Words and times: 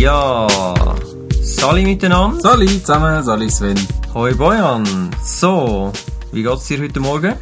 Ja, 0.00 0.46
Sali 1.42 1.84
miteinander. 1.84 2.40
Sali 2.40 2.66
zusammen, 2.66 3.22
Sali 3.22 3.50
Sven. 3.50 3.76
Hoi 4.14 4.32
Bojan. 4.32 5.10
So, 5.22 5.92
wie 6.32 6.42
geht's 6.42 6.68
dir 6.68 6.80
heute 6.80 7.00
Morgen? 7.00 7.34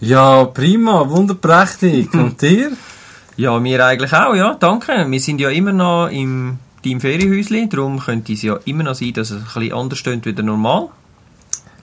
Ja, 0.00 0.46
prima, 0.46 1.06
wunderprächtig. 1.10 2.14
Und 2.14 2.40
dir? 2.40 2.72
Ja, 3.36 3.60
mir 3.60 3.84
eigentlich 3.84 4.10
auch, 4.14 4.34
ja, 4.34 4.54
danke. 4.54 5.04
Wir 5.06 5.20
sind 5.20 5.38
ja 5.38 5.50
immer 5.50 5.74
noch 5.74 6.08
im 6.08 6.56
deinem 6.82 7.02
Ferienhäuschen, 7.02 7.68
darum 7.68 8.00
könnte 8.00 8.32
es 8.32 8.40
ja 8.40 8.58
immer 8.64 8.84
noch 8.84 8.94
sein, 8.94 9.12
dass 9.12 9.30
es 9.30 9.42
ein 9.42 9.44
bisschen 9.44 9.74
anders 9.74 9.98
steht 9.98 10.24
wie 10.24 10.32
normal. 10.42 10.88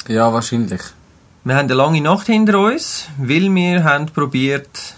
Ja, 0.08 0.34
wahrscheinlich. 0.34 0.82
Wir 1.44 1.56
haben 1.56 1.66
eine 1.66 1.76
lange 1.76 2.02
Nacht 2.02 2.26
hinter 2.26 2.58
uns, 2.58 3.06
weil 3.20 3.54
wir 3.54 3.84
haben 3.84 4.08
probiert, 4.08 4.96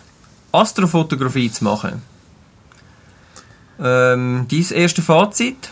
Astrofotografie 0.54 1.52
zu 1.52 1.66
machen. 1.66 2.11
Ähm, 3.82 4.46
dein 4.50 4.72
erste 4.72 5.02
Fazit? 5.02 5.70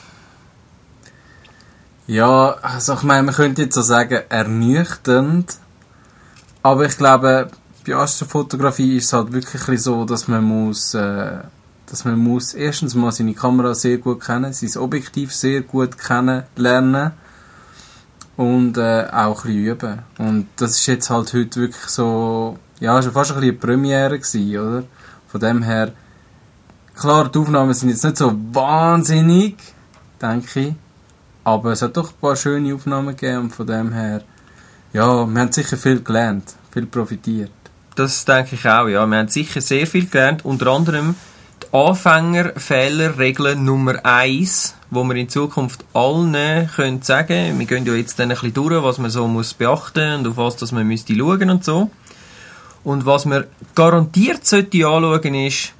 Ja, 2.07 2.55
also 2.61 2.95
ich 2.95 3.03
meine, 3.03 3.23
man 3.23 3.35
könnte 3.35 3.61
jetzt 3.63 3.75
so 3.75 3.83
sagen, 3.83 4.21
ernüchternd. 4.29 5.57
Aber 6.63 6.85
ich 6.85 6.97
glaube, 6.97 7.49
bei 7.85 7.95
Astrofotografie 7.95 8.97
ist 8.97 9.05
es 9.05 9.13
halt 9.13 9.31
wirklich 9.31 9.81
so, 9.81 10.05
dass 10.05 10.27
man 10.27 10.43
muss, 10.43 10.93
äh, 10.95 11.37
dass 11.85 12.05
man 12.05 12.17
muss 12.17 12.53
erstens 12.53 12.95
mal 12.95 13.11
seine 13.11 13.33
Kamera 13.33 13.75
sehr 13.75 13.97
gut 13.97 14.21
kennen, 14.21 14.53
sein 14.53 14.81
Objektiv 14.81 15.33
sehr 15.33 15.61
gut 15.61 15.97
kennenlernen 15.97 17.11
und 18.37 18.77
äh, 18.77 19.07
auch 19.11 19.45
ein 19.45 19.51
üben. 19.51 19.99
Und 20.17 20.47
das 20.55 20.71
ist 20.71 20.87
jetzt 20.87 21.09
halt 21.09 21.33
heute 21.33 21.61
wirklich 21.61 21.85
so, 21.85 22.57
ja, 22.79 23.01
schon 23.01 23.11
fast 23.11 23.31
ein 23.31 23.35
bisschen 23.35 23.51
eine 23.51 23.59
Premiere 23.59 24.19
gewesen, 24.19 24.59
oder? 24.59 24.83
Von 25.27 25.41
dem 25.41 25.61
her, 25.61 25.91
klar, 26.99 27.29
die 27.29 27.39
Aufnahmen 27.39 27.73
sind 27.73 27.89
jetzt 27.89 28.03
nicht 28.03 28.17
so 28.17 28.33
wahnsinnig, 28.51 29.55
denke 30.21 30.59
ich, 30.59 30.73
aber 31.43 31.71
es 31.71 31.81
hat 31.81 31.95
doch 31.95 32.11
ein 32.11 32.17
paar 32.19 32.35
schöne 32.35 32.75
Aufnahmen 32.75 33.15
gegeben 33.15 33.43
und 33.43 33.55
von 33.55 33.65
dem 33.65 33.93
her, 33.93 34.21
ja, 34.91 35.25
wir 35.25 35.41
haben 35.41 35.51
sicher 35.51 35.77
viel 35.77 36.01
gelernt, 36.01 36.55
viel 36.71 36.85
profitiert. 36.85 37.51
Das 37.95 38.25
denke 38.25 38.55
ich 38.55 38.65
auch, 38.65 38.87
ja. 38.87 39.05
Wir 39.05 39.17
haben 39.17 39.29
sicher 39.29 39.61
sehr 39.61 39.87
viel 39.87 40.07
gelernt, 40.07 40.43
unter 40.45 40.67
anderem 40.67 41.15
die 41.63 41.77
Anfängerfehlerregel 41.77 43.55
Nummer 43.55 44.05
1, 44.05 44.75
wo 44.89 45.03
wir 45.03 45.15
in 45.15 45.29
Zukunft 45.29 45.83
allen 45.93 46.69
können 46.75 47.01
sagen, 47.01 47.59
wir 47.59 47.65
gehen 47.65 47.85
ja 47.85 47.93
jetzt 47.93 48.19
dann 48.19 48.29
ein 48.29 48.35
bisschen 48.35 48.53
durch, 48.53 48.83
was 48.83 48.97
man 48.97 49.11
so 49.11 49.27
muss 49.27 49.53
beachten 49.53 50.19
und 50.19 50.27
auf 50.27 50.37
was 50.37 50.55
dass 50.57 50.71
man 50.71 50.87
müsste 50.87 51.15
schauen 51.15 51.49
und 51.49 51.63
so. 51.63 51.91
Und 52.83 53.05
was 53.05 53.25
man 53.25 53.45
garantiert 53.75 54.45
sollte 54.45 54.87
anschauen 54.87 55.35
ist, 55.35 55.73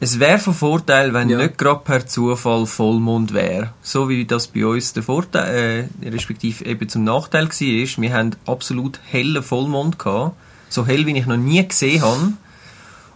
es 0.00 0.18
wäre 0.18 0.38
von 0.38 0.54
Vorteil, 0.54 1.14
wenn 1.14 1.28
ja. 1.28 1.38
nicht 1.38 1.56
gerade 1.56 1.80
per 1.84 2.06
Zufall 2.06 2.66
Vollmond 2.66 3.32
wäre. 3.32 3.72
So 3.82 4.08
wie 4.08 4.24
das 4.24 4.48
bei 4.48 4.66
uns 4.66 4.92
der 4.92 5.02
Vorteil, 5.02 5.88
äh, 6.02 6.08
respektive 6.08 6.64
eben 6.64 6.88
zum 6.88 7.04
Nachteil 7.04 7.48
war. 7.48 8.02
Wir 8.02 8.12
haben 8.12 8.30
absolut 8.46 9.00
hellen 9.10 9.42
Vollmond 9.42 9.98
gehabt. 9.98 10.36
So 10.68 10.86
hell, 10.86 11.06
wie 11.06 11.16
ich 11.16 11.26
noch 11.26 11.36
nie 11.36 11.66
gesehen 11.66 12.02
habe. 12.02 12.32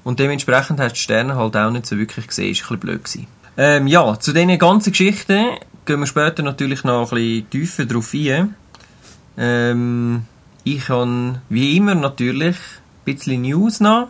Und 0.05 0.21
dementsprechend 0.21 0.81
hast 0.81 0.93
du 0.93 0.95
die 0.95 1.01
Sterne 1.01 1.37
halt 1.37 1.57
auch 1.57 1.71
nicht 1.71 1.87
so 1.87 1.99
wirklich 1.99 2.29
gesehen. 2.29 2.53
Ist 2.53 2.61
ein 2.61 2.63
bisschen 2.63 2.81
blöd 2.81 3.05
gewesen. 3.05 3.27
Ähm, 3.57 3.87
ja, 3.89 4.19
zu 4.19 4.33
diesen 4.33 4.59
ganzen 4.59 4.93
Geschichten 4.93 5.57
gehen 5.85 6.01
wir 6.01 6.07
später 6.07 6.43
natürlich 6.43 6.85
noch 6.85 7.13
ein 7.13 7.17
bisschen 7.19 7.51
tiefer 7.51 7.85
drauf 7.87 8.15
ein. 8.15 8.55
Ähm, 9.37 10.23
ich 10.65 10.89
habe, 10.89 11.41
wie 11.49 11.77
immer 11.77 11.95
natürlich, 11.95 12.57
ein 12.57 13.05
bisschen 13.05 13.43
News 13.43 13.81
noch. 13.81 14.09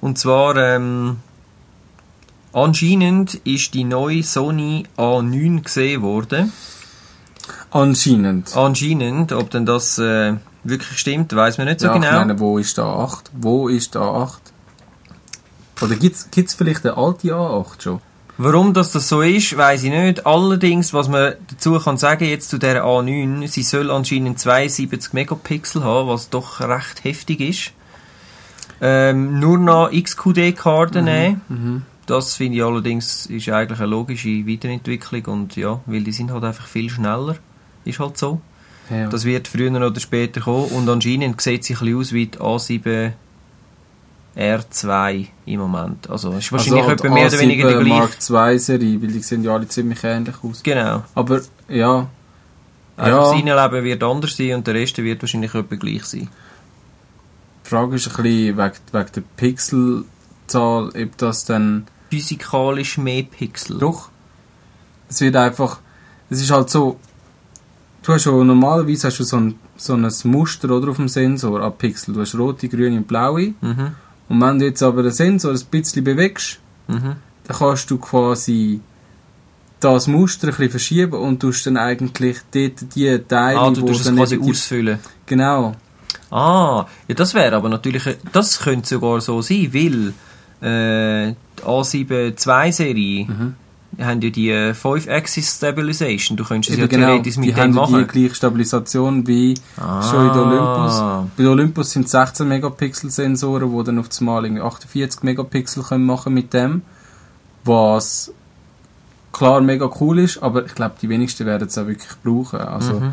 Und 0.00 0.18
zwar, 0.18 0.56
ähm, 0.56 1.18
anscheinend 2.52 3.34
ist 3.34 3.74
die 3.74 3.84
neue 3.84 4.22
Sony 4.22 4.84
A9 4.96 5.62
gesehen 5.62 6.02
worden. 6.02 6.52
Anscheinend. 7.70 8.56
Anscheinend, 8.56 9.32
ob 9.32 9.50
denn 9.50 9.66
das 9.66 9.98
äh, 9.98 10.34
wirklich 10.64 10.98
stimmt, 10.98 11.34
weiß 11.34 11.58
man 11.58 11.68
nicht 11.68 11.80
so 11.80 11.86
ja, 11.86 11.94
genau. 11.94 12.06
Ich 12.06 12.12
meine, 12.12 12.38
wo 12.38 12.58
ist 12.58 12.78
da 12.78 12.84
8? 12.84 13.30
Wo 13.34 13.68
ist 13.68 13.94
da 13.94 14.02
8? 14.02 14.40
Oder 15.82 15.96
gibt 15.96 16.16
es 16.16 16.54
vielleicht 16.54 16.84
eine 16.84 16.96
alte 16.96 17.28
A8 17.28 17.82
schon? 17.82 18.00
Warum 18.42 18.72
das, 18.72 18.92
das 18.92 19.08
so 19.08 19.20
ist, 19.20 19.56
weiß 19.56 19.82
ich 19.82 19.90
nicht. 19.90 20.26
Allerdings, 20.26 20.94
was 20.94 21.08
man 21.08 21.34
dazu 21.50 21.78
kann 21.78 21.98
sagen 21.98 22.24
jetzt 22.24 22.48
zu 22.48 22.58
der 22.58 22.84
A9, 22.84 23.46
sie 23.48 23.62
soll 23.62 23.90
anscheinend 23.90 24.38
72 24.38 25.12
Megapixel 25.12 25.84
haben, 25.84 26.08
was 26.08 26.30
doch 26.30 26.60
recht 26.60 27.04
heftig 27.04 27.40
ist. 27.40 27.72
Ähm, 28.80 29.40
nur 29.40 29.58
noch 29.58 29.90
XQD-Karten 29.90 31.00
mhm. 31.00 31.04
nehmen. 31.04 31.40
Mhm. 31.48 31.82
Das 32.10 32.34
finde 32.34 32.58
ich 32.58 32.64
allerdings 32.64 33.26
ist 33.26 33.48
eigentlich 33.50 33.78
eine 33.78 33.88
logische 33.88 34.44
Weiterentwicklung 34.44 35.24
und 35.26 35.54
ja, 35.54 35.78
weil 35.86 36.02
die 36.02 36.10
sind 36.10 36.32
halt 36.32 36.42
einfach 36.42 36.66
viel 36.66 36.90
schneller. 36.90 37.36
Ist 37.84 38.00
halt 38.00 38.18
so. 38.18 38.40
Ja. 38.90 39.08
Das 39.08 39.24
wird 39.24 39.46
früher 39.46 39.70
oder 39.70 40.00
später 40.00 40.40
kommen 40.40 40.66
und 40.72 40.88
anscheinend 40.88 41.40
sieht 41.40 41.62
es 41.62 41.70
ein 41.70 41.76
bisschen 41.78 41.96
aus 41.96 42.12
wie 42.12 42.26
die 42.26 42.38
A7 42.38 43.12
R2 44.36 45.28
im 45.46 45.60
Moment. 45.60 46.10
Also 46.10 46.32
ist 46.32 46.50
wahrscheinlich 46.50 46.82
also, 46.82 47.08
mehr 47.10 47.28
oder 47.28 47.38
weniger 47.38 47.68
die 47.68 47.84
gleiche. 47.84 47.88
Mark 47.88 48.16
II 48.28 48.58
Serie, 48.58 49.00
weil 49.00 49.12
die 49.12 49.20
sehen 49.20 49.44
ja 49.44 49.54
alle 49.54 49.68
ziemlich 49.68 50.02
ähnlich 50.02 50.34
aus. 50.42 50.64
Genau. 50.64 51.04
Aber 51.14 51.40
ja. 51.68 52.08
Einfach 52.96 53.40
ja. 53.46 53.54
das 53.54 53.70
Leben 53.72 53.84
wird 53.84 54.02
anders 54.02 54.36
sein 54.36 54.54
und 54.54 54.66
der 54.66 54.74
Rest 54.74 54.98
wird 54.98 55.22
wahrscheinlich 55.22 55.54
etwa 55.54 55.76
gleich 55.76 56.04
sein. 56.06 56.28
Die 57.64 57.68
Frage 57.68 57.94
ist 57.94 58.08
ein 58.08 58.22
bisschen 58.24 58.58
wegen, 58.58 58.74
wegen 58.90 59.12
der 59.14 59.22
Pixelzahl, 59.36 60.88
ob 60.88 61.16
das 61.16 61.44
dann... 61.44 61.86
Physikalisch 62.10 62.98
mehr 62.98 63.22
Pixel. 63.22 63.78
Doch. 63.78 64.10
Es 65.08 65.20
wird 65.20 65.36
einfach... 65.36 65.80
Es 66.28 66.40
ist 66.40 66.50
halt 66.50 66.70
so... 66.70 66.98
Du 68.02 68.12
hast 68.12 68.22
schon, 68.22 68.46
normalerweise 68.46 69.08
hast 69.08 69.18
du 69.20 69.24
so 69.24 69.36
ein, 69.36 69.58
so 69.76 69.94
ein 69.94 70.10
Muster 70.24 70.70
oder, 70.70 70.90
auf 70.90 70.96
dem 70.96 71.08
Sensor 71.08 71.60
an 71.60 71.76
Pixel. 71.76 72.14
Du 72.14 72.20
hast 72.20 72.34
rote, 72.34 72.68
grüne 72.68 72.96
und 72.96 73.06
blaue. 73.06 73.54
Mhm. 73.60 73.92
Und 74.28 74.40
wenn 74.40 74.58
du 74.58 74.64
jetzt 74.64 74.82
aber 74.82 75.02
den 75.02 75.12
Sensor 75.12 75.52
ein 75.52 75.60
bisschen 75.70 76.04
bewegst, 76.04 76.60
mhm. 76.88 77.16
dann 77.44 77.56
kannst 77.56 77.90
du 77.90 77.98
quasi 77.98 78.80
das 79.80 80.06
Muster 80.06 80.48
ein 80.48 80.50
bisschen 80.50 80.70
verschieben 80.70 81.14
und 81.14 81.40
tust 81.40 81.66
dann 81.66 81.76
eigentlich 81.76 82.38
dort 82.52 82.94
die 82.94 83.18
Teile, 83.26 83.58
ah, 83.58 83.70
du 83.70 83.82
wo 83.82 83.86
tust 83.86 84.06
dann 84.06 84.16
quasi 84.16 84.38
ausfüllen. 84.38 84.98
Genau. 85.26 85.74
Ah, 86.30 86.86
ja, 87.08 87.14
das 87.14 87.34
wäre 87.34 87.56
aber 87.56 87.68
natürlich, 87.68 88.04
das 88.32 88.60
könnte 88.60 88.88
sogar 88.88 89.20
so 89.20 89.42
sein, 89.42 89.70
weil 89.72 90.12
äh, 90.62 91.34
die 91.58 91.62
A7-II-Serie 91.62 93.26
mhm 93.26 93.54
haben 93.98 94.20
ja 94.20 94.30
die 94.30 94.52
5-Axis 94.52 95.56
Stabilization. 95.56 96.36
Du 96.36 96.44
könntest 96.44 96.72
es 96.72 96.78
ja 96.78 96.86
genau, 96.86 97.06
theoretisch 97.06 97.36
mit 97.36 97.48
die 97.48 97.52
dem 97.52 97.72
machen. 97.72 97.98
Die 97.98 98.04
gleiche 98.06 98.34
Stabilisation 98.34 99.26
wie 99.26 99.54
ah. 99.76 100.02
schon 100.02 100.26
in 100.28 100.32
der 100.32 100.42
Olympus. 100.42 100.98
Bei 101.36 101.42
der 101.42 101.50
Olympus 101.50 101.90
sind 101.90 102.08
16 102.08 102.46
Megapixel 102.46 103.10
Sensoren, 103.10 103.76
die 103.76 103.84
dann 103.84 103.98
auf 103.98 104.08
das 104.08 104.20
Mal 104.20 104.60
48 104.60 105.22
Megapixel 105.22 105.82
können 105.82 106.04
machen 106.04 106.34
mit 106.34 106.54
dem, 106.54 106.82
was 107.64 108.32
klar 109.32 109.60
mega 109.60 109.90
cool 110.00 110.18
ist, 110.20 110.42
aber 110.42 110.64
ich 110.66 110.74
glaube, 110.74 110.94
die 111.00 111.08
wenigsten 111.08 111.46
werden 111.46 111.68
es 111.68 111.78
auch 111.78 111.86
wirklich 111.86 112.12
brauchen. 112.22 112.60
Also, 112.60 112.94
mhm. 112.94 113.12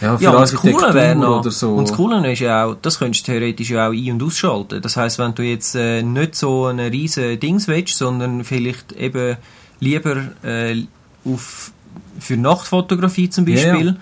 Ja, 0.00 0.16
für 0.16 0.24
ja, 0.24 0.30
und 0.30 0.40
das 0.40 0.54
Coole 0.54 0.94
wäre 0.94 1.14
noch, 1.14 1.44
so. 1.50 1.74
und 1.74 1.88
das 1.88 1.96
Coole 1.96 2.32
ist 2.32 2.38
ja 2.38 2.64
auch, 2.64 2.76
das 2.80 2.98
könntest 2.98 3.28
du 3.28 3.32
theoretisch 3.32 3.70
ja 3.70 3.88
auch 3.88 3.92
ein- 3.92 4.12
und 4.12 4.22
ausschalten. 4.22 4.80
Das 4.80 4.96
heißt, 4.96 5.18
wenn 5.18 5.34
du 5.34 5.42
jetzt 5.42 5.74
äh, 5.74 6.02
nicht 6.02 6.36
so 6.36 6.66
ein 6.66 6.80
riesen 6.80 7.38
Dings 7.38 7.68
willst, 7.68 7.96
sondern 7.96 8.44
vielleicht 8.44 8.92
eben 8.92 9.36
lieber 9.80 10.16
äh, 10.42 10.84
auf, 11.24 11.72
für 12.18 12.36
Nachtfotografie 12.36 13.28
zum 13.28 13.44
Beispiel, 13.44 13.86
ja, 13.86 13.92
ja. 13.92 13.96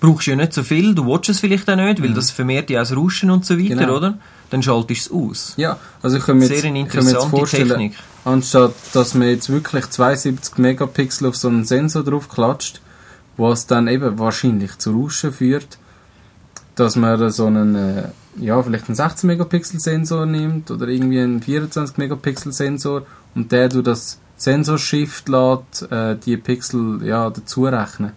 brauchst 0.00 0.26
du 0.26 0.32
ja 0.32 0.36
nicht 0.36 0.52
so 0.52 0.62
viel, 0.62 0.94
du 0.94 1.06
watchst 1.06 1.30
es 1.30 1.40
vielleicht 1.40 1.68
auch 1.70 1.76
nicht, 1.76 2.02
weil 2.02 2.10
mhm. 2.10 2.14
das 2.14 2.30
vermehrt 2.30 2.70
ja 2.70 2.82
auch 2.82 2.96
Rauschen 2.96 3.30
und 3.30 3.44
so 3.44 3.58
weiter, 3.58 3.74
genau. 3.76 3.96
oder? 3.96 4.18
Dann 4.50 4.62
schaltest 4.62 5.10
du 5.10 5.28
es 5.28 5.30
aus. 5.30 5.54
Ja, 5.56 5.78
also 6.02 6.16
ich 6.16 6.24
kann 6.24 6.38
mir 6.38 6.46
jetzt, 6.46 6.60
Sehr 6.60 6.70
eine 6.70 6.80
interessante 6.80 7.20
jetzt 7.20 7.30
vorstellen, 7.30 7.68
Technik. 7.68 7.94
anstatt 8.24 8.74
dass 8.92 9.14
man 9.14 9.28
jetzt 9.28 9.48
wirklich 9.48 9.88
72 9.90 10.58
Megapixel 10.58 11.28
auf 11.28 11.36
so 11.36 11.48
einen 11.48 11.64
Sensor 11.64 12.04
drauf 12.04 12.28
klatscht, 12.28 12.80
was 13.36 13.66
dann 13.66 13.88
eben 13.88 14.18
wahrscheinlich 14.18 14.78
zu 14.78 14.92
Rauschen 14.92 15.32
führt, 15.32 15.78
dass 16.74 16.96
man 16.96 17.30
so 17.30 17.46
einen, 17.46 17.74
äh, 17.74 18.08
ja, 18.36 18.62
vielleicht 18.62 18.88
einen 18.88 18.96
16 18.96 19.26
Megapixel 19.28 19.80
Sensor 19.80 20.26
nimmt 20.26 20.70
oder 20.70 20.88
irgendwie 20.88 21.20
einen 21.20 21.40
24 21.40 21.96
Megapixel 21.98 22.52
Sensor 22.52 23.02
und 23.34 23.52
der 23.52 23.68
du 23.68 23.82
das 23.82 24.18
Sensorshift 24.36 25.28
lässt 25.28 25.90
äh, 25.90 26.16
die 26.16 26.36
Pixel 26.36 27.00
ja, 27.04 27.30
dazu 27.30 27.64
rechnen. 27.64 28.12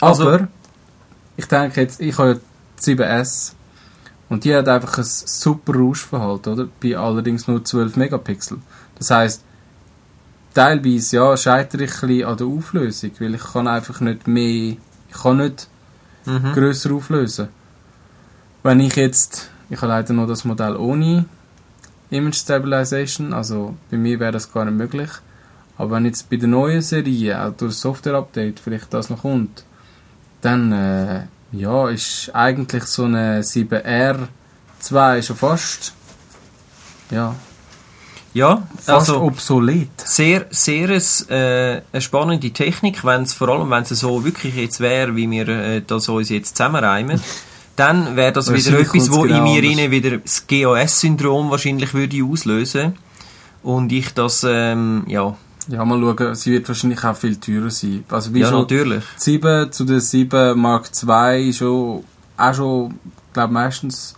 Also, 0.00 0.28
Aber 0.28 0.48
ich 1.36 1.46
denke 1.46 1.80
jetzt, 1.80 2.00
ich 2.00 2.16
habe 2.18 2.40
die 2.84 2.96
7S 2.96 3.52
und 4.28 4.44
die 4.44 4.54
hat 4.54 4.68
einfach 4.68 4.98
ein 4.98 5.04
super 5.04 5.74
Rauschverhalten, 5.74 6.52
oder? 6.52 6.68
Bei 6.82 6.96
allerdings 6.96 7.48
nur 7.48 7.64
12 7.64 7.96
Megapixel. 7.96 8.58
Das 8.98 9.10
heißt, 9.10 9.42
teilweise 10.56 11.16
ja, 11.16 11.36
scheitere 11.36 11.84
ich 11.84 12.02
ein 12.02 12.24
an 12.24 12.36
der 12.38 12.46
Auflösung, 12.46 13.10
weil 13.18 13.34
ich 13.34 13.44
kann 13.52 13.68
einfach 13.68 14.00
nicht 14.00 14.26
mehr, 14.26 14.76
ich 15.08 15.22
kann 15.22 15.36
nicht 15.36 15.68
mhm. 16.24 16.52
grösser 16.54 16.92
auflösen. 16.92 17.48
Wenn 18.62 18.80
ich 18.80 18.96
jetzt, 18.96 19.50
ich 19.68 19.76
habe 19.76 19.88
leider 19.88 20.14
noch 20.14 20.26
das 20.26 20.46
Modell 20.46 20.76
ohne 20.76 21.26
Image 22.08 22.36
Stabilization, 22.36 23.34
also 23.34 23.76
bei 23.90 23.98
mir 23.98 24.18
wäre 24.18 24.32
das 24.32 24.50
gar 24.50 24.64
nicht 24.64 24.78
möglich. 24.78 25.10
Aber 25.76 25.90
wenn 25.90 26.06
jetzt 26.06 26.30
bei 26.30 26.36
der 26.36 26.48
neuen 26.48 26.80
Serie 26.80 27.44
auch 27.44 27.52
durch 27.52 27.74
Software-Update 27.74 28.58
vielleicht 28.58 28.94
das 28.94 29.10
noch 29.10 29.22
kommt, 29.22 29.64
dann 30.40 30.72
äh, 30.72 31.26
ja, 31.52 31.90
ist 31.90 32.30
eigentlich 32.32 32.84
so 32.84 33.04
eine 33.04 33.42
7R2 33.42 35.22
schon 35.22 35.36
fast 35.36 35.92
ja, 37.10 37.34
Ja, 38.36 38.68
fast 38.76 39.08
also 39.08 39.22
obsolet. 39.22 39.88
sehr, 40.04 40.44
sehr 40.50 40.90
äh, 40.90 41.80
eine 41.90 42.02
spannende 42.02 42.50
Technik, 42.50 43.02
wenn's, 43.02 43.32
vor 43.32 43.48
allem 43.48 43.70
wenn 43.70 43.82
es 43.82 43.88
so 43.88 44.26
wirklich 44.26 44.54
jetzt 44.56 44.78
wäre, 44.80 45.16
wie 45.16 45.30
wir 45.30 45.48
äh, 45.48 45.80
das 45.80 46.06
uns 46.10 46.28
jetzt 46.28 46.54
zusammenreimen, 46.54 47.18
dann 47.76 48.14
wäre 48.14 48.32
das 48.32 48.52
wieder 48.52 48.78
etwas, 48.78 49.10
wo 49.10 49.20
kommt's 49.20 49.30
in 49.32 49.36
genau 49.38 49.42
mir 49.42 49.62
rein 49.62 49.90
wieder 49.90 50.18
das 50.18 50.46
GAS-Syndrom 50.46 51.50
wahrscheinlich 51.50 51.94
würde 51.94 52.22
auslösen 52.22 52.98
und 53.62 53.90
ich 53.90 54.12
das, 54.12 54.44
ähm, 54.46 55.04
ja, 55.06 55.34
Ja, 55.68 55.82
mal 55.86 55.98
schauen, 55.98 56.34
sie 56.34 56.52
wird 56.52 56.68
wahrscheinlich 56.68 57.02
auch 57.04 57.16
viel 57.16 57.36
teurer 57.36 57.70
sein. 57.70 58.04
Also 58.10 58.34
wie 58.34 58.40
ja 58.40 58.50
schon 58.50 58.60
natürlich. 58.60 59.04
7 59.16 59.72
zu 59.72 59.86
der 59.86 60.00
7 60.00 60.60
Mark 60.60 60.90
II 61.02 61.54
schon, 61.54 62.04
auch 62.36 62.54
schon, 62.54 62.98
glaube 63.32 63.54
meistens 63.54 64.14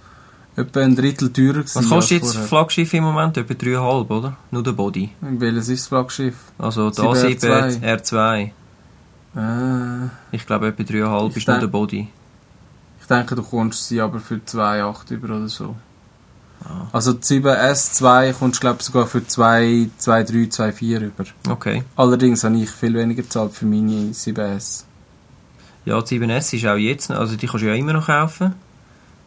etwa 0.58 0.80
ein 0.80 0.96
Drittel 0.96 1.32
teurer 1.32 1.52
gewesen. 1.62 1.74
Was 1.78 1.88
kostet 1.88 2.22
jetzt 2.22 2.34
das. 2.36 2.46
Flaggschiff 2.48 2.92
im 2.94 3.04
Moment? 3.04 3.36
Etwa 3.36 3.54
3,5, 3.54 4.10
oder? 4.10 4.36
Nur 4.50 4.62
der 4.62 4.72
Body. 4.72 5.10
Welches 5.20 5.68
ist 5.68 5.82
das 5.82 5.88
Flaggschiff? 5.88 6.34
Also 6.58 6.90
da 6.90 7.14
7 7.14 7.38
7 7.38 7.82
R2. 7.82 7.82
R2. 7.82 8.50
Äh, 9.36 10.08
Ich 10.32 10.46
glaube 10.46 10.68
etwa 10.68 10.82
3,5 10.82 11.30
Ich 11.30 11.36
ist 11.38 11.48
nur 11.48 11.58
der 11.58 11.66
Body. 11.68 12.08
ich 13.00 13.06
denke, 13.06 13.34
du 13.34 13.42
kommst 13.42 13.88
sie 13.88 14.00
aber 14.00 14.20
für 14.20 14.36
2,8 14.36 15.10
über 15.12 15.36
oder 15.36 15.48
so. 15.48 15.76
Ah. 16.64 16.88
Also 16.92 17.12
die 17.12 17.22
7S2 17.22 18.32
kommst 18.32 18.56
du 18.58 18.60
glaube 18.62 18.82
sogar 18.82 19.06
für 19.06 19.24
2, 19.26 19.88
2,3, 20.00 20.50
2,4 20.52 21.00
über. 21.00 21.24
Okay. 21.48 21.84
Allerdings 21.96 22.42
habe 22.44 22.56
ich 22.56 22.70
viel 22.70 22.94
weniger 22.94 23.22
gezahlt 23.22 23.52
für 23.52 23.64
meine 23.66 24.12
7S. 24.12 24.84
Ja, 25.84 26.00
die 26.02 26.18
7S 26.20 26.54
ist 26.56 26.66
auch 26.66 26.76
jetzt, 26.76 27.10
also 27.10 27.36
die 27.36 27.46
kannst 27.46 27.62
du 27.64 27.68
ja 27.68 27.74
immer 27.74 27.92
noch 27.92 28.06
kaufen. 28.06 28.54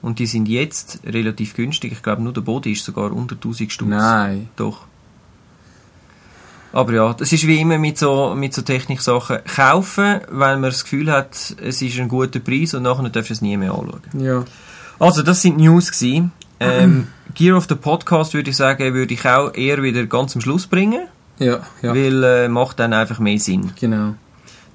Und 0.01 0.19
die 0.19 0.25
sind 0.25 0.48
jetzt 0.48 1.00
relativ 1.06 1.53
günstig. 1.56 1.92
Ich 1.92 2.01
glaube, 2.01 2.24
nur 2.24 2.33
der 2.33 2.42
Body 2.42 2.71
ist 2.71 2.83
sogar 2.86 3.12
unter 3.12 3.36
1000 3.36 3.71
Stutz. 3.71 3.88
Nein. 3.89 4.50
Doch. 4.56 4.86
Aber 6.74 6.94
ja, 6.94 7.13
das 7.13 7.33
ist 7.33 7.45
wie 7.48 7.59
immer 7.59 7.77
mit 7.77 7.98
so, 7.98 8.33
mit 8.36 8.53
so 8.53 8.62
Techniksachen. 8.62 9.39
Kaufen, 9.45 10.21
wenn 10.30 10.62
man 10.62 10.63
das 10.63 10.83
Gefühl 10.83 11.12
hat, 11.12 11.56
es 11.62 11.81
ist 11.81 12.00
ein 12.00 12.07
guter 12.07 12.39
Preis 12.39 12.74
und 12.74 12.83
nachher 12.83 13.09
darfst 13.09 13.30
du 13.30 13.33
es 13.33 13.42
nie 13.42 13.57
mehr 13.57 13.74
anschauen. 13.74 14.01
Ja. 14.18 14.45
Also, 15.00 15.21
das 15.21 15.42
sind 15.42 15.57
News 15.57 15.92
gewesen. 15.92 16.31
Ähm, 16.63 17.07
Gear 17.33 17.57
of 17.57 17.65
the 17.68 17.74
Podcast 17.74 18.36
würde 18.36 18.51
ich 18.51 18.56
sagen, 18.56 18.94
würde 18.94 19.15
ich 19.15 19.25
auch 19.27 19.51
eher 19.56 19.81
wieder 19.81 20.06
ganz 20.06 20.36
am 20.36 20.42
Schluss 20.44 20.68
bringen, 20.68 21.07
Ja, 21.39 21.62
ja. 21.81 21.95
weil 21.95 22.24
äh, 22.24 22.47
macht 22.50 22.80
dann 22.80 22.94
einfach 22.94 23.18
mehr 23.18 23.39
Sinn. 23.39 23.71
Genau. 23.80 24.13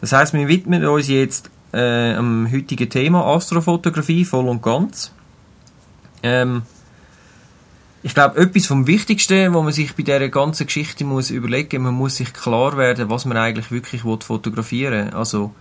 Das 0.00 0.10
heißt, 0.10 0.34
wir 0.34 0.48
widmen 0.48 0.84
uns 0.84 1.06
jetzt 1.06 1.48
äh, 1.72 2.14
am 2.14 2.50
heutigen 2.50 2.90
Thema 2.90 3.24
Astrofotografie 3.26 4.24
voll 4.24 4.48
und 4.48 4.62
ganz. 4.62 5.12
Ähm, 6.22 6.62
ich 8.02 8.14
glaube, 8.14 8.40
etwas 8.40 8.66
vom 8.66 8.86
Wichtigsten, 8.86 9.52
wo 9.52 9.62
man 9.62 9.72
sich 9.72 9.94
bei 9.94 10.02
dieser 10.02 10.28
ganzen 10.28 10.66
Geschichte 10.66 11.04
muss 11.04 11.30
überlegen, 11.30 11.82
man 11.82 11.94
muss 11.94 12.16
sich 12.16 12.32
klar 12.32 12.76
werden, 12.76 13.10
was 13.10 13.24
man 13.24 13.36
eigentlich 13.36 13.70
wirklich 13.70 14.04
will 14.04 14.18
fotografieren. 14.20 15.12
Also, 15.12 15.52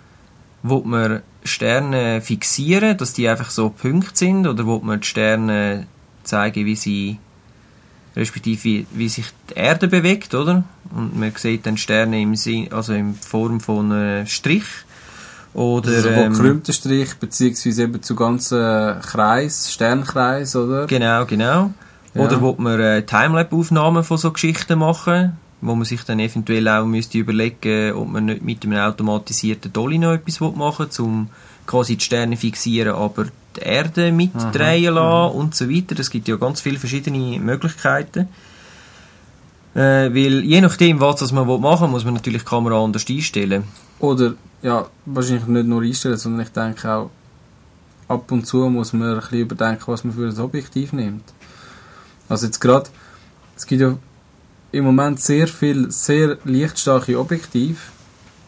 will 0.62 0.82
man 0.86 1.22
Sterne 1.44 2.22
fixieren, 2.22 2.98
dass 2.98 3.14
die 3.14 3.28
einfach 3.28 3.50
so 3.50 3.70
Punkte 3.70 4.12
sind, 4.14 4.48
oder 4.48 4.68
will 4.68 4.82
man 4.84 5.00
die 5.00 5.08
Sterne 5.08 5.88
zeigen, 6.24 6.66
wie 6.66 6.76
sie 6.76 7.20
respektive 8.16 8.64
wie, 8.64 8.88
wie 8.92 9.10
sich 9.10 9.26
die 9.50 9.56
Erde 9.56 9.88
bewegt, 9.88 10.34
oder? 10.34 10.64
Und 10.96 11.20
man 11.20 11.34
sieht 11.36 11.66
dann 11.66 11.78
Sterne 11.78 12.22
im 12.22 12.36
also 12.72 12.94
in 12.94 13.16
Form 13.16 13.60
von 13.60 13.92
einem 13.92 14.28
Strich. 14.28 14.66
Oder 15.56 15.90
Also 15.90 16.10
ähm, 16.10 16.16
von 16.16 16.34
gekrümmten 16.34 16.74
Strich, 16.74 17.16
beziehungsweise 17.16 17.84
eben 17.84 18.04
zu 18.04 18.14
ganzen 18.14 19.00
Kreis, 19.02 19.72
Sternkreis, 19.72 20.56
oder? 20.56 20.86
Genau, 20.86 21.26
genau. 21.26 21.72
Ja. 22.14 22.22
Oder 22.22 22.42
will 22.42 22.56
man 22.58 22.80
äh, 22.80 23.04
Timelapse-Aufnahmen 23.04 24.04
von 24.04 24.18
so 24.18 24.32
Geschichten 24.32 24.80
machen, 24.80 25.38
wo 25.62 25.74
man 25.74 25.86
sich 25.86 26.04
dann 26.04 26.20
eventuell 26.20 26.68
auch 26.68 26.86
müsste 26.86 27.18
überlegen, 27.18 27.94
ob 27.94 28.10
man 28.10 28.26
nicht 28.26 28.44
mit 28.44 28.66
einem 28.66 28.80
automatisierten 28.80 29.72
Dolly 29.72 29.98
noch 29.98 30.14
etwas 30.14 30.42
machen 30.42 30.88
will, 30.98 31.06
um 31.06 31.30
quasi 31.66 31.96
die 31.96 32.04
Sterne 32.04 32.36
fixieren, 32.36 32.94
aber 32.94 33.28
die 33.56 33.62
Erde 33.62 34.12
mitdrehen 34.12 34.94
lassen 34.94 35.38
und 35.38 35.56
so 35.56 35.70
weiter. 35.70 35.98
Es 35.98 36.10
gibt 36.10 36.28
ja 36.28 36.36
ganz 36.36 36.60
viele 36.60 36.80
verschiedene 36.80 37.40
Möglichkeiten. 37.40 38.28
Äh, 39.76 40.14
weil 40.16 40.44
je 40.46 40.62
nachdem, 40.62 41.00
was 41.02 41.32
man 41.34 41.46
machen 41.60 41.82
will, 41.88 41.92
muss 41.92 42.06
man 42.06 42.14
natürlich 42.14 42.44
die 42.44 42.50
Kamera 42.50 42.82
anders 42.82 43.06
einstellen. 43.10 43.66
Oder, 44.00 44.34
ja, 44.62 44.88
wahrscheinlich 45.06 45.46
nicht 45.48 45.68
nur 45.68 45.82
einstellen, 45.82 46.18
sondern 46.18 46.42
ich 46.42 46.50
denke 46.52 46.90
auch, 46.90 47.10
ab 48.08 48.32
und 48.32 48.48
zu 48.48 48.70
muss 48.70 48.94
man 48.94 49.10
ein 49.14 49.20
bisschen 49.20 49.40
überdenken, 49.40 49.84
was 49.88 50.04
man 50.04 50.14
für 50.14 50.28
ein 50.30 50.40
Objektiv 50.40 50.94
nimmt. 50.94 51.26
Also 52.30 52.46
jetzt 52.46 52.60
gerade, 52.60 52.90
es 53.58 53.66
gibt 53.66 53.82
ja 53.82 53.98
im 54.72 54.86
Moment 54.86 55.20
sehr 55.20 55.48
viel, 55.48 55.92
sehr 55.92 56.38
lichtstarke 56.46 57.20
Objektive, 57.20 57.78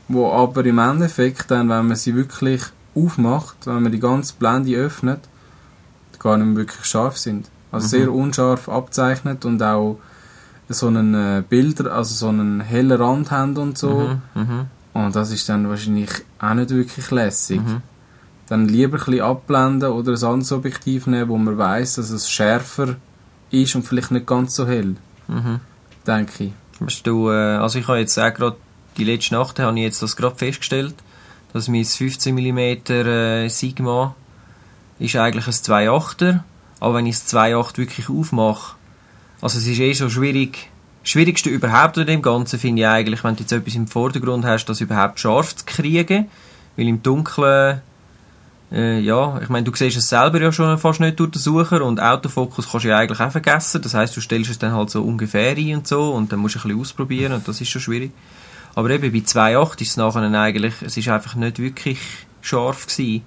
wo 0.07 0.31
aber 0.31 0.65
im 0.65 0.80
Endeffekt 0.80 1.51
dann, 1.51 1.69
wenn 1.69 1.88
man 1.88 1.97
sie 1.97 2.15
wirklich 2.15 2.62
aufmacht, 2.95 3.57
wenn 3.65 3.83
man 3.83 3.91
die 3.91 4.00
ganze 4.00 4.33
Blende 4.39 4.75
öffnet, 4.77 5.19
gar 6.19 6.38
nicht 6.38 6.47
mehr 6.47 6.57
wirklich 6.57 6.85
scharf 6.85 7.18
sind. 7.18 7.50
Also 7.71 7.85
Mhm. 7.85 7.89
sehr 7.89 8.13
unscharf 8.13 8.69
abzeichnet 8.69 9.45
und 9.45 9.62
auch 9.62 10.00
so 10.69 10.87
einen 10.87 11.13
äh, 11.13 11.43
Bilder, 11.47 11.93
also 11.93 12.13
so 12.13 12.27
einen 12.29 12.61
hellen 12.61 12.91
Rand 12.91 13.31
haben 13.31 13.55
und 13.57 13.77
so. 13.77 14.17
Mhm, 14.35 14.41
mhm, 14.41 14.65
Und 14.93 15.15
das 15.15 15.31
ist 15.31 15.47
dann 15.49 15.69
wahrscheinlich 15.69 16.09
auch 16.39 16.53
nicht 16.53 16.69
wirklich 16.71 17.09
lässig. 17.11 17.61
mhm. 17.61 17.81
Dann 18.47 18.67
lieber 18.67 18.97
ein 18.97 19.05
bisschen 19.05 19.21
abblenden 19.21 19.89
oder 19.91 20.13
ein 20.13 20.23
anderes 20.23 20.51
Objektiv 20.53 21.05
nehmen, 21.07 21.27
wo 21.29 21.37
man 21.37 21.57
weiß, 21.57 21.95
dass 21.95 22.09
es 22.11 22.29
schärfer 22.29 22.95
ist 23.51 23.75
und 23.75 23.85
vielleicht 23.85 24.11
nicht 24.11 24.25
ganz 24.25 24.55
so 24.55 24.65
hell, 24.67 24.95
Mhm. 25.27 25.59
denke 26.05 26.45
ich. 26.45 26.53
Weißt 26.79 27.05
du, 27.07 27.29
äh, 27.29 27.57
also 27.57 27.79
ich 27.79 27.87
habe 27.87 27.99
jetzt 27.99 28.17
auch 28.17 28.33
gerade, 28.33 28.55
die 28.97 29.03
letzte 29.03 29.35
Nacht 29.35 29.59
habe 29.59 29.75
ich 29.77 29.83
jetzt 29.83 30.01
das 30.01 30.15
gerade 30.15 30.35
festgestellt, 30.35 30.95
dass 31.53 31.67
mein 31.67 31.83
15 31.85 32.33
mm 32.35 32.57
äh, 32.91 33.47
Sigma 33.49 34.15
ist 34.99 35.15
eigentlich 35.17 35.47
ein 35.47 35.53
2.8er, 35.53 36.39
aber 36.79 36.93
wenn 36.95 37.05
ich 37.05 37.15
das 37.19 37.33
2.8 37.33 37.77
wirklich 37.77 38.09
aufmache, 38.09 38.75
also 39.41 39.57
es 39.57 39.67
ist 39.67 39.79
eh 39.79 39.94
schon 39.94 40.09
schwierig, 40.09 40.69
das 41.03 41.11
Schwierigste 41.11 41.49
überhaupt 41.49 41.97
an 41.97 42.07
dem 42.07 42.21
Ganzen 42.21 42.59
finde 42.59 42.81
ich 42.81 42.87
eigentlich, 42.87 43.23
wenn 43.23 43.35
du 43.35 43.41
jetzt 43.41 43.51
etwas 43.51 43.75
im 43.75 43.87
Vordergrund 43.87 44.45
hast, 44.45 44.65
das 44.65 44.81
überhaupt 44.81 45.19
scharf 45.19 45.56
zu 45.56 45.65
kriegen, 45.65 46.27
weil 46.75 46.87
im 46.87 47.01
Dunkeln 47.01 47.81
äh, 48.71 48.99
ja, 48.99 49.39
ich 49.41 49.49
meine, 49.49 49.63
du 49.63 49.73
siehst 49.73 49.97
es 49.97 50.09
selber 50.09 50.41
ja 50.41 50.51
schon 50.51 50.77
fast 50.77 50.99
nicht 50.99 51.19
durch 51.19 51.31
den 51.31 51.41
Sucher 51.41 51.83
und 51.83 52.01
Autofokus 52.01 52.69
kannst 52.69 52.83
du 52.83 52.89
ja 52.89 52.97
eigentlich 52.97 53.19
auch 53.19 53.31
vergessen. 53.31 53.81
Das 53.81 53.94
heißt, 53.94 54.15
du 54.15 54.21
stellst 54.21 54.51
es 54.51 54.59
dann 54.59 54.73
halt 54.73 54.89
so 54.89 55.03
ungefähr 55.03 55.56
ein 55.56 55.75
und 55.77 55.87
so 55.87 56.13
und 56.13 56.31
dann 56.31 56.39
musst 56.39 56.56
du 56.56 56.59
ein 56.59 56.63
bisschen 56.63 56.81
ausprobieren 56.81 57.33
und 57.33 57.47
das 57.47 57.61
ist 57.61 57.69
schon 57.69 57.81
schwierig. 57.81 58.11
Aber 58.75 58.89
eben 58.89 59.11
bei 59.11 59.19
2.8 59.19 59.81
ist 59.81 59.91
es 59.91 59.97
nachher 59.97 60.21
eigentlich, 60.21 60.73
es 60.81 60.97
ist 60.97 61.07
einfach 61.07 61.35
nicht 61.35 61.59
wirklich 61.59 61.99
scharf 62.41 62.87
gewesen. 62.87 63.23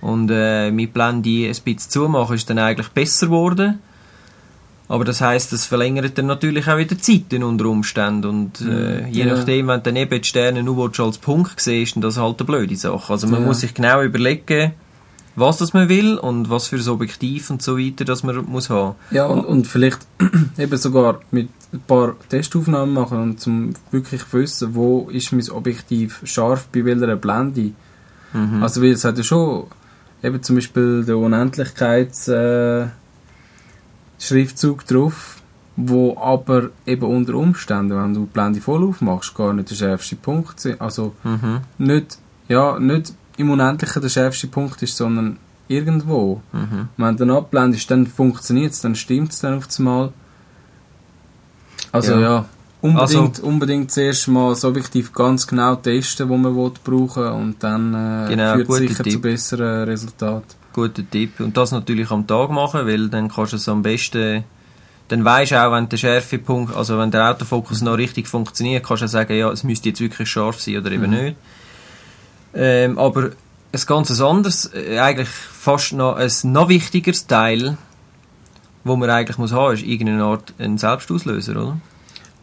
Und 0.00 0.30
äh, 0.30 0.70
mit 0.70 0.94
Blende 0.94 1.28
ein 1.28 1.48
bisschen 1.48 1.78
zumachen 1.78 2.36
ist 2.36 2.48
dann 2.48 2.58
eigentlich 2.58 2.88
besser 2.90 3.26
geworden. 3.26 3.80
Aber 4.90 5.04
das 5.04 5.20
heißt, 5.20 5.52
das 5.52 5.66
verlängert 5.66 6.16
dann 6.16 6.26
natürlich 6.26 6.66
auch 6.66 6.78
wieder 6.78 6.98
Zeiten 6.98 7.42
unter 7.42 7.66
Umständen. 7.66 8.24
Und 8.26 8.60
äh, 8.62 9.06
je 9.08 9.24
Ja. 9.24 9.34
nachdem, 9.36 9.68
wenn 9.68 9.82
dann 9.82 9.96
eben 9.96 10.20
die 10.22 10.26
Sterne 10.26 10.62
nur 10.62 10.90
als 10.98 11.18
Punkt 11.18 11.60
siehst, 11.60 11.94
dann 11.96 12.00
das 12.02 12.16
halt 12.16 12.40
eine 12.40 12.46
blöde 12.46 12.74
Sache. 12.76 13.12
Also 13.12 13.26
man 13.26 13.40
Ja. 13.42 13.46
muss 13.46 13.60
sich 13.60 13.74
genau 13.74 14.02
überlegen, 14.02 14.72
was 15.36 15.58
das 15.58 15.74
man 15.74 15.88
will 15.90 16.16
und 16.16 16.48
was 16.50 16.68
für 16.68 16.76
ein 16.76 16.88
Objektiv 16.88 17.50
und 17.50 17.62
so 17.62 17.78
weiter, 17.78 18.04
das 18.04 18.22
man 18.24 18.44
muss 18.46 18.70
haben. 18.70 18.94
Ja, 19.10 19.26
und, 19.26 19.44
und 19.44 19.66
vielleicht 19.66 19.98
eben 20.58 20.76
sogar 20.78 21.20
mit 21.30 21.48
ein 21.72 21.80
paar 21.86 22.16
Testaufnahmen 22.30 22.94
machen 22.94 23.18
und 23.22 23.40
zum 23.40 23.74
wirklich 23.90 24.22
wissen, 24.32 24.74
wo 24.74 25.08
ist 25.12 25.32
mein 25.32 25.48
Objektiv 25.50 26.22
scharf 26.24 26.66
bei 26.72 26.84
welcher 26.84 27.14
Blende. 27.16 27.72
Mhm. 28.32 28.62
Also 28.62 28.82
weil 28.82 28.92
es 28.92 29.04
hat 29.04 29.18
ja 29.18 29.22
schon 29.22 29.66
eben 30.22 30.42
zum 30.42 30.56
Beispiel 30.56 31.04
der 31.04 31.18
Unendlichkeits 31.18 32.28
äh, 32.28 32.86
Schriftzug 34.18 34.84
drauf, 34.86 35.36
wo 35.76 36.16
aber 36.18 36.70
eben 36.86 37.04
unter 37.06 37.34
Umständen, 37.34 37.96
wenn 38.02 38.14
du 38.14 38.20
die 38.20 38.26
Blende 38.26 38.60
voll 38.60 38.84
aufmachst, 38.88 39.34
gar 39.34 39.52
nicht 39.52 39.70
der 39.70 39.76
schärfste 39.76 40.16
Punkt 40.16 40.58
sind. 40.60 40.80
Also 40.80 41.14
Mhm. 41.24 41.60
nicht, 41.78 42.18
ja, 42.48 42.78
nicht 42.78 43.12
im 43.36 43.50
Unendlichen 43.50 44.02
der 44.02 44.08
schärfste 44.08 44.48
Punkt 44.48 44.82
ist, 44.82 44.96
sondern 44.96 45.36
irgendwo. 45.68 46.40
Mhm. 46.52 46.88
Wenn 46.96 47.16
du 47.16 47.26
dann 47.26 47.36
abblendest, 47.36 47.90
dann 47.90 48.06
funktioniert 48.06 48.72
es, 48.72 48.80
dann 48.80 48.94
stimmt 48.96 49.32
es 49.32 49.40
dann 49.40 49.54
auf 49.58 49.66
das 49.66 49.78
Mal. 49.78 50.12
Also 51.92 52.12
Ja. 52.14 52.20
ja, 52.20 52.44
unbedingt, 52.82 53.36
Also- 53.38 53.42
unbedingt 53.46 53.92
zuerst 53.92 54.28
mal 54.28 54.50
das 54.50 54.64
Objektiv 54.64 55.12
ganz 55.12 55.46
genau 55.46 55.76
testen, 55.76 56.28
wo 56.28 56.36
man 56.36 56.56
will, 56.56 56.72
brauchen 56.84 57.26
und 57.28 57.62
dann 57.62 57.94
äh, 57.94 58.28
Genau, 58.30 58.54
führt 58.54 58.66
guter 58.68 58.78
sicher 58.80 58.96
zu 59.04 59.10
Tipp. 59.10 59.22
besseren 59.22 59.84
Resultaten. 59.88 60.57
Guter 60.78 61.02
Tipp. 61.10 61.40
Und 61.40 61.56
das 61.56 61.72
natürlich 61.72 62.10
am 62.10 62.26
Tag 62.26 62.50
machen, 62.50 62.86
weil 62.86 63.08
dann 63.08 63.28
kannst 63.28 63.52
du 63.52 63.56
es 63.56 63.68
am 63.68 63.82
besten 63.82 64.44
dann 65.08 65.24
weisst 65.24 65.52
du 65.52 65.56
auch, 65.66 65.72
wenn 65.72 65.88
der 65.88 65.96
Schärfepunkt, 65.96 66.76
also 66.76 66.98
wenn 66.98 67.10
der 67.10 67.30
Autofokus 67.30 67.80
noch 67.80 67.96
richtig 67.96 68.28
funktioniert, 68.28 68.84
kannst 68.84 69.00
du 69.00 69.06
auch 69.06 69.10
sagen, 69.10 69.36
ja, 69.36 69.50
es 69.50 69.64
müsste 69.64 69.88
jetzt 69.88 70.00
wirklich 70.00 70.28
scharf 70.28 70.60
sein 70.60 70.76
oder 70.76 70.92
eben 70.92 71.10
Mhm. 71.10 71.10
nicht. 71.10 71.36
Ähm, 72.54 72.98
aber 72.98 73.30
ein 73.72 73.80
ganz 73.86 74.20
anderes, 74.20 74.70
äh, 74.74 74.98
eigentlich 74.98 75.28
fast 75.28 75.94
noch 75.94 76.16
ein 76.16 76.30
noch 76.44 76.68
wichtigeres 76.68 77.26
Teil, 77.26 77.78
wo 78.84 78.96
man 78.96 79.08
eigentlich 79.10 79.38
muss 79.38 79.52
haben, 79.52 79.74
ist 79.74 79.82
irgendeine 79.82 80.24
Art 80.24 80.52
ein 80.58 80.76
Selbstauslöser, 80.76 81.52
oder? 81.52 81.80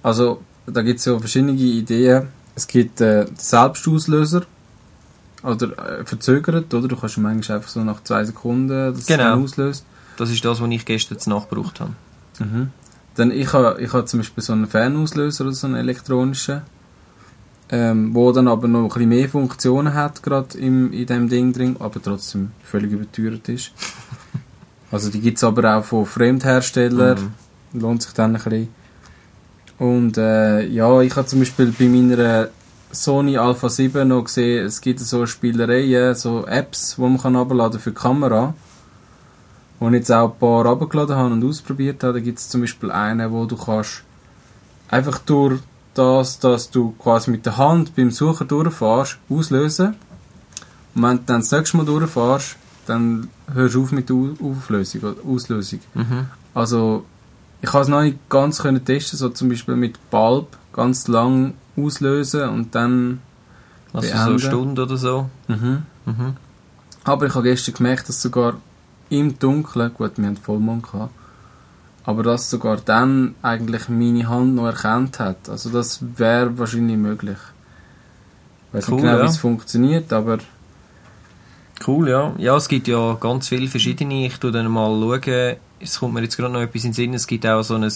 Also, 0.01 0.42
da 0.65 0.82
gibt 0.82 1.00
es 1.00 1.06
ja 1.06 1.18
verschiedene 1.20 1.54
Ideen. 1.54 2.30
Es 2.56 2.68
gibt 2.68 3.01
äh, 3.01 3.25
den 3.25 3.36
Selbstauslöser 3.36 4.42
oder 5.45 5.99
äh, 5.99 6.05
verzögert, 6.05 6.73
oder? 6.73 6.87
Du 6.87 6.95
kannst 6.95 7.17
manchmal 7.17 7.57
einfach 7.57 7.69
so 7.69 7.83
nach 7.83 8.03
zwei 8.03 8.23
Sekunden 8.25 8.93
das 8.93 9.05
Genau. 9.05 9.23
dann 9.23 9.43
auslöst. 9.43 9.85
Das 10.17 10.29
ist 10.31 10.43
das, 10.45 10.61
was 10.61 10.69
ich 10.69 10.85
gestern 10.85 11.19
zur 11.19 11.33
Nacht 11.33 11.49
gebraucht 11.49 11.79
habe. 11.79 11.91
Mhm. 12.39 12.69
Dann 13.15 13.31
ich 13.31 13.53
habe 13.53 13.81
ich 13.81 13.93
ha 13.93 14.05
zum 14.05 14.19
Beispiel 14.19 14.43
so 14.43 14.53
einen 14.53 14.67
Fernauslöser 14.67 15.45
oder 15.45 15.53
so 15.53 15.67
einen 15.67 15.75
elektronischen, 15.77 16.61
ähm, 17.69 18.13
wo 18.13 18.31
dann 18.31 18.47
aber 18.47 18.67
noch 18.67 18.83
ein 18.83 18.87
bisschen 18.89 19.09
mehr 19.09 19.29
Funktionen 19.29 19.93
hat, 19.93 20.21
gerade 20.23 20.57
in 20.57 20.91
dem 21.05 21.29
Ding 21.29 21.53
drin, 21.53 21.77
aber 21.79 22.01
trotzdem 22.01 22.51
völlig 22.63 22.91
überteuert 22.91 23.47
ist. 23.49 23.71
also 24.91 25.09
die 25.09 25.19
gibt 25.21 25.37
es 25.37 25.43
aber 25.43 25.77
auch 25.77 25.83
von 25.85 26.05
Fremdherstellern, 26.05 27.31
Mhm. 27.73 27.79
lohnt 27.81 28.01
sich 28.03 28.13
dann 28.13 28.35
ein 28.35 28.41
bisschen. 28.41 28.67
Und 29.77 30.17
äh, 30.17 30.65
ja, 30.67 31.01
ich 31.01 31.15
habe 31.15 31.27
zum 31.27 31.39
Beispiel 31.39 31.73
bei 31.77 31.85
meiner 31.87 32.47
Sony 32.92 33.38
Alpha 33.38 33.68
7 33.70 34.08
noch 34.08 34.24
gesehen, 34.24 34.65
es 34.65 34.80
gibt 34.82 35.00
so 35.00 35.25
Spielereien, 35.25 36.15
so 36.15 36.46
Apps, 36.46 36.96
die 36.96 37.01
man 37.01 37.18
kann 37.18 37.36
abladen 37.36 37.80
für 37.80 37.92
die 37.92 37.96
Kamera. 37.98 38.54
Wo 39.80 39.88
ich 39.89 39.96
jetzt 39.96 40.12
auch 40.12 40.32
ein 40.32 40.39
paar 40.39 40.65
abgeladen 40.65 41.15
habe 41.18 41.34
und 41.34 41.44
ausprobiert 41.44 42.01
habe. 42.04 42.13
Da 42.13 42.20
gibt 42.20 42.39
es 42.39 42.48
zum 42.48 42.62
Beispiel 42.62 42.92
eine, 42.92 43.32
wo 43.32 43.46
du 43.46 43.58
kannst 43.58 44.04
einfach 44.89 45.18
durch 45.20 45.60
das, 45.94 46.39
dass 46.39 46.70
du 46.72 46.92
quasi 46.98 47.32
mit 47.32 47.46
der 47.46 47.58
Hand 47.58 47.96
beim 47.96 48.12
Suchen 48.12 48.48
durchfährst, 48.48 49.18
auslösen. 49.30 49.96
Und 50.96 51.04
wenn 51.04 51.18
du 51.18 51.24
dann 51.25 51.42
das 51.42 51.51
nächste 51.51 51.75
Mal 51.77 51.86
durchfährst, 51.86 52.56
dann 52.88 53.30
hörst 53.54 53.75
du 53.75 53.84
auf 53.84 53.92
mit 53.92 54.08
der 54.10 54.15
Au- 54.15 54.36
Auflösung 54.42 55.01
Auslösung. 55.27 55.80
Mhm. 55.94 56.27
Also, 56.54 57.04
ich 57.62 57.74
habe 57.74 57.82
es 57.84 57.88
noch 57.89 58.01
nicht 58.01 58.18
ganz 58.30 58.62
können 58.62 58.86
testen, 58.86 59.18
so 59.20 59.27
zum 59.30 59.50
Beispiel 59.50 59.75
mit 59.75 59.98
Bulb 60.10 60.56
ganz 60.75 61.08
lang 61.08 61.53
auslösen 61.77 62.50
und 62.50 62.75
dann. 62.75 63.22
Also 63.94 64.10
so 64.10 64.13
Beenden. 64.13 64.29
eine 64.29 64.39
Stunde 64.39 64.84
oder 64.84 64.98
so. 64.98 65.29
Mhm. 65.48 65.84
Mhm. 66.05 66.34
Aber 67.05 67.27
ich 67.27 67.36
habe 67.36 67.48
gestern 67.50 67.75
gemerkt, 67.75 68.10
dass 68.10 68.22
sogar 68.22 68.55
im 69.10 69.39
Dunkeln, 69.39 69.94
gut, 69.94 70.17
wir 70.17 70.25
hatten 70.25 70.38
Vollmond 70.38 70.84
gehabt, 70.84 71.13
aber 72.03 72.24
dass 72.24 72.50
sogar 72.50 72.77
dann 72.77 73.36
eigentlich 73.41 73.88
meine 73.88 74.27
Hand 74.27 74.55
noch 74.55 74.65
erkannt 74.65 75.20
hat. 75.20 75.48
Also 75.48 75.70
das 75.70 76.03
wäre 76.17 76.58
wahrscheinlich 76.58 76.98
möglich. 76.98 77.38
Ich 78.67 78.74
weiß 78.74 78.89
Cool, 78.89 78.96
nicht 78.96 79.03
genau, 79.03 79.17
ja. 79.17 79.24
wie 79.24 79.27
es 79.29 79.38
funktioniert, 79.38 80.12
aber 80.12 80.39
Cool, 81.86 82.10
ja. 82.10 82.34
Ja, 82.38 82.55
es 82.55 82.67
gibt 82.67 82.88
ja 82.88 83.13
ganz 83.20 83.50
viele 83.50 83.67
verschiedene. 83.67 84.25
Ich 84.25 84.39
tue 84.39 84.51
dann 84.51 84.72
mal 84.72 84.89
schauen. 84.89 85.58
Es 85.79 86.00
kommt 86.00 86.13
mir 86.13 86.22
jetzt 86.22 86.38
gerade 86.38 86.53
noch 86.53 86.62
etwas 86.62 86.84
in 86.84 86.91
den 86.91 86.94
Sinn. 86.94 87.13
Es 87.13 87.27
gibt 87.27 87.46
auch 87.46 87.62
so 87.63 87.75
ein, 87.75 87.91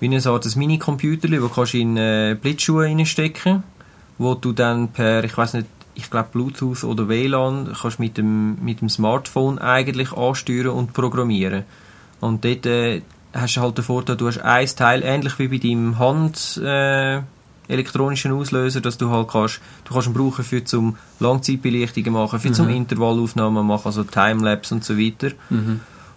wie 0.00 0.06
eine 0.06 0.24
Art 0.24 0.56
Mini-Computer, 0.56 1.28
wo 1.42 1.48
kannst 1.48 1.74
du 1.74 1.78
in 1.78 1.96
äh, 1.96 2.36
Blitzschuhe 2.40 2.86
reinstecken, 2.86 3.62
wo 4.18 4.34
du 4.34 4.52
dann 4.52 4.88
per, 4.88 5.22
ich 5.24 5.36
weiß 5.36 5.54
nicht, 5.54 5.66
ich 5.94 6.10
glaube 6.10 6.30
Bluetooth 6.32 6.84
oder 6.84 7.08
WLAN 7.08 7.76
kannst 7.80 7.98
mit 7.98 8.16
dem 8.16 8.56
mit 8.64 8.80
dem 8.80 8.88
Smartphone 8.88 9.58
eigentlich 9.58 10.12
ansteuern 10.12 10.68
und 10.68 10.92
programmieren. 10.92 11.64
Und 12.20 12.44
dort 12.44 12.66
äh, 12.66 13.02
hast 13.32 13.56
du 13.56 13.60
halt 13.60 13.76
den 13.78 13.84
Vorteil, 13.84 14.16
du 14.16 14.26
hast 14.26 14.38
ein 14.38 14.66
Teil 14.66 15.02
ähnlich 15.04 15.38
wie 15.38 15.48
bei 15.48 15.58
deinem 15.58 15.98
Hand 15.98 16.56
äh, 16.64 17.20
elektronischen 17.68 18.32
Auslöser, 18.32 18.80
dass 18.80 18.98
du 18.98 19.10
halt 19.10 19.28
kannst, 19.28 19.60
du 19.84 19.94
kannst 19.94 20.08
ihn 20.08 20.14
brauchen 20.14 20.44
für 20.44 20.64
zum 20.64 20.96
Langzeitbelichtungen 21.20 22.12
machen, 22.12 22.40
für 22.40 22.52
zum 22.52 22.68
Intervallaufnahmen 22.68 23.66
machen, 23.66 23.86
also 23.86 24.04
Timelapse 24.04 24.74
und 24.74 24.84
so 24.84 24.98
weiter. 24.98 25.32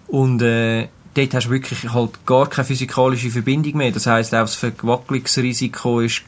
Und 0.08 0.42
äh, 0.42 0.88
dort 1.14 1.34
hast 1.34 1.48
du 1.48 1.52
wirklich 1.52 1.92
halt 1.94 2.26
gar 2.26 2.48
keine 2.50 2.66
physikalische 2.66 3.30
Verbindung 3.30 3.78
mehr. 3.78 3.92
Das 3.92 4.08
heisst, 4.08 4.34
auch 4.34 4.40
das 4.42 4.56
Verwacklungsrisiko 4.56 6.00
ist 6.02 6.24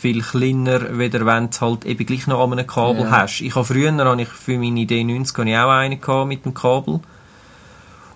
viel 0.00 0.22
kleiner, 0.22 0.98
weder 0.98 1.24
wenn 1.24 1.50
du 1.50 1.60
halt 1.60 1.84
eben 1.86 2.04
gleich 2.04 2.26
noch 2.26 2.42
an 2.44 2.52
einem 2.52 2.66
Kabel 2.66 3.04
Ja. 3.04 3.10
hast. 3.10 3.40
Ich 3.40 3.54
habe 3.54 3.64
früher, 3.64 3.92
habe 3.92 4.22
ich 4.22 4.28
für 4.28 4.58
meine 4.58 4.80
D90 4.80 5.38
habe 5.38 5.50
ich 5.50 5.56
auch 5.56 5.70
einen 5.70 6.00
gehabt 6.00 6.28
mit 6.28 6.44
dem 6.44 6.52
Kabel. 6.54 7.00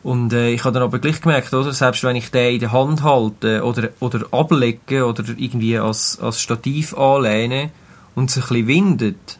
Und 0.02 0.32
äh, 0.32 0.50
ich 0.50 0.64
habe 0.64 0.74
dann 0.74 0.82
aber 0.84 0.98
gleich 1.00 1.20
gemerkt, 1.20 1.52
oder, 1.52 1.72
selbst 1.72 2.04
wenn 2.04 2.16
ich 2.16 2.30
den 2.30 2.54
in 2.54 2.60
der 2.60 2.72
Hand 2.72 3.02
halte 3.02 3.64
oder, 3.64 3.88
oder 4.00 4.26
ablege 4.30 5.04
oder 5.04 5.24
irgendwie 5.36 5.78
als, 5.78 6.18
als 6.20 6.40
Stativ 6.40 6.96
anlehne 6.96 7.70
und 8.14 8.30
es 8.30 8.36
ein 8.36 8.42
bisschen 8.42 8.66
windet, 8.68 9.38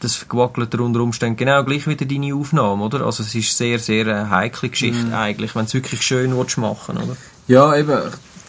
das 0.00 0.16
verwackelt 0.16 0.74
er 0.74 0.80
unter 0.80 1.00
Umständen 1.00 1.36
genau 1.36 1.62
gleich 1.62 1.86
wieder 1.86 2.06
deine 2.06 2.34
Aufnahme, 2.34 2.84
oder? 2.84 3.06
Also 3.06 3.22
es 3.22 3.34
ist 3.34 3.56
sehr, 3.56 3.78
sehr 3.78 4.06
eine 4.06 4.30
heikle 4.30 4.70
Geschichte 4.70 5.16
eigentlich, 5.16 5.54
wenn 5.54 5.62
du 5.62 5.68
es 5.68 5.74
wirklich 5.74 6.02
schön 6.02 6.36
willst 6.36 6.58
machen 6.58 6.96
oder? 6.96 7.16
ja, 7.46 7.76
eben, 7.76 7.98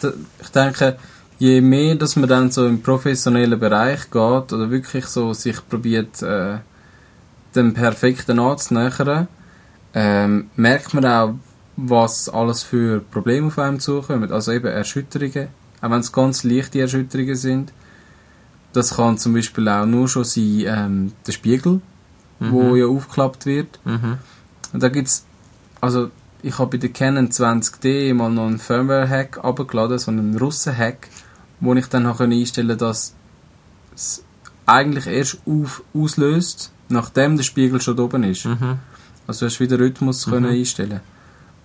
ich, 0.02 0.08
ich 0.42 0.48
denke, 0.48 0.96
je 1.38 1.60
mehr, 1.60 1.94
dass 1.96 2.16
man 2.16 2.28
dann 2.28 2.50
so 2.50 2.66
im 2.66 2.82
professionellen 2.82 3.58
Bereich 3.58 4.10
geht 4.10 4.52
oder 4.52 4.70
wirklich 4.70 5.06
so 5.06 5.32
sich 5.34 5.56
probiert, 5.68 6.22
äh, 6.22 6.58
dem 7.54 7.74
Perfekten 7.74 8.38
anzunähern, 8.38 9.28
ähm, 9.94 10.50
merkt 10.56 10.94
man 10.94 11.04
auch, 11.04 11.34
was 11.76 12.28
alles 12.28 12.62
für 12.62 13.00
Probleme 13.00 13.48
auf 13.48 13.58
einem 13.58 13.80
zukommen. 13.80 14.30
Also 14.32 14.52
eben 14.52 14.66
Erschütterungen, 14.66 15.48
auch 15.80 15.90
wenn 15.90 16.00
es 16.00 16.12
ganz 16.12 16.44
leichte 16.44 16.80
Erschütterungen 16.80 17.36
sind. 17.36 17.72
Das 18.72 18.96
kann 18.96 19.18
zum 19.18 19.34
Beispiel 19.34 19.68
auch 19.68 19.86
nur 19.86 20.08
schon 20.08 20.24
sein, 20.24 20.64
ähm, 20.66 21.12
der 21.26 21.32
Spiegel, 21.32 21.80
wo 22.40 22.74
ja 22.74 22.86
aufgeklappt 22.86 23.46
wird. 23.46 23.78
Mhm. 23.84 24.18
Und 24.72 24.82
da 24.82 24.88
gibt's, 24.88 25.24
also 25.80 26.10
ich 26.42 26.58
habe 26.58 26.70
bei 26.70 26.78
der 26.78 26.90
Canon 26.90 27.28
20D 27.28 28.14
mal 28.14 28.30
noch 28.30 28.46
einen 28.46 28.58
Firmware-Hack 28.58 29.44
abgeladen, 29.44 29.98
so 29.98 30.10
einen 30.10 30.36
Russen-Hack, 30.36 31.08
wo 31.60 31.74
ich 31.74 31.86
dann 31.86 32.06
habe 32.06 32.24
einstellen 32.24 32.76
dass 32.76 33.14
es 33.94 34.24
eigentlich 34.66 35.06
erst 35.06 35.38
auf, 35.46 35.82
auslöst, 35.94 36.72
nachdem 36.88 37.36
der 37.36 37.44
Spiegel 37.44 37.80
schon 37.80 37.96
da 37.96 38.02
oben 38.04 38.24
ist. 38.24 38.46
Mhm. 38.46 38.78
Also 39.26 39.40
du 39.40 39.50
hast 39.50 39.60
wieder 39.60 39.78
Rhythmus 39.78 40.24
können 40.24 40.50
einstellen. 40.50 41.00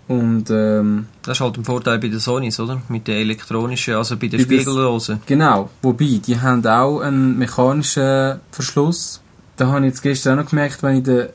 Und 0.08 0.50
ähm, 0.50 1.08
Das 1.24 1.38
ist 1.38 1.42
halt 1.42 1.58
ein 1.58 1.66
Vorteil 1.66 2.00
bei 2.00 2.08
den 2.08 2.20
Sonys, 2.20 2.60
oder? 2.62 2.82
Mit 2.88 3.08
der 3.08 3.18
elektronischen, 3.18 3.96
also 3.96 4.16
bei 4.18 4.28
der- 4.28 4.40
Spiegellosen. 4.40 5.22
genau, 5.26 5.70
wobei, 5.82 6.22
die 6.26 6.40
haben 6.40 6.66
auch 6.66 7.02
einen 7.02 7.38
mechanischen 7.38 8.40
Verschluss. 8.52 9.22
Da 9.58 9.68
habe 9.68 9.80
ich 9.80 9.92
jetzt 9.92 10.02
gestern 10.04 10.40
auch 10.40 10.44
noch 10.44 10.50
gemerkt, 10.50 10.82
wenn 10.84 10.98
ich 10.98 11.04
den, 11.04 11.28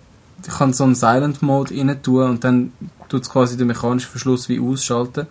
ich 0.46 0.52
kann 0.54 0.72
so 0.72 0.84
einen 0.84 0.94
Silent 0.94 1.42
Mode 1.42 1.74
rein 1.76 2.02
tun 2.02 2.30
und 2.30 2.44
dann 2.44 2.72
tut 3.10 3.22
es 3.22 3.30
quasi 3.30 3.56
den 3.58 3.66
mechanischen 3.66 4.10
Verschluss 4.10 4.48
wie 4.48 4.58
ausschalten. 4.58 5.26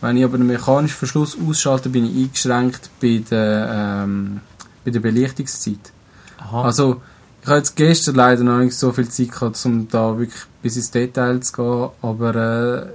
Wenn 0.00 0.16
ich 0.16 0.24
aber 0.24 0.36
den 0.38 0.46
mechanischen 0.46 0.96
Verschluss 0.96 1.36
ausschalte, 1.48 1.88
bin 1.88 2.04
ich 2.04 2.14
eingeschränkt 2.26 2.90
bei 3.02 3.22
der, 3.28 4.02
ähm, 4.04 4.40
bei 4.84 4.90
der 4.92 5.00
Belichtungszeit. 5.00 5.92
Aha. 6.38 6.62
Also, 6.62 7.00
ich 7.44 7.48
habe 7.48 7.58
jetzt 7.58 7.76
gestern 7.76 8.14
leider 8.14 8.42
noch 8.42 8.56
nicht 8.56 8.74
so 8.74 8.90
viel 8.90 9.06
Zeit 9.10 9.30
gehabt, 9.30 9.62
um 9.66 9.86
da 9.88 10.18
wirklich 10.18 10.44
bis 10.62 10.76
ins 10.76 10.90
Detail 10.90 11.40
zu 11.40 11.52
gehen, 11.52 11.90
aber 12.00 12.34
äh, 12.34 12.86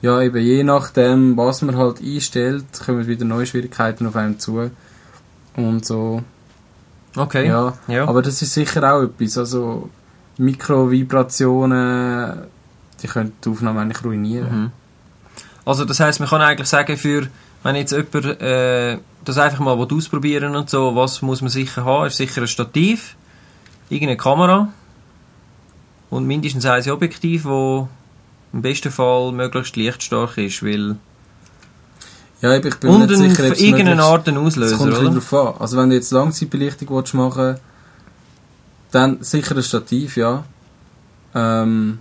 ja, 0.00 0.22
eben 0.22 0.40
je 0.40 0.62
nachdem, 0.62 1.36
was 1.36 1.62
man 1.62 1.76
halt 1.76 2.00
einstellt, 2.00 2.66
kommen 2.86 3.08
wieder 3.08 3.24
neue 3.24 3.46
Schwierigkeiten 3.46 4.06
auf 4.06 4.14
einem 4.14 4.38
zu. 4.38 4.70
Und 5.56 5.84
so, 5.84 6.22
okay. 7.16 7.48
ja. 7.48 7.72
Ja. 7.88 8.06
Aber 8.06 8.22
das 8.22 8.40
ist 8.40 8.54
sicher 8.54 8.94
auch 8.94 9.02
etwas, 9.02 9.36
also 9.36 9.90
Mikrovibrationen, 10.38 12.44
die 13.02 13.08
können 13.08 13.32
die 13.44 13.48
Aufnahme 13.48 13.80
eigentlich 13.80 14.04
ruinieren. 14.04 14.62
Mhm. 14.62 14.70
Also 15.64 15.84
das 15.84 15.98
heißt, 15.98 16.20
man 16.20 16.28
kann 16.28 16.42
eigentlich 16.42 16.68
sagen, 16.68 16.96
für 16.96 17.26
wenn 17.64 17.74
jetzt 17.74 17.90
jemand 17.90 18.40
äh, 18.40 18.98
das 19.24 19.36
einfach 19.36 19.58
mal 19.58 19.76
ausprobieren 19.76 20.54
und 20.54 20.70
so, 20.70 20.94
was 20.94 21.22
muss 21.22 21.42
man 21.42 21.50
sicher 21.50 21.84
haben? 21.84 22.06
Ist 22.06 22.18
sicher 22.18 22.42
ein 22.42 22.46
Stativ, 22.46 23.16
irgendeine 23.90 24.16
Kamera 24.16 24.68
und 26.08 26.26
mindestens 26.26 26.64
ein 26.64 26.88
Objektiv, 26.90 27.44
wo 27.44 27.88
im 28.52 28.62
besten 28.62 28.90
Fall 28.90 29.32
möglichst 29.32 29.76
lichtstark 29.76 30.38
ist, 30.38 30.62
weil 30.64 30.96
Ja, 32.40 32.56
ich 32.56 32.62
bin 32.62 32.90
und 32.90 33.00
mir 33.00 33.06
nicht 33.06 33.36
sicher, 33.36 33.46
ob 33.48 33.52
es 33.52 33.60
irgendeine 33.60 34.02
Art 34.02 34.26
ein 34.28 34.36
Es 34.36 34.42
Auslöser, 34.42 34.76
kommt 34.76 34.98
oder? 34.98 35.10
drauf 35.10 35.34
an. 35.34 35.54
Also 35.60 35.76
wenn 35.76 35.90
du 35.90 35.96
jetzt 35.96 36.10
Langzeitbelichtung 36.10 36.88
willst 36.96 37.14
machen 37.14 37.56
dann 38.90 39.22
sicher 39.22 39.56
ein 39.56 39.62
Stativ, 39.62 40.16
ja. 40.16 40.44
Ähm, 41.34 42.00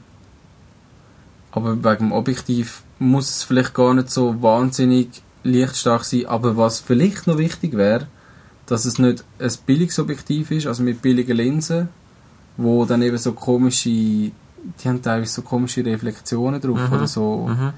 aber 1.51 1.75
wegen 1.84 2.10
dem 2.10 2.12
Objektiv 2.12 2.81
muss 2.98 3.29
es 3.29 3.43
vielleicht 3.43 3.74
gar 3.74 3.93
nicht 3.93 4.10
so 4.10 4.41
wahnsinnig 4.41 5.22
lichtstark 5.43 6.03
sein. 6.03 6.25
Aber 6.25 6.58
was 6.58 6.79
vielleicht 6.79 7.27
noch 7.27 7.38
wichtig 7.38 7.75
wäre, 7.77 8.08
dass 8.69 8.85
es 8.85 8.99
nicht 8.99 9.23
ein 9.39 9.51
billiges 9.65 9.99
Objektiv 9.99 10.51
ist, 10.51 10.67
also 10.67 10.83
mit 10.83 11.01
billigen 11.01 11.35
Linsen, 11.35 11.89
wo 12.57 12.85
dann 12.85 13.01
eben 13.01 13.17
so 13.17 13.33
komische, 13.33 13.89
die 13.89 14.31
haben 14.85 15.01
teilweise 15.01 15.33
so 15.33 15.41
komische 15.41 15.83
Reflexionen 15.85 16.61
drauf 16.61 16.79
Mhm. 16.89 16.93
oder 16.95 17.07
so. 17.07 17.47
Mhm. 17.49 17.73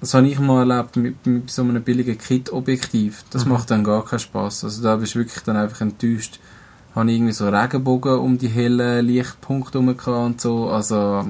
Das 0.00 0.12
habe 0.14 0.28
ich 0.28 0.38
mal 0.38 0.70
erlebt 0.70 0.96
mit, 0.96 1.26
mit 1.26 1.50
so 1.50 1.62
einem 1.62 1.82
billigen 1.82 2.18
Kit-Objektiv. 2.18 3.24
Das 3.30 3.44
Mhm. 3.44 3.52
macht 3.52 3.70
dann 3.70 3.82
gar 3.82 4.04
keinen 4.04 4.18
Spaß. 4.20 4.64
Also 4.64 4.82
da 4.82 4.96
bist 4.96 5.14
du 5.14 5.20
wirklich 5.20 5.42
dann 5.42 5.56
einfach 5.56 5.80
enttäuscht. 5.80 6.38
Habe 6.94 7.10
ich 7.10 7.16
irgendwie 7.16 7.32
so 7.32 7.48
Regenbogen 7.48 8.18
um 8.18 8.38
die 8.38 8.48
hellen 8.48 9.04
Lichtpunkte 9.06 9.78
herum 9.82 10.24
und 10.26 10.40
so. 10.40 10.68
Also, 10.70 11.26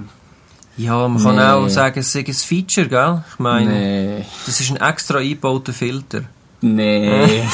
Ja, 0.78 1.08
man 1.08 1.22
kann 1.22 1.36
Nee. 1.36 1.42
auch 1.42 1.68
sagen, 1.68 2.00
es 2.00 2.12
sei 2.12 2.22
ein 2.26 2.34
Feature, 2.34 2.86
gell? 2.88 3.24
Ich 3.32 3.38
meine, 3.38 3.70
nee. 3.72 4.26
das 4.44 4.60
ist 4.60 4.70
ein 4.70 4.76
extra 4.76 5.18
eingebauter 5.20 5.72
Filter. 5.72 6.22
Nee. 6.60 7.42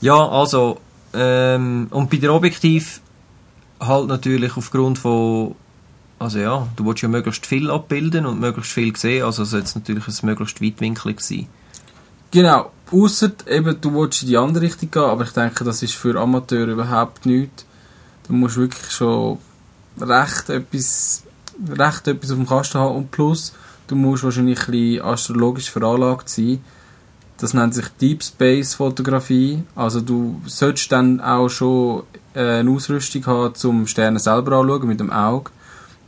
Ja, 0.00 0.28
also, 0.28 0.78
ähm, 1.12 1.88
und 1.90 2.08
bei 2.08 2.16
der 2.16 2.32
Objektiv 2.32 3.00
halt 3.78 4.08
natürlich 4.08 4.56
aufgrund 4.56 4.98
von, 4.98 5.54
also 6.18 6.38
ja, 6.38 6.66
du 6.76 6.86
willst 6.86 7.02
ja 7.02 7.08
möglichst 7.08 7.44
viel 7.44 7.70
abbilden 7.70 8.24
und 8.24 8.40
möglichst 8.40 8.72
viel 8.72 8.96
sehen, 8.96 9.24
also 9.24 9.44
soll 9.44 9.60
es 9.60 9.74
natürlich 9.74 10.08
ein 10.08 10.26
möglichst 10.26 10.62
weitwinklig 10.62 11.20
sein. 11.20 11.48
Genau, 12.30 12.70
ausser 12.90 13.32
eben, 13.46 13.78
du 13.78 13.92
willst 13.92 14.22
in 14.22 14.28
die 14.28 14.36
andere 14.38 14.64
Richtung 14.64 14.90
gehen, 14.90 15.02
aber 15.02 15.24
ich 15.24 15.32
denke, 15.32 15.64
das 15.64 15.82
ist 15.82 15.94
für 15.94 16.18
Amateure 16.18 16.68
überhaupt 16.68 17.26
nichts. 17.26 17.66
Du 18.26 18.32
musst 18.32 18.56
wirklich 18.56 18.90
schon 18.90 19.38
recht 20.00 20.48
etwas, 20.48 21.24
recht 21.68 22.08
etwas 22.08 22.30
auf 22.30 22.36
dem 22.36 22.46
Kasten 22.46 22.78
haben 22.78 22.96
und 22.96 23.10
plus, 23.10 23.52
du 23.88 23.96
musst 23.96 24.24
wahrscheinlich 24.24 24.60
ein 24.60 24.70
bisschen 24.70 25.04
astrologisch 25.04 25.70
veranlagt 25.70 26.28
sein. 26.30 26.64
Das 27.40 27.54
nennt 27.54 27.74
sich 27.74 27.86
Deep 28.00 28.22
Space 28.22 28.74
Fotografie. 28.74 29.62
Also 29.74 30.00
du 30.00 30.40
solltest 30.46 30.92
dann 30.92 31.20
auch 31.20 31.48
schon 31.48 32.02
äh, 32.34 32.58
eine 32.60 32.70
Ausrüstung 32.70 33.24
haben, 33.26 33.54
zum 33.54 33.86
Sterne 33.86 34.18
selber 34.18 34.58
anschauen 34.58 34.86
mit 34.86 35.00
dem 35.00 35.10
Auge. 35.10 35.50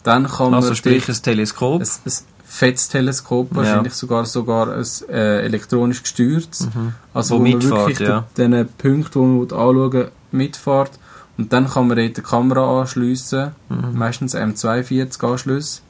Dann 0.03 0.27
kann 0.29 0.53
Also 0.55 0.69
man 0.69 0.77
sprich 0.77 1.09
ein 1.09 1.15
Teleskop. 1.23 1.81
ein, 1.81 1.87
ein 2.05 2.12
fettes 2.45 2.89
Teleskop, 2.89 3.55
wahrscheinlich 3.55 3.95
sogar 3.95 4.27
sogar 4.27 4.75
ein 4.75 4.85
äh, 5.09 5.41
elektronisch 5.45 6.03
gesteuertes. 6.03 6.69
Mhm. 6.75 6.93
Also 7.15 7.37
Wo 7.37 7.39
wo, 7.39 7.49
man 7.49 7.62
wirklich 7.62 7.99
ja. 8.01 8.25
den, 8.37 8.51
den 8.51 8.69
Punkt, 8.69 9.15
wo 9.17 9.25
man 9.25 9.43
anschauen 9.45 9.93
will, 9.93 10.11
mitfährt. 10.33 10.91
Und 11.39 11.51
dann 11.53 11.67
kann 11.69 11.89
man 11.89 11.97
dort 11.97 12.17
die 12.17 12.21
Kamera 12.23 12.81
anschliessen, 12.83 13.53
Mhm. 13.71 13.97
meistens 13.99 14.35
M42 14.35 15.25
Anschlüsse. 15.25 15.81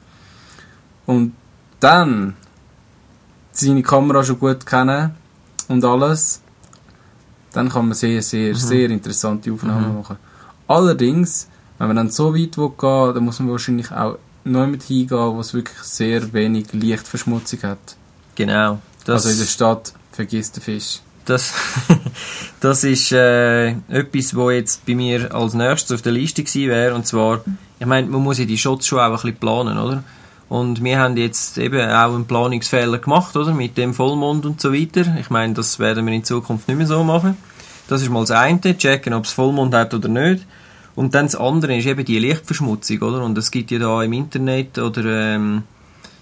Und 1.05 1.33
dann 1.81 2.35
seine 3.51 3.83
Kamera 3.83 4.23
schon 4.23 4.39
gut 4.39 4.65
kennen 4.65 5.15
und 5.69 5.83
alles, 5.85 6.41
dann 7.53 7.69
kann 7.69 7.87
man 7.87 7.93
sehr, 7.95 8.21
sehr, 8.21 8.55
sehr 8.55 8.89
interessante 8.89 9.51
Aufnahmen 9.51 9.89
Mhm. 9.91 9.97
machen. 9.99 10.17
Allerdings, 10.67 11.47
wenn 11.77 11.87
man 11.87 11.95
dann 11.97 12.09
so 12.09 12.33
weit 12.35 12.57
will 12.57 12.69
gehen 12.79 13.13
dann 13.13 13.23
muss 13.25 13.39
man 13.39 13.51
wahrscheinlich 13.51 13.91
auch 13.91 14.17
neu 14.43 14.67
mit 14.67 14.83
hingehen, 14.83 15.17
wo 15.17 15.39
es 15.39 15.53
wirklich 15.53 15.77
sehr 15.79 16.33
wenig 16.33 16.73
Lichtverschmutzung 16.73 17.61
hat. 17.63 17.95
Genau. 18.35 18.79
Also 19.07 19.29
in 19.29 19.37
der 19.37 19.45
Stadt, 19.45 19.93
vergiss 20.11 20.51
den 20.51 20.63
Fisch. 20.63 21.01
das, 21.25 21.53
das 22.59 22.83
ist 22.83 23.11
äh, 23.11 23.69
etwas, 23.89 24.35
wo 24.35 24.49
jetzt 24.49 24.85
bei 24.85 24.95
mir 24.95 25.33
als 25.33 25.53
nächstes 25.53 25.91
auf 25.95 26.01
der 26.01 26.11
Liste 26.13 26.43
gewesen 26.43 26.69
wäre. 26.69 26.95
Und 26.95 27.05
zwar, 27.07 27.41
ich 27.79 27.85
meine, 27.85 28.07
man 28.07 28.21
muss 28.21 28.39
ja 28.39 28.45
die 28.45 28.57
Shots 28.57 28.87
schon 28.87 28.99
auch 28.99 29.05
ein 29.05 29.11
bisschen 29.13 29.35
planen, 29.37 29.77
oder? 29.77 30.03
Und 30.49 30.83
wir 30.83 30.99
haben 30.99 31.17
jetzt 31.17 31.57
eben 31.57 31.89
auch 31.89 32.13
einen 32.13 32.25
Planungsfehler 32.25 32.99
gemacht, 32.99 33.35
oder? 33.35 33.53
Mit 33.53 33.77
dem 33.77 33.93
Vollmond 33.93 34.45
und 34.45 34.61
so 34.61 34.73
weiter. 34.73 35.15
Ich 35.19 35.29
meine, 35.29 35.53
das 35.53 35.79
werden 35.79 36.05
wir 36.05 36.13
in 36.13 36.23
Zukunft 36.23 36.67
nicht 36.67 36.77
mehr 36.77 36.87
so 36.87 37.03
machen. 37.03 37.37
Das 37.87 38.01
ist 38.01 38.09
mal 38.09 38.21
das 38.21 38.31
eine, 38.31 38.77
checken, 38.77 39.13
ob 39.13 39.25
es 39.25 39.31
Vollmond 39.31 39.73
hat 39.73 39.93
oder 39.93 40.09
nicht. 40.09 40.45
Und 40.95 41.15
dann 41.15 41.25
das 41.25 41.35
andere 41.35 41.75
ist 41.77 41.87
eben 41.87 42.05
die 42.05 42.19
Lichtverschmutzung, 42.19 43.01
oder? 43.01 43.23
Und 43.23 43.37
es 43.37 43.51
gibt 43.51 43.71
ja 43.71 43.79
da 43.79 44.03
im 44.03 44.13
Internet 44.13 44.77
oder 44.77 45.03
ähm, 45.05 45.63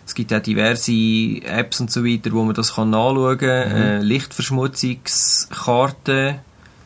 es 0.06 0.16
gibt 0.16 0.34
auch 0.34 0.42
diverse 0.42 0.94
Apps 1.44 1.82
und 1.82 1.92
so 1.92 2.04
weiter, 2.06 2.32
wo 2.32 2.44
man 2.44 2.56
das 2.56 2.76
kann 2.76 2.90
nachschauen 2.90 3.38
kann. 3.38 3.50
Äh, 3.50 4.00
Lichtverschmutzungskarten, 4.02 6.36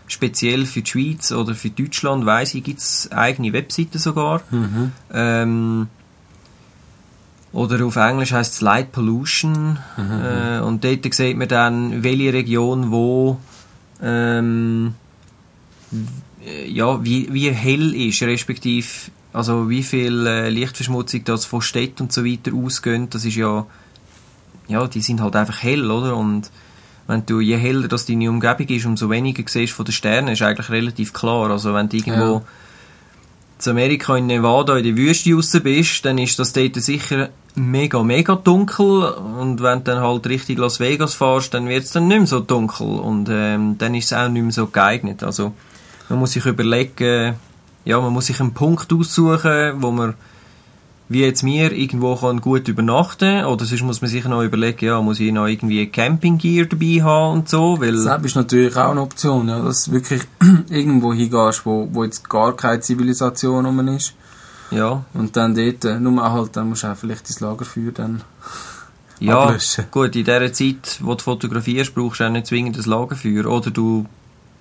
speziell 0.07 0.65
für 0.65 0.81
die 0.81 0.89
Schweiz 0.89 1.31
oder 1.31 1.55
für 1.55 1.69
Deutschland, 1.69 2.25
weiss 2.25 2.55
ich, 2.55 2.63
gibt 2.63 2.79
es 2.79 3.11
eigene 3.11 3.53
Webseiten 3.53 3.99
sogar. 3.99 4.41
Ähm, 5.13 5.87
oder 7.55 7.85
auf 7.85 7.95
Englisch 7.95 8.33
heißt 8.33 8.53
es 8.55 8.61
Light 8.61 8.91
Pollution. 8.91 9.79
Äh, 9.97 10.59
und 10.59 10.83
dort 10.83 11.13
sieht 11.13 11.37
man 11.37 11.47
dann, 11.47 12.03
welche 12.03 12.33
Region 12.33 12.91
wo 12.91 13.39
ähm, 14.03 14.93
ja, 16.67 17.03
wie, 17.03 17.33
wie 17.33 17.49
hell 17.49 17.95
ist, 17.95 18.21
respektive 18.21 18.87
also 19.31 19.69
wie 19.69 19.83
viel 19.83 20.27
äh, 20.27 20.49
Lichtverschmutzung 20.49 21.23
das 21.25 21.45
von 21.45 21.61
Städten 21.61 22.03
und 22.03 22.13
so 22.13 22.23
weiter 22.25 22.53
ausgeht. 22.53 23.13
Das 23.15 23.25
ist 23.25 23.35
ja, 23.35 23.65
ja, 24.67 24.87
die 24.87 25.01
sind 25.01 25.21
halt 25.21 25.35
einfach 25.35 25.61
hell, 25.63 25.89
oder? 25.91 26.15
Und 26.15 26.51
wenn 27.07 27.25
du, 27.25 27.39
je 27.39 27.57
heller 27.57 27.87
das 27.87 28.05
deine 28.05 28.29
Umgebung 28.29 28.67
ist, 28.67 28.85
umso 28.85 29.09
weniger 29.09 29.43
siehst 29.47 29.73
von 29.73 29.85
den 29.85 29.91
Sternen, 29.91 30.29
ist 30.29 30.41
eigentlich 30.41 30.69
relativ 30.69 31.13
klar. 31.13 31.51
Also 31.51 31.73
wenn 31.73 31.89
du 31.89 31.97
irgendwo 31.97 32.35
Ja. 32.35 32.41
Zu 33.57 33.71
Amerika 33.71 34.17
in 34.17 34.27
Nevada 34.27 34.77
in 34.77 34.83
der 34.83 34.97
Wüste 34.97 35.33
raus 35.33 35.57
bist, 35.63 36.05
dann 36.05 36.17
ist 36.17 36.37
das 36.39 36.53
dort 36.53 36.75
sicher 36.75 37.29
mega, 37.55 38.03
mega 38.03 38.35
dunkel 38.35 39.03
und 39.03 39.61
wenn 39.61 39.79
du 39.79 39.83
dann 39.85 40.01
halt 40.01 40.27
Richtung 40.27 40.57
Las 40.57 40.79
Vegas 40.79 41.13
fährst, 41.13 41.53
dann 41.53 41.67
wird 41.67 41.85
es 41.85 41.91
dann 41.91 42.07
nicht 42.07 42.17
mehr 42.17 42.27
so 42.27 42.41
dunkel 42.41 42.87
und 42.87 43.29
ähm, 43.31 43.77
dann 43.77 43.95
ist 43.95 44.05
es 44.05 44.13
auch 44.13 44.27
nicht 44.27 44.43
mehr 44.43 44.51
so 44.51 44.67
geeignet. 44.67 45.23
Also 45.23 45.53
man 46.09 46.19
muss 46.19 46.33
sich 46.33 46.45
überlegen, 46.45 47.35
ja, 47.85 48.01
man 48.01 48.11
muss 48.11 48.25
sich 48.25 48.39
einen 48.41 48.53
Punkt 48.53 48.91
aussuchen, 48.91 49.73
wo 49.77 49.91
man 49.91 50.15
wie 51.07 51.21
jetzt 51.21 51.43
mir 51.43 51.71
irgendwo 51.71 52.15
kann 52.15 52.41
gut 52.41 52.67
übernachten 52.67 53.45
oder 53.45 53.63
sonst 53.65 53.83
muss 53.83 54.01
man 54.01 54.09
sich 54.09 54.25
noch 54.25 54.41
überlegen, 54.43 54.85
ja, 54.85 55.01
muss 55.01 55.19
ich 55.19 55.31
noch 55.31 55.45
irgendwie 55.47 55.85
Campinggear 55.87 56.65
dabei 56.65 57.03
haben 57.03 57.33
und 57.39 57.49
so, 57.49 57.79
weil 57.79 58.03
Das 58.03 58.23
ist 58.23 58.35
natürlich 58.35 58.75
auch 58.75 58.89
eine 58.91 59.01
Option, 59.01 59.47
ja, 59.47 59.59
dass 59.61 59.85
du 59.85 59.91
wirklich 59.91 60.23
irgendwo 60.69 61.13
hingehst, 61.13 61.65
wo, 61.65 61.87
wo 61.91 62.03
jetzt 62.03 62.27
gar 62.27 62.55
keine 62.55 62.79
Zivilisation 62.79 63.65
rum 63.65 63.87
ist. 63.89 64.13
ja, 64.71 65.03
Und 65.13 65.35
dann 65.37 65.53
dort, 65.53 65.85
äh, 65.85 65.99
nur 65.99 66.23
halt, 66.33 66.55
dann 66.55 66.69
musst 66.69 66.83
du 66.83 66.87
auch 66.87 66.97
vielleicht 66.97 67.29
dein 67.29 67.49
Lagerfeuer 67.49 67.91
dann 67.93 68.23
Ja, 69.19 69.43
ablöschen. 69.43 69.85
gut, 69.91 70.15
in 70.15 70.23
dieser 70.25 70.51
Zeit, 70.53 70.99
wo 71.01 71.13
du 71.13 71.23
fotografierst, 71.23 71.93
brauchst 71.93 72.19
du 72.19 72.25
auch 72.25 72.31
nicht 72.31 72.47
zwingend 72.47 72.77
ein 72.77 72.83
Lagerfeuer. 72.89 73.45
Oder 73.45 73.69
du 73.69 74.07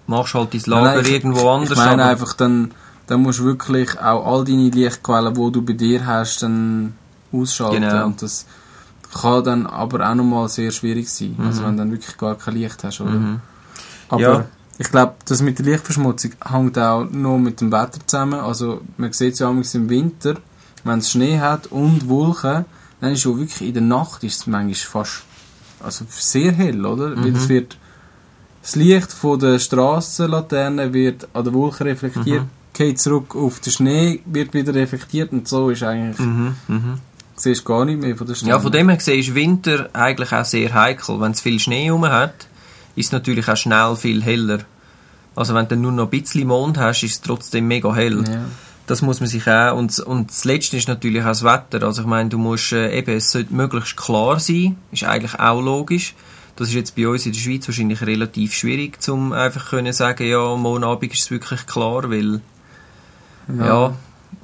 machst 0.06 0.34
halt 0.34 0.52
dein 0.52 0.60
Lager 0.66 0.84
Nein, 0.96 1.00
ich- 1.06 1.10
irgendwo 1.12 1.48
anders. 1.48 1.70
Ich 1.70 1.76
meine 1.76 2.04
einfach, 2.04 2.34
dann, 2.34 2.72
dann 3.06 3.22
musst 3.22 3.38
du 3.40 3.44
wirklich 3.44 3.98
auch 4.00 4.24
all 4.26 4.44
deine 4.44 4.70
Lichtquellen, 4.70 5.34
die 5.34 5.52
du 5.52 5.62
bei 5.62 5.72
dir 5.74 6.06
hast, 6.06 6.42
dann 6.42 6.94
ausschalten. 7.32 7.82
Genau. 7.82 8.06
Und 8.06 8.22
das 8.22 8.46
kann 9.12 9.44
dann 9.44 9.66
aber 9.66 10.08
auch 10.08 10.14
nochmal 10.14 10.48
sehr 10.48 10.70
schwierig 10.70 11.08
sein. 11.10 11.36
Also 11.38 11.62
wenn 11.64 11.72
du 11.72 11.78
dann 11.78 11.92
wirklich 11.92 12.16
gar 12.16 12.34
kein 12.36 12.54
Licht 12.54 12.82
hast, 12.82 13.00
oder? 13.00 13.10
Mhm. 13.10 13.40
Aber 14.08 14.20
Ja. 14.20 14.44
ich 14.78 14.90
glaube, 14.90 15.14
das 15.26 15.40
mit 15.42 15.58
der 15.58 15.66
Lichtverschmutzung 15.66 16.32
hängt 16.44 16.78
auch 16.78 17.04
noch 17.10 17.38
mit 17.38 17.60
dem 17.60 17.70
Wetter 17.70 17.98
zusammen. 18.06 18.40
Also 18.40 18.80
man 18.96 19.12
sieht 19.12 19.34
es 19.34 19.38
ja 19.40 19.50
im 19.50 19.88
Winter, 19.90 20.34
wenn 20.84 20.98
es 20.98 21.10
Schnee 21.10 21.38
hat 21.38 21.66
und 21.68 22.08
Wolken, 22.08 22.64
dann 23.00 23.12
ist 23.12 23.20
schon 23.22 23.38
wirklich 23.38 23.62
in 23.68 23.74
der 23.74 23.82
Nacht 23.82 24.24
ist 24.24 24.40
es 24.40 24.46
manchmal 24.46 24.74
fast 25.04 25.22
also 25.80 26.06
sehr 26.08 26.52
hell, 26.52 26.84
oder? 26.86 27.10
Weil 27.16 27.30
Mhm. 27.32 27.36
es 27.36 27.48
wird 27.48 27.76
das 28.62 28.76
Licht 28.76 29.12
von 29.12 29.38
der 29.38 29.58
Strassenlaterne 29.58 30.92
wird 30.94 31.28
an 31.34 31.44
der 31.44 31.52
Wolke 31.52 31.84
reflektiert, 31.84 32.42
Mhm. 32.44 32.50
Geht 32.74 33.00
zurück 33.00 33.34
auf 33.34 33.60
den 33.60 33.72
Schnee, 33.72 34.20
wird 34.26 34.52
wieder 34.52 34.74
reflektiert 34.74 35.32
und 35.32 35.48
so 35.48 35.70
ist 35.70 35.82
eigentlich, 35.82 36.18
Mhm, 36.18 36.56
mhm. 36.68 36.94
siehst 37.36 37.64
gar 37.64 37.84
nicht 37.84 38.00
mehr 38.00 38.16
von 38.16 38.26
der 38.26 38.34
Sterne. 38.34 38.50
Ja, 38.50 38.60
von 38.60 38.72
dem 38.72 38.88
her 38.88 38.98
gesehen 38.98 39.20
ist 39.20 39.34
Winter 39.34 39.88
eigentlich 39.92 40.32
auch 40.32 40.44
sehr 40.44 40.74
heikel. 40.74 41.20
Wenn 41.20 41.32
es 41.32 41.40
viel 41.40 41.58
Schnee 41.58 41.88
rum 41.88 42.04
hat, 42.06 42.48
ist 42.96 43.06
es 43.06 43.12
natürlich 43.12 43.48
auch 43.48 43.56
schnell 43.56 43.96
viel 43.96 44.22
heller. 44.22 44.60
Also 45.34 45.54
wenn 45.54 45.66
du 45.66 45.76
nur 45.76 45.92
noch 45.92 46.04
ein 46.04 46.10
bisschen 46.10 46.46
Mond 46.46 46.78
hast, 46.78 47.02
ist 47.02 47.12
es 47.12 47.20
trotzdem 47.20 47.66
mega 47.66 47.94
hell. 47.94 48.24
Ja. 48.28 48.44
Das 48.86 49.00
muss 49.00 49.20
man 49.20 49.28
sich 49.28 49.48
auch. 49.48 49.76
Und, 49.76 49.98
und 50.00 50.30
das 50.30 50.44
Letzte 50.44 50.76
ist 50.76 50.88
natürlich 50.88 51.22
auch 51.22 51.28
das 51.28 51.42
Wetter. 51.42 51.84
Also 51.84 52.02
ich 52.02 52.06
meine, 52.06 52.28
du 52.28 52.38
musst 52.38 52.72
äh, 52.72 52.96
eben, 52.96 53.16
es 53.16 53.30
sollte 53.30 53.54
möglichst 53.54 53.96
klar 53.96 54.38
sein. 54.38 54.76
Ist 54.92 55.04
eigentlich 55.04 55.40
auch 55.40 55.60
logisch. 55.60 56.14
Das 56.56 56.68
ist 56.68 56.74
jetzt 56.74 56.94
bei 56.94 57.08
uns 57.08 57.26
in 57.26 57.32
der 57.32 57.40
Schweiz 57.40 57.66
wahrscheinlich 57.66 58.00
relativ 58.02 58.54
schwierig, 58.54 59.02
zum 59.02 59.32
einfach 59.32 59.70
können 59.70 59.92
sagen, 59.92 60.28
ja, 60.28 60.54
morgen 60.54 60.84
Abend 60.84 61.12
ist 61.12 61.22
es 61.22 61.30
wirklich 61.30 61.66
klar, 61.66 62.08
weil, 62.10 62.40
ja, 63.48 63.94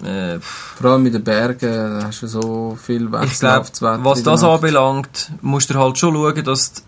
äh, 0.03 0.39
pff, 0.39 0.77
Vor 0.81 0.91
allem 0.93 1.03
mit 1.03 1.15
den 1.15 1.25
Bergen, 1.25 1.99
da 1.99 2.07
hast 2.07 2.23
du 2.23 2.27
so 2.27 2.79
viel 2.83 3.11
wechselhaftes 3.13 3.83
Wetter. 3.83 4.05
was 4.05 4.23
das 4.23 4.43
Nacht. 4.43 4.55
anbelangt, 4.55 5.33
musst 5.43 5.71
du 5.71 5.75
halt 5.75 5.99
schon 5.99 6.15
schauen, 6.15 6.45
dass 6.45 6.73
du 6.73 6.83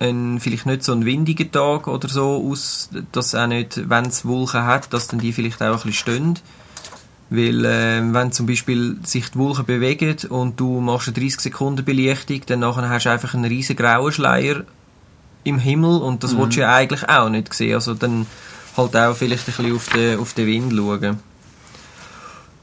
ein, 0.00 0.40
vielleicht 0.40 0.66
nicht 0.66 0.82
so 0.82 0.92
ein 0.92 1.04
windiger 1.04 1.50
Tag 1.50 1.86
oder 1.86 2.08
so 2.08 2.48
aus, 2.50 2.88
dass 3.12 3.34
auch 3.34 3.46
nicht, 3.46 3.88
wenn 3.88 4.06
es 4.06 4.24
Wolken 4.24 4.64
hat, 4.64 4.92
dass 4.92 5.08
dann 5.08 5.20
die 5.20 5.32
vielleicht 5.32 5.62
auch 5.62 5.66
ein 5.66 5.72
bisschen 5.74 5.92
stehen. 5.92 6.38
Weil, 7.28 7.64
äh, 7.64 8.02
wenn 8.12 8.32
zum 8.32 8.46
Beispiel 8.46 8.98
sich 9.04 9.30
die 9.30 9.38
Wolken 9.38 9.66
bewegen 9.66 10.16
und 10.30 10.58
du 10.58 10.80
machst 10.80 11.08
eine 11.08 11.14
30 11.14 11.40
Sekunden 11.40 11.84
Belichtung, 11.84 12.40
dann 12.46 12.60
nachher 12.60 12.88
hast 12.88 13.04
du 13.04 13.10
einfach 13.10 13.34
einen 13.34 13.44
riesen 13.44 13.76
grauen 13.76 14.10
Schleier 14.10 14.64
im 15.44 15.58
Himmel 15.58 16.00
und 16.00 16.24
das 16.24 16.36
willst 16.36 16.56
du 16.56 16.62
ja 16.62 16.74
eigentlich 16.74 17.08
auch 17.08 17.28
nicht 17.28 17.54
sehen. 17.54 17.74
Also 17.74 17.94
dann 17.94 18.26
halt 18.76 18.96
auch 18.96 19.14
vielleicht 19.14 19.48
ein 19.48 19.54
bisschen 19.54 19.76
auf 19.76 19.88
den, 19.90 20.18
auf 20.18 20.32
den 20.34 20.46
Wind 20.46 20.72
schauen. 20.74 21.29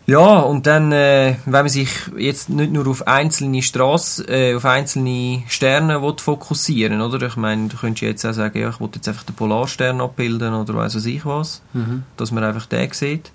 Ja, 0.09 0.39
und 0.39 0.65
dann, 0.67 0.93
äh, 0.93 1.35
wenn 1.43 1.51
man 1.51 1.67
sich 1.67 1.89
jetzt 2.17 2.47
nicht 2.47 2.71
nur 2.71 2.87
auf 2.87 3.07
einzelne 3.07 3.61
Straßen, 3.61 4.25
äh, 4.29 4.55
auf 4.55 4.63
einzelne 4.63 5.43
Sterne 5.49 6.01
will 6.01 6.15
fokussieren, 6.17 7.01
oder? 7.01 7.27
Ich 7.27 7.35
meine, 7.35 7.67
du 7.67 7.75
könntest 7.75 8.03
jetzt 8.03 8.25
auch 8.25 8.31
sagen, 8.31 8.57
ja, 8.57 8.69
ich 8.69 8.79
will 8.79 8.89
jetzt 8.95 9.09
einfach 9.09 9.23
den 9.25 9.35
Polarstern 9.35 9.99
abbilden 9.99 10.53
oder 10.53 10.75
weiss 10.75 10.95
was 10.95 11.05
ich 11.05 11.25
was, 11.25 11.61
Mhm. 11.73 12.03
dass 12.15 12.31
man 12.31 12.45
einfach 12.45 12.67
den 12.67 12.89
sieht. 12.93 13.31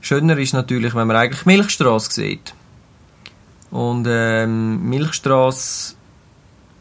Schöner 0.00 0.36
ist 0.38 0.54
natürlich, 0.54 0.92
wenn 0.96 1.06
man 1.06 1.16
eigentlich 1.16 1.46
Milchstraße 1.46 2.10
sieht. 2.12 2.52
Und 3.70 4.06
ähm, 4.08 4.88
Milchstraße 4.88 5.94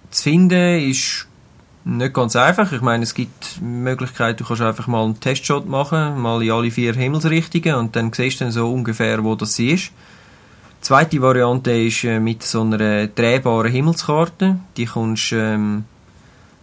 zu 0.09 0.23
finden 0.23 0.79
ist 0.89 1.27
nicht 1.85 2.13
ganz 2.13 2.35
einfach. 2.35 2.71
Ich 2.71 2.81
meine, 2.81 3.03
es 3.03 3.13
gibt 3.13 3.61
Möglichkeiten, 3.61 4.39
du 4.39 4.45
kannst 4.45 4.61
einfach 4.61 4.87
mal 4.87 5.03
einen 5.03 5.19
Testshot 5.19 5.69
machen, 5.69 6.19
mal 6.19 6.41
in 6.41 6.51
alle 6.51 6.71
vier 6.71 6.93
Himmelsrichtungen 6.93 7.75
und 7.75 7.95
dann 7.95 8.11
siehst 8.11 8.41
du 8.41 8.45
dann 8.45 8.51
so 8.51 8.71
ungefähr, 8.71 9.23
wo 9.23 9.35
das 9.35 9.59
ist. 9.59 9.91
Die 9.91 10.81
zweite 10.81 11.21
Variante 11.21 11.71
ist 11.71 12.03
äh, 12.03 12.19
mit 12.19 12.43
so 12.43 12.61
einer 12.61 13.07
drehbaren 13.07 13.71
Himmelskarte. 13.71 14.59
Die 14.77 14.85
kommst 14.85 15.31
ähm, 15.31 15.85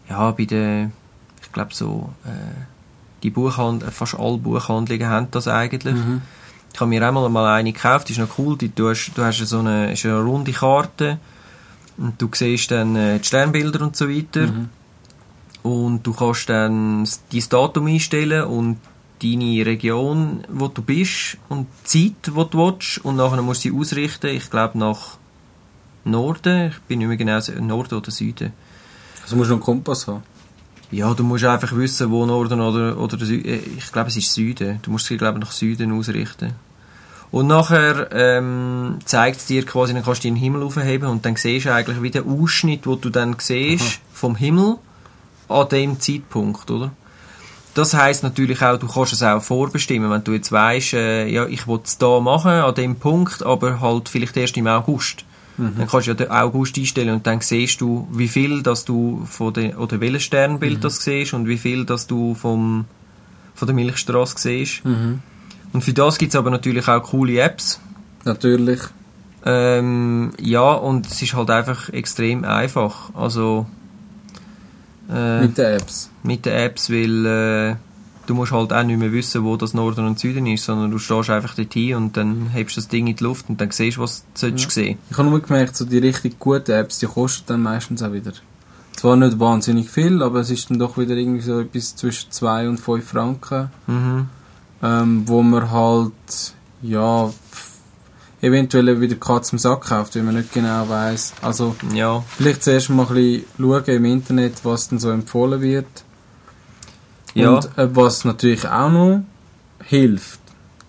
ja 0.09 0.31
bei 0.33 0.45
den, 0.45 0.93
ich 1.41 1.53
glaube 1.53 1.73
so, 1.73 2.13
äh, 2.25 2.29
die 3.23 3.31
Buchhandel, 3.31 3.93
fast 3.93 4.19
alle 4.19 4.39
Buchhandlungen 4.39 5.09
haben 5.09 5.29
das 5.31 5.47
eigentlich. 5.47 5.95
Mhm. 5.95 6.23
Ich 6.75 6.81
habe 6.81 6.89
mir 6.89 7.07
einmal 7.07 7.29
mal 7.29 7.55
eine 7.55 7.73
gekauft, 7.73 8.09
die 8.09 8.13
ist 8.13 8.19
noch 8.19 8.39
cool. 8.39 8.59
Die, 8.59 8.75
du, 8.75 8.89
hast, 8.89 9.13
du 9.15 9.23
hast 9.23 9.39
so 9.39 9.61
eine, 9.61 9.95
eine 10.03 10.21
runde 10.21 10.53
Karte 10.53 11.19
und 11.97 12.21
du 12.21 12.29
siehst 12.33 12.73
dann 12.73 12.97
äh, 12.97 13.19
die 13.21 13.25
Sternbilder 13.25 13.83
und 13.83 13.97
so 13.97 14.09
weiter. 14.09 14.49
Mhm. 14.49 14.69
Und 15.63 16.03
du 16.07 16.13
kannst 16.13 16.49
dann 16.49 17.09
dein 17.33 17.45
Datum 17.49 17.87
einstellen 17.87 18.45
und 18.45 18.79
deine 19.23 19.65
Region, 19.65 20.43
wo 20.49 20.69
du 20.69 20.83
bist 20.83 21.37
und 21.49 21.69
die 21.93 22.15
Zeit, 22.15 22.35
wo 22.35 22.45
du 22.45 22.59
willst. 22.59 22.99
Und 23.05 23.17
nachher 23.17 23.43
musst 23.43 23.65
du 23.65 23.71
sie 23.71 23.79
ausrichten, 23.79 24.29
ich 24.29 24.51
glaube 24.51 24.79
nach 24.79 25.19
Norden. 26.05 26.69
Ich 26.69 26.79
bin 26.81 26.99
nicht 26.99 27.09
mehr 27.09 27.17
genau 27.17 27.39
Norden 27.61 27.95
oder 27.95 28.11
Süden. 28.11 28.53
Also 29.23 29.37
musst 29.37 29.51
du 29.51 29.55
einen 29.55 29.63
Kompass 29.63 30.09
haben. 30.09 30.25
Ja, 30.91 31.15
du 31.15 31.23
musst 31.23 31.45
einfach 31.45 31.75
wissen, 31.77 32.11
wo 32.11 32.27
Norden 32.27 32.61
oder, 32.61 32.99
oder 32.99 33.17
Süden. 33.25 33.49
äh, 33.49 33.61
Ich 33.79 33.93
glaube, 33.93 34.09
es 34.09 34.17
ist 34.17 34.33
Süden. 34.35 34.81
Du 34.83 34.91
musst 34.91 35.07
sie, 35.07 35.17
glaube 35.17 35.39
nach 35.39 35.53
Süden 35.53 35.93
ausrichten. 35.93 36.55
Und 37.31 37.47
nachher 37.47 38.11
ähm, 38.13 38.99
zeigt 39.07 39.39
es 39.39 39.47
dir 39.47 39.65
quasi, 39.65 39.95
dann 39.95 40.05
kannst 40.05 40.23
du 40.23 40.29
den 40.29 40.37
Himmel 40.37 40.63
aufheben 40.63 41.09
und 41.09 41.25
dann 41.25 41.37
siehst 41.37 41.65
du 41.65 41.73
eigentlich 41.73 42.03
wie 42.03 42.11
den 42.11 42.29
Ausschnitt, 42.29 42.87
wo 42.87 42.97
du 42.97 43.09
dann 43.09 43.37
siehst 43.39 44.01
vom 44.13 44.37
Himmel 44.37 44.77
an 45.53 45.69
dem 45.69 46.01
Zeitpunkt, 46.01 46.71
oder? 46.71 46.93
Das 47.75 47.95
heißt 47.95 48.23
natürlich 48.23 48.63
auch, 48.63 48.79
du 48.79 48.87
kannst 48.87 49.15
es 49.15 49.23
auch 49.23 49.43
vorbestimmen, 49.43 50.11
wenn 50.11 50.25
du 50.25 50.33
jetzt 50.33 50.53
weißt, 50.53 50.93
äh, 50.95 51.27
ja, 51.29 51.47
ich 51.47 51.67
will 51.67 51.81
es 51.85 51.97
da 51.97 52.21
machen, 52.21 52.51
an 52.51 52.75
dem 52.75 52.97
Punkt, 52.97 53.43
aber 53.43 53.81
halt 53.81 54.11
vielleicht 54.11 54.37
erst 54.37 54.57
im 54.57 54.67
August. 54.67 55.25
Dann 55.59 55.87
kannst 55.87 56.07
du 56.07 56.13
ja 56.13 56.15
den 56.15 56.31
August 56.31 56.79
einstellen 56.79 57.15
und 57.15 57.27
dann 57.27 57.41
siehst 57.41 57.81
du, 57.81 58.09
wie 58.11 58.29
viel, 58.29 58.63
dass 58.63 58.85
du 58.85 59.25
von 59.27 59.53
den, 59.53 59.77
oder 59.77 60.01
welches 60.01 60.25
Sternbild 60.25 60.83
das 60.83 61.05
siehst 61.05 61.35
und 61.35 61.47
wie 61.47 61.59
viel, 61.59 61.85
dass 61.85 62.07
du 62.07 62.35
vom, 62.35 62.87
von 63.55 63.67
der 63.67 63.75
Milchstraße 63.75 64.35
siehst. 64.39 64.85
Mhm. 64.85 65.21
Und 65.73 65.85
für 65.85 65.93
das 65.93 66.19
gibt 66.19 66.33
es 66.33 66.37
aber 66.37 66.51
natürlich 66.51 66.89
auch 66.89 67.03
coole 67.03 67.39
Apps. 67.39 67.81
Natürlich. 68.25 68.81
Ähm, 69.45 70.33
ja, 70.41 70.73
und 70.73 71.07
es 71.07 71.21
ist 71.21 71.35
halt 71.35 71.51
einfach 71.51 71.91
extrem 71.91 72.45
einfach. 72.45 73.11
Also, 73.15 73.67
äh, 75.13 75.41
Mit 75.43 75.59
den 75.59 75.67
Apps. 75.79 76.11
mit 76.23 76.47
den 76.47 76.53
Apps, 76.55 76.91
weil 76.91 77.27
äh, 77.27 77.77
du 78.27 78.35
musst 78.35 78.53
halt 78.53 78.73
auch 78.73 78.83
nicht 78.85 78.99
mehr 78.99 79.13
wissen, 79.13 79.45
wo 79.45 79.57
das 79.57 79.75
Norden 79.75 80.07
und 80.07 80.19
Süden 80.19 80.47
ist, 80.47 80.65
sondern 80.65 80.91
du 80.91 80.99
stehst 80.99 81.31
einfach 81.31 81.55
dort 81.55 81.73
hin 81.75 81.97
und 81.97 82.17
dann 82.17 82.49
hebst 82.53 82.77
du 82.77 82.81
das 82.81 82.89
Ding 82.89 83.07
in 83.07 83.17
die 83.17 83.25
Luft 83.25 83.49
und 83.49 83.61
dann 83.61 83.71
siehst 83.71 83.97
du, 83.97 84.03
was 84.03 84.25
du 84.35 84.41
sollst 84.41 84.71
sehen. 84.71 84.99
Ich 85.11 85.19
habe 85.19 85.29
nur 85.29 85.41
gemerkt, 85.41 85.77
so 85.77 85.85
die 85.85 85.99
richtig 85.99 86.39
guten 86.39 86.71
Apps, 86.73 86.99
die 87.01 87.07
kosten 87.07 87.45
dann 87.47 87.63
meistens 87.63 88.03
auch 88.03 88.13
wieder. 88.13 88.33
Zwar 88.97 89.17
nicht 89.17 89.41
wahnsinnig 89.41 89.91
viel, 89.91 90.23
aber 90.23 90.41
es 90.41 90.51
ist 90.51 90.71
dann 90.71 90.79
doch 90.79 90.97
wieder 90.99 91.15
irgendwie 91.17 91.41
so 91.41 91.61
etwas 91.61 91.97
zwischen 91.97 92.31
2 92.31 92.69
und 92.69 92.79
5 92.79 93.05
Franken, 93.09 93.71
Mhm. 93.87 94.27
ähm, 94.83 95.23
wo 95.27 95.43
man 95.43 95.71
halt, 95.71 96.13
ja, 96.83 97.31
eventuell 98.43 99.01
wieder 99.01 99.15
Katz 99.15 99.53
im 99.53 99.59
Sack 99.59 99.87
kauft, 99.87 100.17
wenn 100.17 100.27
man 100.27 100.35
nicht 100.35 100.53
genau 100.53 100.89
weiß. 100.89 101.35
Also, 101.41 101.77
Ja, 101.95 102.23
vielleicht 102.37 102.65
zuerst 102.65 102.91
mal 102.91 103.07
ein 103.07 103.15
bisschen 103.15 103.45
schauen 103.57 103.85
im 103.87 104.05
Internet, 104.05 104.65
was 104.65 104.89
denn 104.89 104.99
so 104.99 105.11
empfohlen 105.11 105.63
wird. 105.63 105.87
ja, 107.35 107.51
Und 107.51 107.79
äh, 107.79 107.95
was 107.95 108.25
natürlich 108.25 108.69
auch 108.69 108.91
noch 108.91 109.23
hilft, 109.85 110.41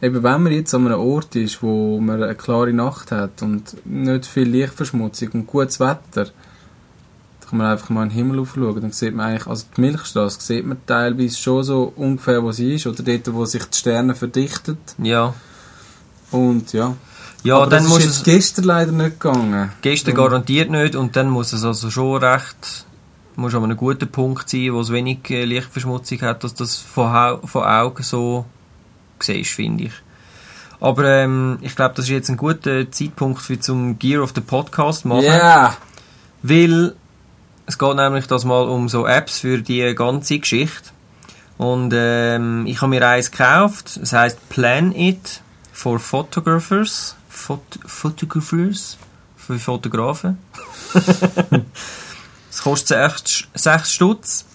eben 0.02 0.24
wenn 0.24 0.44
man 0.44 0.52
jetzt 0.52 0.74
an 0.74 0.88
einem 0.88 1.00
Ort 1.00 1.36
ist, 1.36 1.62
wo 1.62 2.00
man 2.02 2.22
eine 2.22 2.36
klare 2.36 2.74
Nacht 2.74 3.12
hat 3.12 3.42
und 3.44 3.86
nicht 3.86 4.26
viel 4.26 4.50
Lichtverschmutzung 4.50 5.30
und 5.34 5.48
gutes 5.48 5.80
Wetter, 5.80 6.26
dann 6.26 7.50
kann 7.50 7.58
man 7.60 7.68
einfach 7.68 7.90
mal 7.90 8.04
in 8.04 8.10
den 8.10 8.16
Himmel 8.16 8.40
aufschauen. 8.40 8.82
Dann 8.82 8.92
sieht 8.92 9.14
man 9.14 9.28
eigentlich, 9.28 9.48
also 9.48 9.66
die 9.78 9.82
Milchstraße 9.82 10.42
sieht 10.42 10.66
man 10.66 10.78
teilweise 10.88 11.38
schon 11.38 11.64
so 11.64 11.94
ungefähr, 11.96 12.42
wo 12.42 12.52
sie 12.52 12.76
ist, 12.76 12.88
oder 12.88 13.04
dort, 13.04 13.32
wo 13.32 13.46
sich 13.46 13.64
die 13.66 13.78
Sterne 13.78 14.16
verdichtet. 14.16 14.80
ja. 14.98 15.36
Und 16.32 16.74
ja. 16.74 16.96
Ja, 17.44 17.58
Aber 17.58 17.68
dann 17.68 17.84
das 17.84 17.90
muss 17.92 18.06
ist 18.06 18.18
es 18.18 18.24
gestern 18.24 18.66
leider 18.66 18.92
nicht 18.92 19.20
gegangen. 19.20 19.72
gestern 19.82 20.16
Darum- 20.16 20.30
garantiert 20.30 20.70
nicht 20.70 20.96
und 20.96 21.16
dann 21.16 21.30
muss 21.30 21.52
es 21.54 21.64
also 21.66 21.90
schon 21.90 22.24
recht, 22.24 22.86
muss 23.36 23.54
an 23.54 23.64
einem 23.66 23.76
guten 23.78 24.08
Punkt 24.10 24.50
sein, 24.50 24.74
wo 24.74 24.80
es 24.82 24.92
wenig 24.92 25.30
äh, 25.30 25.44
Lichtverschmutzung 25.44 26.22
hat, 26.22 26.44
dass 26.44 26.54
das 26.54 26.78
von, 26.78 27.40
von 27.46 27.64
Augen 27.64 28.04
so 28.04 28.46
siehst, 29.20 29.52
finde 29.52 29.86
ich. 29.86 29.94
Aber 30.80 31.06
ähm, 31.06 31.58
ich 31.62 31.76
glaube, 31.76 31.96
das 31.96 32.06
ist 32.06 32.12
jetzt 32.12 32.30
ein 32.30 32.38
guter 32.38 32.90
Zeitpunkt 32.92 33.42
für 33.42 33.60
zum 33.60 33.98
Gear 34.00 34.22
of 34.22 34.32
the 34.36 34.42
Podcast 34.42 35.06
machen. 35.06 35.24
Ja! 35.24 35.76
Weil 36.42 36.94
es 37.66 37.78
geht 37.78 37.96
nämlich 37.96 38.28
das 38.28 38.44
mal 38.44 38.68
um 38.68 38.90
so 38.90 39.08
Apps 39.08 39.40
für 39.40 39.60
die 39.62 39.96
ganze 39.96 40.40
Geschichte. 40.40 40.90
Und 41.58 41.94
ähm, 41.96 42.66
ich 42.66 42.82
habe 42.82 42.90
mir 42.90 43.08
eins 43.08 43.32
gekauft. 43.32 43.98
Es 44.02 44.12
heißt 44.12 44.50
Plan 44.50 44.92
It 44.94 45.42
for 45.72 46.00
Photographers. 46.00 47.16
Phot 47.34 47.80
Photographers? 47.86 48.98
Für 49.36 49.60
Fotografen. 49.60 50.38
es 52.50 52.62
kostet 52.62 52.88
6, 52.88 53.48
6 53.54 53.92
Stutz. 53.92 54.46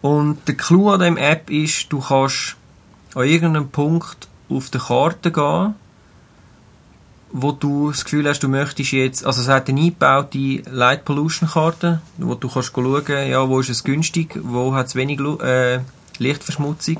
Und 0.00 0.48
der 0.48 0.56
Clou 0.56 0.90
an 0.90 1.00
dem 1.00 1.16
App 1.16 1.48
ist, 1.48 1.92
du 1.92 2.00
kannst 2.00 2.56
an 3.14 3.24
irgendeinem 3.24 3.68
Punkt 3.68 4.26
auf 4.48 4.70
der 4.70 4.80
Karte 4.80 5.30
gehen 5.30 5.74
wo 7.32 7.50
du 7.50 7.90
das 7.90 8.04
Gefühl 8.04 8.28
hast, 8.28 8.40
du 8.40 8.48
möchtest 8.48 8.92
jetzt, 8.92 9.24
also 9.24 9.40
es 9.40 9.48
hat 9.48 9.68
eine 9.68 9.80
eingebaute 9.80 10.62
Light 10.70 11.04
Pollution 11.04 11.48
Karte, 11.48 12.02
wo 12.18 12.34
du 12.34 12.48
kannst 12.48 12.72
schauen, 12.74 13.28
ja, 13.28 13.48
wo 13.48 13.58
ist 13.60 13.70
es 13.70 13.84
günstig, 13.84 14.38
wo 14.42 14.74
hat 14.74 14.88
es 14.88 14.94
wenig 14.94 15.18
äh, 15.18 15.80
Lichtverschmutzung 16.18 16.98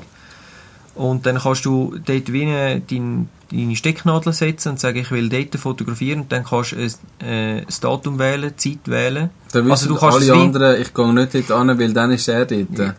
und 0.95 1.25
dann 1.25 1.39
kannst 1.39 1.65
du 1.65 1.95
dort 2.05 2.31
wie 2.31 2.45
dein, 2.45 3.29
deine 3.51 3.75
Stecknadel 3.75 4.33
setzen 4.33 4.69
und 4.69 4.79
sagen, 4.79 4.97
ich 4.99 5.11
will 5.11 5.29
dort 5.29 5.55
fotografieren 5.55 6.21
und 6.21 6.31
dann 6.31 6.43
kannst 6.43 6.73
du 6.73 7.25
äh, 7.25 7.63
das 7.65 7.79
Datum 7.79 8.19
wählen, 8.19 8.53
die 8.57 8.71
Zeit 8.77 8.87
wählen. 8.91 9.29
Dann 9.51 9.71
Also 9.71 9.87
du 9.87 9.95
kannst 9.95 10.17
alle 10.17 10.33
anderen, 10.33 10.81
ich 10.81 10.93
gehe 10.93 11.13
nicht 11.13 11.33
dort 11.33 11.51
an, 11.51 11.79
weil 11.79 11.93
dann 11.93 12.11
ist 12.11 12.27
er 12.27 12.45
dort. 12.45 12.79
Er 12.79 12.95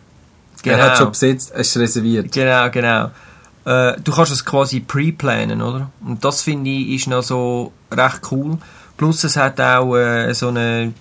Genau. 0.63 0.83
hat 0.83 0.97
schon 0.97 1.11
besetzt, 1.11 1.51
es 1.53 1.67
ist 1.67 1.77
reserviert. 1.77 2.31
Genau, 2.31 2.69
genau. 2.71 3.11
Äh, 3.65 3.99
du 4.03 4.11
kannst 4.11 4.31
es 4.31 4.43
quasi 4.43 4.79
pre-planen, 4.79 5.61
oder? 5.61 5.91
Und 6.03 6.25
das 6.25 6.41
finde 6.41 6.71
ich 6.71 6.95
ist 6.95 7.07
noch 7.07 7.21
so 7.21 7.71
recht 7.91 8.21
cool. 8.31 8.57
Plus 8.97 9.23
es 9.23 9.37
hat 9.37 9.61
auch 9.61 9.95
äh, 9.95 10.33
so 10.33 10.47
eine 10.47 10.93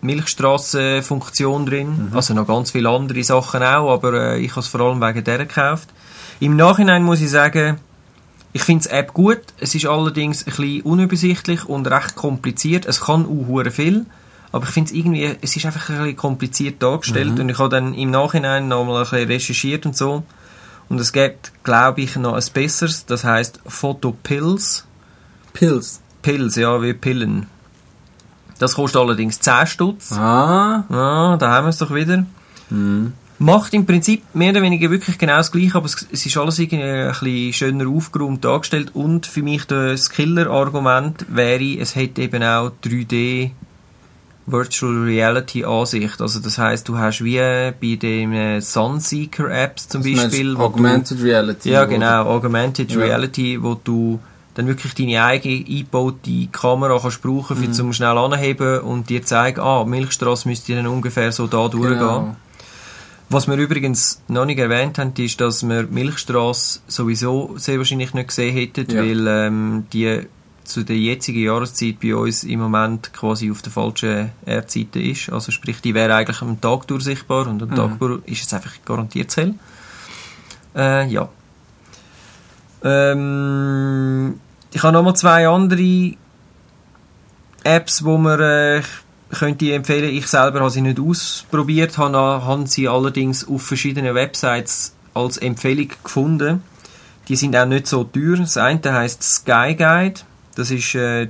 Milchstraßenfunktion 0.00 1.66
drin. 1.66 2.12
Also 2.14 2.34
noch 2.34 2.46
ganz 2.46 2.70
viele 2.70 2.88
andere 2.88 3.22
Sachen 3.24 3.62
auch, 3.62 3.92
aber 3.92 4.12
äh, 4.34 4.38
ich 4.40 4.50
habe 4.52 4.60
es 4.60 4.68
vor 4.68 4.80
allem 4.80 5.00
wegen 5.00 5.24
der 5.24 5.38
gekauft. 5.38 5.88
Im 6.40 6.56
Nachhinein 6.56 7.02
muss 7.02 7.20
ich 7.20 7.30
sagen, 7.30 7.78
ich 8.52 8.62
finde 8.62 8.88
die 8.88 8.94
App 8.94 9.12
gut. 9.12 9.40
Es 9.58 9.74
ist 9.74 9.86
allerdings 9.86 10.40
ein 10.40 10.46
bisschen 10.46 10.82
unübersichtlich 10.82 11.64
und 11.64 11.86
recht 11.88 12.14
kompliziert. 12.14 12.86
Es 12.86 13.00
kann 13.00 13.26
auch 13.26 13.70
viel. 13.70 14.06
Aber 14.50 14.64
ich 14.64 14.70
finde 14.70 14.90
es 14.90 14.96
irgendwie, 14.96 15.36
es 15.40 15.56
ist 15.56 15.66
einfach 15.66 15.90
ein 15.90 15.98
bisschen 15.98 16.16
kompliziert 16.16 16.82
dargestellt. 16.82 17.38
Und 17.38 17.48
ich 17.48 17.58
habe 17.58 17.68
dann 17.68 17.92
im 17.94 18.10
Nachhinein 18.10 18.68
noch 18.68 18.84
mal 18.84 18.96
ein 18.96 19.02
bisschen 19.02 19.28
recherchiert 19.28 19.86
und 19.86 19.96
so. 19.96 20.22
Und 20.88 21.00
es 21.00 21.12
gibt, 21.12 21.52
glaube 21.64 22.00
ich, 22.00 22.16
noch 22.16 22.34
ein 22.34 22.44
besseres, 22.54 23.04
das 23.04 23.24
heißt 23.24 23.60
Photopills. 23.66 24.86
Pills. 25.52 26.00
Pills, 26.22 26.56
ja, 26.56 26.80
wie 26.80 26.94
Pillen. 26.94 27.46
Das 28.58 28.74
kostet 28.74 29.00
allerdings 29.00 29.38
10 29.40 29.66
Stutz. 29.66 30.12
Ah. 30.12 30.84
Ja, 30.88 31.36
da 31.36 31.50
haben 31.50 31.66
wir 31.66 31.70
es 31.70 31.78
doch 31.78 31.94
wieder. 31.94 32.24
Hm. 32.70 33.12
Macht 33.40 33.72
im 33.72 33.86
Prinzip 33.86 34.22
mehr 34.34 34.50
oder 34.50 34.62
weniger 34.62 34.90
wirklich 34.90 35.16
genau 35.16 35.36
das 35.36 35.52
Gleiche, 35.52 35.76
aber 35.76 35.86
es, 35.86 36.06
es 36.10 36.26
ist 36.26 36.36
alles 36.36 36.58
irgendwie 36.58 36.82
ein 36.84 37.08
bisschen 37.10 37.52
schöner 37.52 37.88
aufgeräumt 37.88 38.44
dargestellt. 38.44 38.90
Und 38.94 39.26
für 39.26 39.42
mich 39.42 39.64
das 39.64 40.10
Killer-Argument 40.10 41.26
wäre, 41.28 41.78
es 41.80 41.94
hätte 41.94 42.22
eben 42.22 42.42
auch 42.42 42.72
3D 42.84 43.50
Virtual 44.46 45.04
Reality 45.04 45.64
Ansicht. 45.64 46.20
Also 46.20 46.40
das 46.40 46.58
heißt, 46.58 46.88
du 46.88 46.98
hast 46.98 47.22
wie 47.22 47.36
bei 47.38 47.96
den 47.96 48.32
äh, 48.32 48.60
Sunseeker 48.60 49.50
Apps 49.50 49.88
zum 49.88 50.02
Das 50.02 50.10
Beispiel, 50.24 50.54
wo 50.54 50.58
du- 50.60 50.64
Augmented 50.64 51.22
Reality. 51.22 51.70
ja, 51.70 51.84
genau, 51.84 52.24
Augmented 52.24 52.90
Ja. 52.90 52.98
Reality, 52.98 53.62
wo 53.62 53.74
du 53.74 54.18
dann 54.54 54.66
wirklich 54.66 54.94
deine 54.94 55.22
eigene 55.22 55.64
eingebaute 55.68 56.48
Kamera 56.50 56.98
kannst 57.00 57.22
brauchen, 57.22 57.56
für 57.56 57.68
Mhm. 57.68 57.72
zum 57.72 57.92
schnell 57.92 58.16
anheben 58.18 58.80
und 58.80 59.08
dir 59.10 59.22
zeigen, 59.22 59.60
ah, 59.60 59.84
Milchstraße 59.84 60.48
müsste 60.48 60.74
dann 60.74 60.86
ungefähr 60.88 61.30
so 61.30 61.46
da 61.46 61.68
durchgehen. 61.68 61.98
Genau. 61.98 62.36
Was 63.30 63.46
wir 63.46 63.56
übrigens 63.56 64.22
noch 64.28 64.46
nicht 64.46 64.58
erwähnt 64.58 64.98
haben, 64.98 65.12
ist, 65.18 65.40
dass 65.40 65.62
wir 65.68 65.82
Milchstraße 65.82 66.80
sowieso 66.86 67.54
sehr 67.58 67.76
wahrscheinlich 67.78 68.14
nicht 68.14 68.28
gesehen 68.28 68.54
hätten, 68.54 68.90
Ja. 68.90 69.02
weil 69.02 69.26
ähm, 69.28 69.86
die 69.92 70.26
zu 70.64 70.82
der 70.84 70.96
jetzigen 70.96 71.40
Jahreszeit 71.44 71.98
bei 72.00 72.14
uns 72.14 72.44
im 72.44 72.60
Moment 72.60 73.12
quasi 73.12 73.50
auf 73.50 73.62
der 73.62 73.72
falschen 73.72 74.30
Erdseite 74.44 75.00
ist. 75.00 75.30
Also 75.30 75.50
sprich, 75.50 75.80
die 75.80 75.94
wäre 75.94 76.14
eigentlich 76.14 76.42
am 76.42 76.60
Tag 76.60 76.86
durchsichtbar 76.86 77.46
und 77.46 77.62
am 77.62 77.70
Mhm. 77.70 77.74
Tag 77.74 78.20
ist 78.26 78.46
es 78.46 78.52
einfach 78.52 78.72
garantiert 78.84 79.34
hell. 79.36 79.54
Äh, 80.76 81.06
ja. 81.08 81.28
Ähm, 82.84 84.38
ich 84.72 84.82
habe 84.82 84.92
nochmal 84.92 85.16
zwei 85.16 85.48
andere 85.48 86.14
Apps, 87.64 88.04
wo 88.04 88.16
man 88.18 88.40
äh, 88.40 88.82
könnte 89.30 89.64
ich 89.66 89.72
empfehlen. 89.72 90.14
Ich 90.14 90.26
selber 90.26 90.60
habe 90.60 90.70
sie 90.70 90.80
nicht 90.80 90.98
ausprobiert, 91.00 91.98
habe, 91.98 92.16
habe 92.16 92.66
sie 92.66 92.88
allerdings 92.88 93.46
auf 93.46 93.62
verschiedenen 93.62 94.14
Websites 94.14 94.94
als 95.14 95.36
Empfehlung 95.38 95.88
gefunden. 96.02 96.62
Die 97.28 97.36
sind 97.36 97.54
auch 97.56 97.66
nicht 97.66 97.86
so 97.86 98.04
teuer. 98.04 98.36
Das 98.38 98.56
eine 98.56 98.80
heißt 98.92 99.22
Sky 99.22 99.74
Guide, 99.76 100.20
das 100.54 100.70
ist 100.70 100.94
äh, 100.94 101.28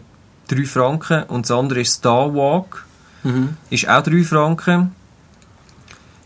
3 0.48 0.64
Franken 0.64 1.24
und 1.24 1.42
das 1.48 1.56
andere 1.56 1.80
ist 1.80 1.94
Star 1.94 2.34
Walk, 2.34 2.84
Mhm. 3.24 3.56
ist 3.70 3.88
auch 3.88 4.02
3 4.02 4.22
Franken. 4.22 4.94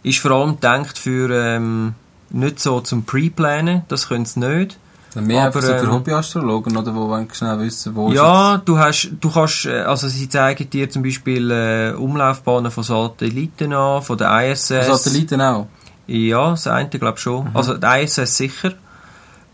Ist 0.02 0.18
vor 0.18 0.32
allem 0.32 0.56
gedacht 0.56 0.98
für 0.98 1.30
ähm, 1.30 1.94
nicht 2.30 2.60
so 2.60 2.80
zum 2.80 3.04
Pre-Planen, 3.04 3.82
das 3.88 4.08
können 4.08 4.26
sie 4.26 4.40
nicht. 4.40 4.78
Mehr 5.20 5.44
Aber, 5.46 5.60
so 5.60 5.68
für 5.68 5.74
ähm, 5.84 5.92
Hobbyastrologen, 5.92 6.76
oder, 6.76 6.94
wo 6.94 7.08
wollen 7.08 7.28
schnell 7.32 7.58
wissen, 7.60 7.94
wo 7.94 8.10
Ja, 8.12 8.56
du 8.64 8.78
hast, 8.78 9.10
du 9.20 9.30
kannst, 9.30 9.66
äh, 9.66 9.80
also 9.82 10.08
sie 10.08 10.28
zeigen 10.28 10.68
dir 10.70 10.88
zum 10.88 11.02
Beispiel 11.02 11.50
äh, 11.50 11.92
Umlaufbahnen 11.92 12.70
von 12.70 12.82
Satelliten 12.84 13.72
an, 13.72 14.02
von 14.02 14.16
der 14.16 14.50
ISS. 14.50 14.70
jetzt 14.70 14.86
Satelliten 15.04 15.40
auch. 15.40 15.66
Ja, 16.06 16.50
das 16.50 16.66
eine 16.66 16.88
glaube 16.88 17.14
ich 17.16 17.22
schon. 17.22 17.48
Also 17.54 17.76
die 17.76 17.86
ISS 17.86 18.36
sicher. 18.36 18.72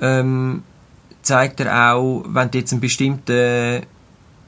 Ähm, 0.00 0.62
zeigt 1.22 1.60
er 1.60 1.94
auch, 1.94 2.24
wenn 2.28 2.50
du 2.50 2.58
jetzt 2.58 2.72
einen 2.72 2.80
bestimmten 2.80 3.82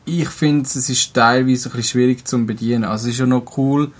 ich 0.04 0.28
finde, 0.28 0.64
es 0.66 0.76
ist 0.88 1.14
teilweise 1.14 1.68
ein 1.68 1.72
bisschen 1.76 1.82
schwierig 1.84 2.26
zu 2.26 2.44
bedienen. 2.44 2.84
Also 2.84 3.06
es 3.08 3.14
ist 3.14 3.20
ja 3.20 3.26
noch 3.26 3.56
cool, 3.56 3.92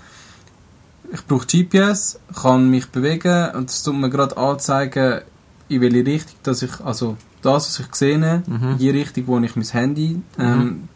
ich 1.11 1.25
brauche 1.25 1.47
GPS, 1.47 2.19
kann 2.39 2.69
mich 2.69 2.87
bewegen 2.89 3.49
und 3.55 3.69
es 3.69 3.81
tut 3.81 3.95
mir 3.95 4.09
gerade 4.11 4.37
anzeigen, 4.37 5.21
in 5.69 5.81
welche 5.81 6.05
Richtung, 6.05 6.35
dass 6.43 6.61
ich, 6.61 6.79
also 6.81 7.15
das, 7.41 7.67
was 7.79 7.79
ich 7.87 7.95
sehe, 7.95 8.17
Mhm. 8.45 8.71
in 8.71 8.77
die 8.77 8.89
Richtung, 8.89 9.27
wo 9.27 9.39
ich 9.39 9.55
mein 9.55 9.65
Handy 9.65 10.21
ähm, 10.37 10.87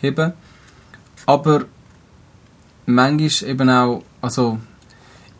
hebe. 0.00 0.34
Aber 1.26 1.64
manchmal 2.86 3.50
eben 3.50 3.70
auch, 3.70 4.02
also 4.20 4.58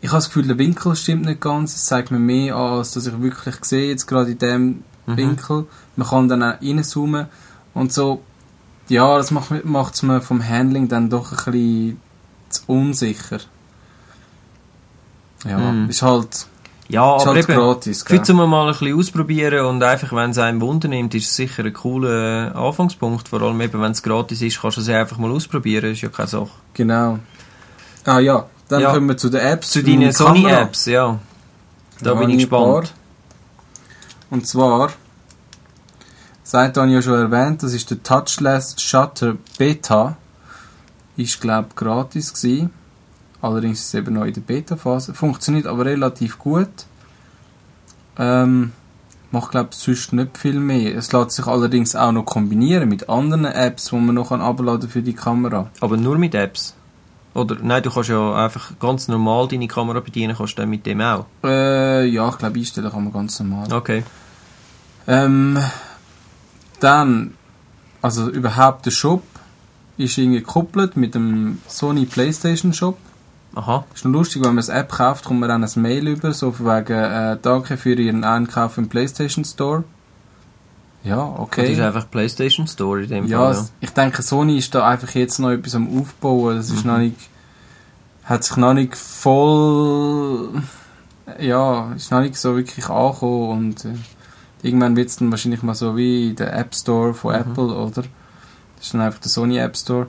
ich 0.01 0.09
habe 0.09 0.17
das 0.17 0.27
Gefühl, 0.27 0.47
der 0.47 0.57
Winkel 0.57 0.95
stimmt 0.95 1.25
nicht 1.25 1.41
ganz. 1.41 1.75
Es 1.75 1.85
zeigt 1.85 2.11
mir 2.11 2.19
mehr 2.19 2.55
an, 2.55 2.73
als 2.79 2.91
dass 2.91 3.07
ich 3.07 3.19
wirklich 3.21 3.55
sehe, 3.63 3.89
jetzt 3.89 4.05
gerade 4.07 4.31
in 4.31 4.37
dem 4.39 4.83
Mhm. 5.05 5.17
Winkel. 5.17 5.65
Man 5.95 6.07
kann 6.07 6.27
dann 6.27 6.43
auch 6.43 6.61
reinzoomen 6.61 7.27
und 7.73 7.93
so. 7.93 8.21
Ja, 8.89 9.17
das 9.17 9.31
macht 9.31 9.93
es 9.95 10.03
mir 10.03 10.21
vom 10.21 10.47
Handling 10.47 10.87
dann 10.89 11.09
doch 11.09 11.31
ein 11.31 11.51
bisschen 11.51 12.01
zu 12.49 12.61
unsicher. 12.67 13.39
Ja, 15.45 15.57
Mhm. 15.71 15.89
ist 15.89 16.01
halt, 16.01 16.47
Ja, 16.89 17.17
ist 17.17 17.23
aber 17.23 17.35
halt 17.35 17.49
eben, 17.49 17.57
gratis. 17.59 18.03
für 18.03 18.15
gell? 18.15 18.23
zum 18.23 18.37
mal 18.37 18.67
ein 18.67 18.71
bisschen 18.71 18.97
ausprobieren 18.97 19.65
und 19.65 19.83
einfach, 19.83 20.13
wenn 20.13 20.29
es 20.31 20.37
einem 20.37 20.61
Wunder 20.61 20.87
nimmt, 20.87 21.13
ist 21.15 21.29
es 21.29 21.35
sicher 21.35 21.65
ein 21.65 21.73
cooler 21.73 22.55
Anfangspunkt. 22.55 23.27
Vor 23.27 23.41
allem 23.41 23.59
eben, 23.59 23.81
wenn 23.81 23.91
es 23.91 24.01
gratis 24.01 24.41
ist, 24.41 24.61
kannst 24.61 24.77
du 24.77 24.81
es 24.81 24.89
einfach 24.89 25.17
mal 25.17 25.29
ausprobieren, 25.31 25.91
ist 25.91 26.01
ja 26.01 26.09
keine 26.09 26.29
Sache. 26.29 26.49
Genau. 26.73 27.19
Ah 28.05 28.19
ja, 28.19 28.45
dann 28.69 28.81
Ja. 28.81 28.93
kommen 28.93 29.07
wir 29.09 29.17
zu 29.17 29.29
den 29.29 29.41
Apps. 29.41 29.71
Zu 29.71 29.79
für 29.79 29.85
deinen. 29.85 30.13
Sony-Apps, 30.13 30.85
ja. 30.85 31.19
Da 32.01 32.13
Ja, 32.13 32.19
bin 32.19 32.29
ich 32.29 32.37
gespannt. 32.37 32.93
Und 34.29 34.47
zwar, 34.47 34.91
seit 36.43 36.77
habe 36.77 36.87
ich 36.87 36.93
ja 36.93 37.01
schon 37.01 37.13
erwähnt, 37.31 37.63
das 37.63 37.73
ist 37.73 37.89
der 37.89 38.01
Touchless 38.01 38.75
Shutter 38.81 39.35
Beta. 39.57 40.15
Ist, 41.17 41.41
glaube 41.41 41.67
ich, 41.71 41.75
gratis 41.75 42.33
gewesen. 42.33 42.69
Allerdings 43.41 43.79
ist 43.79 43.87
es 43.87 43.93
eben 43.93 44.15
noch 44.15 44.25
in 44.25 44.33
der 44.33 44.41
Beta-Phase. 44.41 45.13
Funktioniert 45.13 45.67
aber 45.67 45.85
relativ 45.85 46.39
gut. 46.39 46.69
Ähm, 48.17 48.71
macht, 49.31 49.51
glaube 49.51 49.69
ich, 49.71 49.77
sonst 49.77 50.13
nicht 50.13 50.37
viel 50.37 50.59
mehr. 50.59 50.95
Es 50.95 51.11
lässt 51.11 51.31
sich 51.31 51.45
allerdings 51.45 51.95
auch 51.95 52.11
noch 52.11 52.25
kombinieren 52.25 52.89
mit 52.89 53.09
anderen 53.09 53.45
Apps, 53.45 53.89
die 53.89 53.95
man 53.95 54.15
noch 54.15 54.31
abladen 54.31 54.89
für 54.89 55.01
die 55.01 55.13
Kamera. 55.13 55.69
Aber 55.81 55.97
nur 55.97 56.17
mit 56.17 56.33
Apps. 56.33 56.75
Oder, 57.33 57.57
nein, 57.61 57.83
du 57.83 57.91
kannst 57.91 58.09
ja 58.09 58.33
einfach 58.45 58.79
ganz 58.79 59.07
normal 59.07 59.47
deine 59.47 59.67
Kamera 59.67 59.99
bedienen, 59.99 60.35
kannst 60.35 60.57
du 60.57 60.61
dann 60.63 60.69
mit 60.71 60.87
dem 60.87 61.01
auch. 61.01 61.25
Äh, 61.43 62.07
ja, 62.07 62.29
ich 62.29 62.37
glaube, 62.39 62.57
einstellen 62.57 62.89
kann 62.89 63.03
man 63.03 63.13
ganz 63.13 63.39
normal. 63.39 63.71
Okay. 63.71 64.03
Ähm, 65.05 65.59
dann, 66.79 67.35
also 68.01 68.27
überhaupt 68.29 68.87
der 68.87 68.91
Shop 68.91 69.21
ist 69.97 70.17
irgendwie 70.17 70.39
gekoppelt 70.39 70.97
mit 70.97 71.13
dem 71.13 71.59
Sony 71.67 72.05
Playstation 72.05 72.73
Shop. 72.73 72.97
Aha. 73.57 73.85
Ist 73.93 74.05
noch 74.05 74.11
lustig, 74.11 74.41
wenn 74.43 74.49
man 74.49 74.57
das 74.57 74.69
App 74.69 74.89
kauft, 74.91 75.25
kommt 75.25 75.39
man 75.39 75.49
dann 75.49 75.63
ein 75.63 75.81
Mail 75.81 76.07
über, 76.07 76.31
so 76.33 76.51
von 76.51 76.65
wegen, 76.67 76.93
äh, 76.93 77.37
danke 77.41 77.75
für 77.77 77.93
Ihren 77.93 78.23
Einkauf 78.23 78.77
im 78.77 78.87
Playstation 78.87 79.43
Store. 79.45 79.83
Ja, 81.03 81.15
Das 81.15 81.33
ist 81.35 81.39
okay. 81.39 81.81
einfach 81.81 82.09
PlayStation 82.11 82.67
Store 82.67 83.01
in 83.03 83.09
dem 83.09 83.27
Ja, 83.27 83.39
Fall. 83.39 83.51
es- 83.53 83.71
ich 83.79 83.89
denke, 83.91 84.21
Sony 84.21 84.57
ist 84.57 84.75
da 84.75 84.85
einfach 84.87 85.09
jetzt 85.15 85.39
noch 85.39 85.51
etwas 85.51 85.73
am 85.75 85.87
Aufbauen. 86.01 86.57
Das 86.57 86.69
ist 86.69 86.83
Mhm. 86.85 86.91
noch 86.91 86.97
nicht, 86.97 87.15
hat 88.25 88.43
sich 88.43 88.57
noch 88.57 88.73
nicht 88.73 88.95
voll 88.95 90.61
ja, 91.39 91.91
ist 91.93 92.09
noch 92.11 92.21
nicht 92.21 92.37
so 92.37 92.55
wirklich 92.55 92.87
angekommen 92.89 93.49
und 93.49 93.85
äh, 93.85 93.93
irgendwann 94.63 94.95
wird 94.95 95.09
es 95.09 95.17
dann 95.17 95.29
wahrscheinlich 95.29 95.61
mal 95.61 95.75
so 95.75 95.95
wie 95.97 96.33
der 96.33 96.55
App 96.57 96.73
Store 96.73 97.13
von 97.13 97.33
Mhm. 97.33 97.39
Apple, 97.41 97.63
oder? 97.75 98.03
Das 98.75 98.85
ist 98.85 98.93
dann 98.93 99.01
einfach 99.01 99.19
der 99.19 99.29
Sony 99.29 99.57
App 99.57 99.75
Store. 99.75 100.07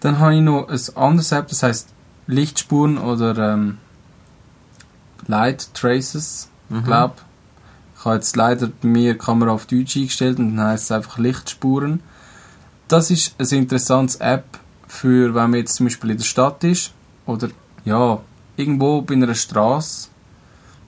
Dann 0.00 0.18
habe 0.18 0.34
ich 0.34 0.42
noch 0.42 0.68
ein 0.68 0.80
anderes 0.96 1.32
App, 1.32 1.48
das 1.48 1.62
heißt 1.62 1.88
Lichtspuren 2.28 2.98
oder 2.98 3.36
ähm, 3.54 3.78
Light 5.26 5.74
Traces, 5.74 6.48
Mhm. 6.68 6.84
glaube 6.84 7.14
ich. 7.16 8.04
habe 8.04 8.14
jetzt 8.16 8.36
leider 8.36 8.66
bei 8.68 8.86
mir 8.88 9.12
die 9.14 9.18
Kamera 9.18 9.50
auf 9.50 9.66
Deutsch 9.66 9.96
eingestellt 9.96 10.38
und 10.38 10.56
dann 10.56 10.66
heißt 10.68 10.84
es 10.84 10.92
einfach 10.92 11.18
Lichtspuren. 11.18 12.00
Das 12.86 13.10
ist 13.10 13.34
eine 13.38 13.58
interessante 13.62 14.20
App 14.20 14.44
für, 14.86 15.34
wenn 15.34 15.50
man 15.50 15.54
jetzt 15.60 15.74
zum 15.76 15.86
Beispiel 15.86 16.10
in 16.10 16.18
der 16.18 16.24
Stadt 16.24 16.62
ist 16.62 16.92
oder 17.26 17.48
ja, 17.84 18.20
irgendwo 18.56 19.02
bei 19.02 19.14
einer 19.14 19.34
Straße 19.34 20.08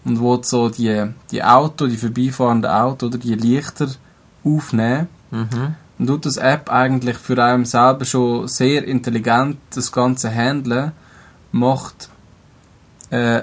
und 0.04 0.20
wo 0.20 0.40
so 0.42 0.68
die, 0.68 1.10
die 1.30 1.42
Auto, 1.42 1.86
die 1.86 1.96
vorbeifahrenden 1.96 2.70
Auto 2.70 3.06
oder 3.06 3.18
die 3.18 3.34
Lichter 3.34 3.88
aufnehmen. 4.44 5.08
Mhm. 5.30 5.74
Und 5.98 6.06
tut 6.06 6.26
das 6.26 6.36
App 6.36 6.70
eigentlich 6.70 7.16
für 7.18 7.42
einen 7.42 7.64
selber 7.64 8.04
schon 8.04 8.48
sehr 8.48 8.86
intelligent 8.86 9.58
das 9.74 9.90
Ganze 9.92 10.30
handeln, 10.30 10.92
macht 11.52 12.08
äh, 13.10 13.42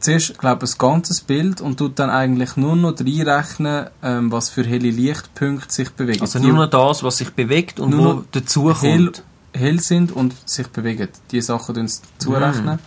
zuerst, 0.00 0.38
glaube 0.38 0.66
ein 0.66 0.72
ganzes 0.78 1.20
Bild 1.20 1.60
und 1.60 1.76
tut 1.76 1.98
dann 1.98 2.08
eigentlich 2.08 2.56
nur 2.56 2.76
noch 2.76 2.98
reinrechnen, 2.98 3.88
ähm, 4.02 4.32
was 4.32 4.48
für 4.48 4.64
helle 4.64 4.90
Lichtpunkte 4.90 5.72
sich 5.72 5.90
bewegen. 5.90 6.22
Also 6.22 6.38
nur 6.38 6.54
noch 6.54 6.70
das, 6.70 7.02
was 7.02 7.18
sich 7.18 7.30
bewegt 7.30 7.78
und 7.78 7.90
Nur 7.90 8.00
wo 8.00 8.04
noch 8.04 8.24
dazu 8.32 8.74
hell, 8.80 9.12
hell 9.52 9.80
sind 9.80 10.12
und 10.12 10.34
sich 10.48 10.68
bewegen. 10.68 11.08
Die 11.30 11.42
Sachen 11.42 11.74
tun 11.74 11.88
sie 11.88 12.00
zurechnen. 12.18 12.78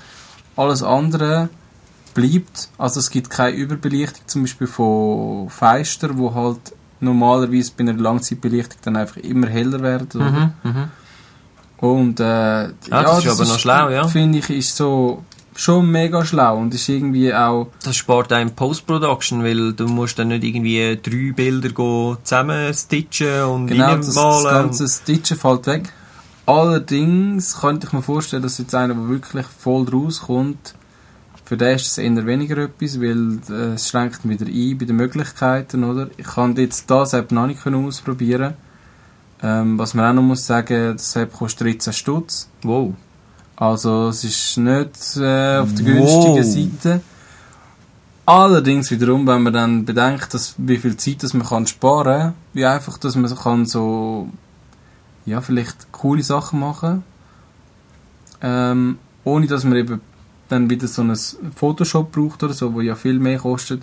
Alles 0.56 0.82
andere 0.82 1.50
bleibt, 2.16 2.70
also 2.78 3.02
es 3.02 3.12
gibt 3.12 3.30
keine 3.30 3.56
Überbelichtung, 3.56 4.24
zum 4.26 4.42
Beispiel 4.44 4.68
von 4.68 5.50
Feister, 5.50 6.18
wo 6.18 6.34
halt 6.34 6.74
normalerweise 7.02 7.72
bei 7.78 7.84
einer 7.84 7.94
Langzeitbelichtung 7.94 8.80
dann 8.84 8.96
einfach 8.96 9.18
immer 9.18 9.48
heller 9.48 9.82
werden. 9.82 10.08
oder? 10.16 10.54
Mhm. 10.64 10.88
Und 11.78 12.20
äh, 12.20 12.70
das 12.90 13.26
ist 13.26 13.28
aber 13.28 13.46
noch 13.46 13.60
schlau, 13.60 13.90
ja. 13.90 14.08
Finde 14.08 14.40
ich, 14.40 14.50
ist 14.50 14.76
so 14.76 15.24
schon 15.56 15.90
mega 15.90 16.26
schlau 16.26 16.58
und 16.58 16.74
ist 16.74 16.88
irgendwie 16.90 17.34
auch 17.34 17.68
Das 17.84 17.96
spart 17.96 18.32
einem 18.34 18.52
Post-Production, 18.52 19.44
weil 19.44 19.74
du 19.74 19.88
musst 19.88 20.20
dann 20.20 20.30
nicht 20.30 20.44
irgendwie 20.44 21.00
drei 21.02 21.32
Bilder 21.34 21.70
go 21.70 22.18
zusammen 22.24 22.74
stitchen 22.74 23.44
und 23.44 23.68
genau 23.68 23.96
das, 23.98 24.14
das 24.14 24.44
ganze 24.44 24.88
Stitchen 24.88 25.38
fällt 25.38 25.68
weg. 25.68 25.94
Allerdings 26.46 27.60
könnte 27.60 27.88
ich 27.88 27.94
mir 27.94 28.04
vorstellen, 28.04 28.44
dass 28.44 28.58
jetzt 28.58 28.76
einer, 28.76 28.94
der 28.94 29.08
wirklich 29.10 29.46
voll 29.48 29.88
rauskommt, 29.90 30.76
für 31.44 31.58
den 31.58 31.76
ist 31.76 31.88
es 31.88 31.98
eher 31.98 32.26
weniger 32.26 32.58
etwas, 32.58 33.00
weil 33.00 33.40
äh, 33.50 33.74
es 33.76 33.90
schränkt 33.90 34.28
wieder 34.28 34.46
ein 34.46 34.78
bei 34.78 34.86
den 34.86 34.96
Möglichkeiten, 34.96 35.84
oder? 35.84 36.10
Ich 36.18 36.26
kann 36.26 36.56
jetzt 36.56 36.90
das 36.90 37.14
App 37.14 37.32
noch 37.32 37.48
nicht 37.48 37.64
können 37.64 37.86
ausprobieren. 37.86 38.56
Ähm, 39.44 39.78
was 39.78 39.94
man 39.94 40.06
auch 40.06 40.14
noch 40.14 40.22
muss 40.22 40.46
sagen, 40.46 40.94
das 40.94 41.16
App 41.16 41.34
kostet 41.34 41.68
13 41.68 41.94
Stutz. 41.94 42.50
Wow. 42.64 42.94
Also 43.56 44.10
es 44.10 44.24
ist 44.24 44.58
nicht 44.58 45.18
äh, 45.18 45.58
auf 45.58 45.74
der 45.74 45.86
Wow. 45.86 46.26
günstigen 46.36 46.44
Seite. 46.44 47.02
Allerdings 48.26 48.90
wiederum, 48.90 49.28
wenn 49.28 49.44
man 49.44 49.54
dann 49.54 49.86
bedenkt, 49.86 50.34
dass, 50.34 50.56
wie 50.58 50.78
viel 50.78 50.98
Zeit 50.98 51.22
das 51.22 51.34
man 51.34 51.48
kann 51.48 51.68
sparen 51.68 52.20
kann, 52.20 52.34
wie 52.54 52.66
einfach, 52.66 52.98
dass 52.98 53.16
man 53.16 53.28
so 53.28 53.36
kann 53.36 53.66
so 53.66 54.30
ja, 55.26 55.42
vielleicht 55.42 55.92
coole 55.92 56.24
Sachen 56.24 56.60
machen 56.60 57.04
ähm, 58.42 59.00
ohne 59.24 59.48
dass 59.48 59.64
man 59.64 59.78
eben 59.78 60.02
dann 60.50 60.70
wieder 60.70 60.88
so 60.88 61.02
ein 61.02 61.16
Photoshop 61.56 62.12
braucht 62.12 62.44
oder 62.44 62.54
so, 62.54 62.74
wo 62.74 62.82
ja 62.82 62.96
viel 62.96 63.20
mehr 63.20 63.40
kostet, 63.40 63.82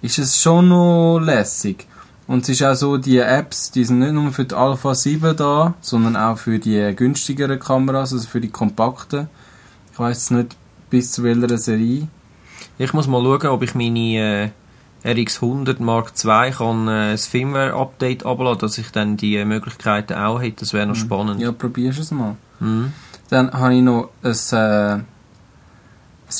ist 0.00 0.18
es 0.18 0.40
schon 0.40 0.68
noch 0.68 1.18
lässig. 1.18 1.86
Und 2.26 2.44
es 2.44 2.48
ist 2.48 2.62
auch 2.62 2.74
so, 2.74 2.96
die 2.96 3.18
Apps, 3.18 3.70
die 3.70 3.84
sind 3.84 3.98
nicht 3.98 4.12
nur 4.12 4.32
für 4.32 4.44
die 4.44 4.54
Alpha 4.54 4.94
7 4.94 5.36
da, 5.36 5.74
sondern 5.80 6.16
auch 6.16 6.38
für 6.38 6.58
die 6.58 6.94
günstigeren 6.96 7.58
Kameras, 7.58 8.12
also 8.12 8.26
für 8.26 8.40
die 8.40 8.48
kompakten. 8.48 9.28
Ich 9.92 9.98
weiß 9.98 10.30
nicht 10.30 10.56
bis 10.88 11.12
zu 11.12 11.22
welcher 11.22 11.58
Serie. 11.58 12.08
Ich 12.78 12.92
muss 12.94 13.06
mal 13.06 13.22
schauen, 13.22 13.46
ob 13.50 13.62
ich 13.62 13.74
meine 13.74 14.52
äh, 15.04 15.12
RX100 15.12 15.82
Mark 15.82 16.12
II 16.24 16.50
kann 16.50 16.88
äh, 16.88 17.12
ein 17.12 17.18
Firmware-Update 17.18 18.24
abladen, 18.24 18.58
dass 18.58 18.78
ich 18.78 18.90
dann 18.90 19.18
die 19.18 19.36
äh, 19.36 19.44
Möglichkeiten 19.44 20.14
auch 20.14 20.40
hätte. 20.40 20.60
Das 20.60 20.72
wäre 20.72 20.86
noch 20.86 20.96
spannend. 20.96 21.40
Ja, 21.40 21.52
probierst 21.52 21.98
es 21.98 22.10
mal. 22.10 22.36
Mhm. 22.58 22.92
Dann 23.28 23.52
habe 23.52 23.74
ich 23.74 23.82
noch 23.82 24.10
ein, 24.22 24.32
äh, 24.32 24.92
ein 24.94 25.04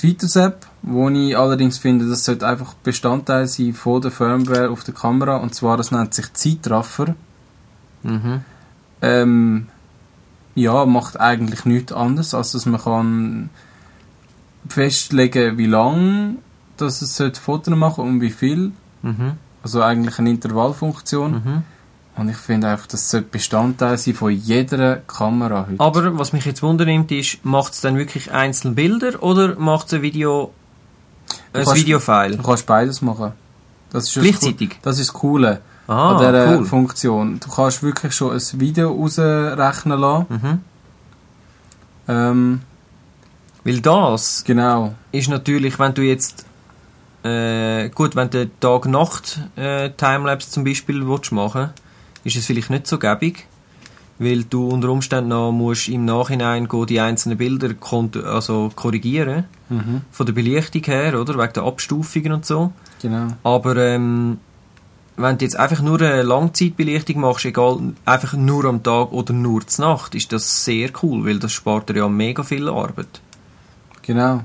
weiteres 0.03 0.37
App, 0.37 0.66
wo 0.87 1.09
ich 1.09 1.37
allerdings 1.37 1.79
finde, 1.79 2.09
das 2.09 2.25
sollte 2.25 2.47
einfach 2.47 2.75
Bestandteil 2.75 3.47
sein 3.47 3.73
von 3.73 4.03
der 4.03 4.11
Firmware 4.11 4.70
auf 4.70 4.85
der 4.85 4.94
Kamera, 4.94 5.37
und 5.37 5.55
zwar, 5.55 5.77
das 5.77 5.90
nennt 5.90 6.12
sich 6.12 6.33
Zeitraffer. 6.35 7.14
Mhm. 8.03 8.42
Ähm, 9.01 9.68
ja, 10.55 10.85
macht 10.85 11.18
eigentlich 11.18 11.64
nichts 11.64 11.92
anderes, 11.92 12.35
als 12.35 12.53
dass 12.53 12.66
man 12.66 12.81
kann 12.81 13.51
festlegen, 14.68 15.59
wie 15.59 15.66
lang 15.66 16.38
dass 16.77 17.03
es 17.03 17.38
Fotos 17.38 17.75
machen 17.75 18.05
und 18.05 18.20
wie 18.20 18.31
viel. 18.31 18.73
Mhm. 19.03 19.33
Also 19.62 19.83
eigentlich 19.83 20.18
eine 20.18 20.31
Intervallfunktion. 20.31 21.33
Mhm. 21.33 21.62
Und 22.16 22.29
ich 22.29 22.37
finde 22.37 22.68
einfach, 22.68 22.87
das 22.87 23.11
sollte 23.11 23.29
Bestandteil 23.31 23.97
sein 23.97 24.14
von 24.14 24.31
jeder 24.31 24.97
Kamera 24.97 25.66
heute. 25.68 25.81
Aber 25.81 26.18
was 26.18 26.33
mich 26.33 26.44
jetzt 26.44 26.62
wundernimmt 26.62 27.11
ist, 27.11 27.44
macht 27.44 27.73
es 27.73 27.81
dann 27.81 27.97
wirklich 27.97 28.33
einzelne 28.33 28.75
Bilder 28.75 29.23
oder 29.23 29.57
macht 29.59 29.88
es 29.88 29.94
ein 29.94 30.03
Video, 30.03 30.53
ein 31.55 31.67
Videofile? 31.77 32.37
Du 32.37 32.43
kannst 32.43 32.67
beides 32.67 33.01
machen. 33.03 33.33
Das 33.90 34.05
ist 34.09 34.17
das 34.17 34.23
Gleichzeitig? 34.25 34.71
Cool- 34.73 34.79
Das 34.83 34.99
ist 34.99 35.09
das 35.09 35.14
Coole 35.14 35.61
Ah, 35.87 36.12
an 36.12 36.19
dieser 36.19 36.59
cool. 36.59 36.64
Funktion. 36.64 37.38
Du 37.40 37.49
kannst 37.51 37.83
wirklich 37.83 38.12
schon 38.14 38.33
ein 38.33 38.43
Video 38.61 38.90
rausrechnen 38.93 39.99
lassen. 40.01 40.27
Mhm. 40.29 40.61
Ähm, 42.09 42.61
Weil 43.64 43.81
das 43.81 44.45
genau. 44.45 44.95
ist 45.12 45.29
natürlich, 45.29 45.79
wenn 45.79 45.95
du 45.95 46.03
jetzt 46.03 46.45
äh, 47.23 47.88
gut, 47.90 48.14
wenn 48.17 48.29
du 48.31 48.51
Tag-Nacht 48.61 49.40
äh, 49.57 49.90
Timelapse 49.90 50.51
zum 50.51 50.64
Beispiel 50.64 51.07
willst 51.07 51.33
machen 51.33 51.71
ist 52.25 52.37
es 52.37 52.47
vielleicht 52.47 52.71
nicht 52.71 52.87
so 52.87 52.99
gäbig, 52.99 53.47
weil 54.18 54.44
du 54.44 54.68
unter 54.68 54.90
Umständen 54.90 55.31
noch 55.31 55.50
musst 55.53 55.88
im 55.88 56.05
Nachhinein 56.05 56.68
go 56.68 56.85
die 56.85 57.00
einzelnen 57.00 57.38
Bilder 57.38 57.74
also 58.24 58.70
korrigieren 58.74 59.44
Mhm. 59.70 60.03
von 60.11 60.27
der 60.27 60.35
Belichtung 60.35 60.83
her, 60.85 61.18
oder 61.18 61.38
wegen 61.38 61.53
der 61.55 61.62
Abstufungen 61.62 62.33
und 62.33 62.44
so. 62.46 62.72
Genau. 63.00 63.29
Aber 63.42 63.77
ähm, 63.77 64.38
wenn 65.16 65.38
du 65.38 65.44
jetzt 65.44 65.57
einfach 65.57 65.81
nur 65.81 66.00
eine 66.00 66.22
Langzeitbelichtung 66.22 67.20
machst, 67.20 67.44
egal, 67.44 67.79
einfach 68.05 68.35
nur 68.35 68.66
am 68.66 68.83
Tag 68.83 69.12
oder 69.12 69.33
nur 69.33 69.66
zur 69.66 69.87
Nacht, 69.87 70.14
ist 70.14 70.33
das 70.33 70.64
sehr 70.64 70.90
cool, 71.03 71.24
weil 71.24 71.38
das 71.38 71.53
spart 71.53 71.88
dir 71.88 71.96
ja 71.96 72.09
mega 72.09 72.42
viel 72.42 72.68
Arbeit. 72.68 73.20
Genau. 74.03 74.42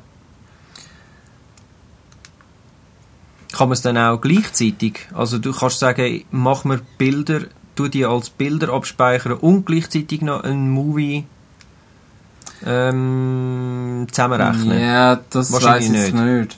Kann 3.52 3.68
man 3.68 3.74
es 3.74 3.82
dann 3.82 3.98
auch 3.98 4.22
gleichzeitig? 4.22 5.08
Also 5.14 5.40
du 5.40 5.52
kannst 5.52 5.80
sagen, 5.80 6.24
mach 6.32 6.64
mir 6.64 6.80
Bilder, 6.98 7.42
tu 7.80 7.88
die 7.88 8.06
als 8.06 8.30
Bilder 8.30 8.74
abspeichern 8.74 9.34
und 9.34 9.66
gleichzeitig 9.66 10.22
noch 10.22 10.44
ein 10.44 10.70
Movie 10.70 11.26
ähm, 12.66 14.06
zusammenrechnen. 14.12 14.82
Ja, 14.82 15.22
das 15.30 15.54
weiß 15.54 15.86
ich 15.86 15.94
jetzt 15.94 16.14
nicht. 16.14 16.58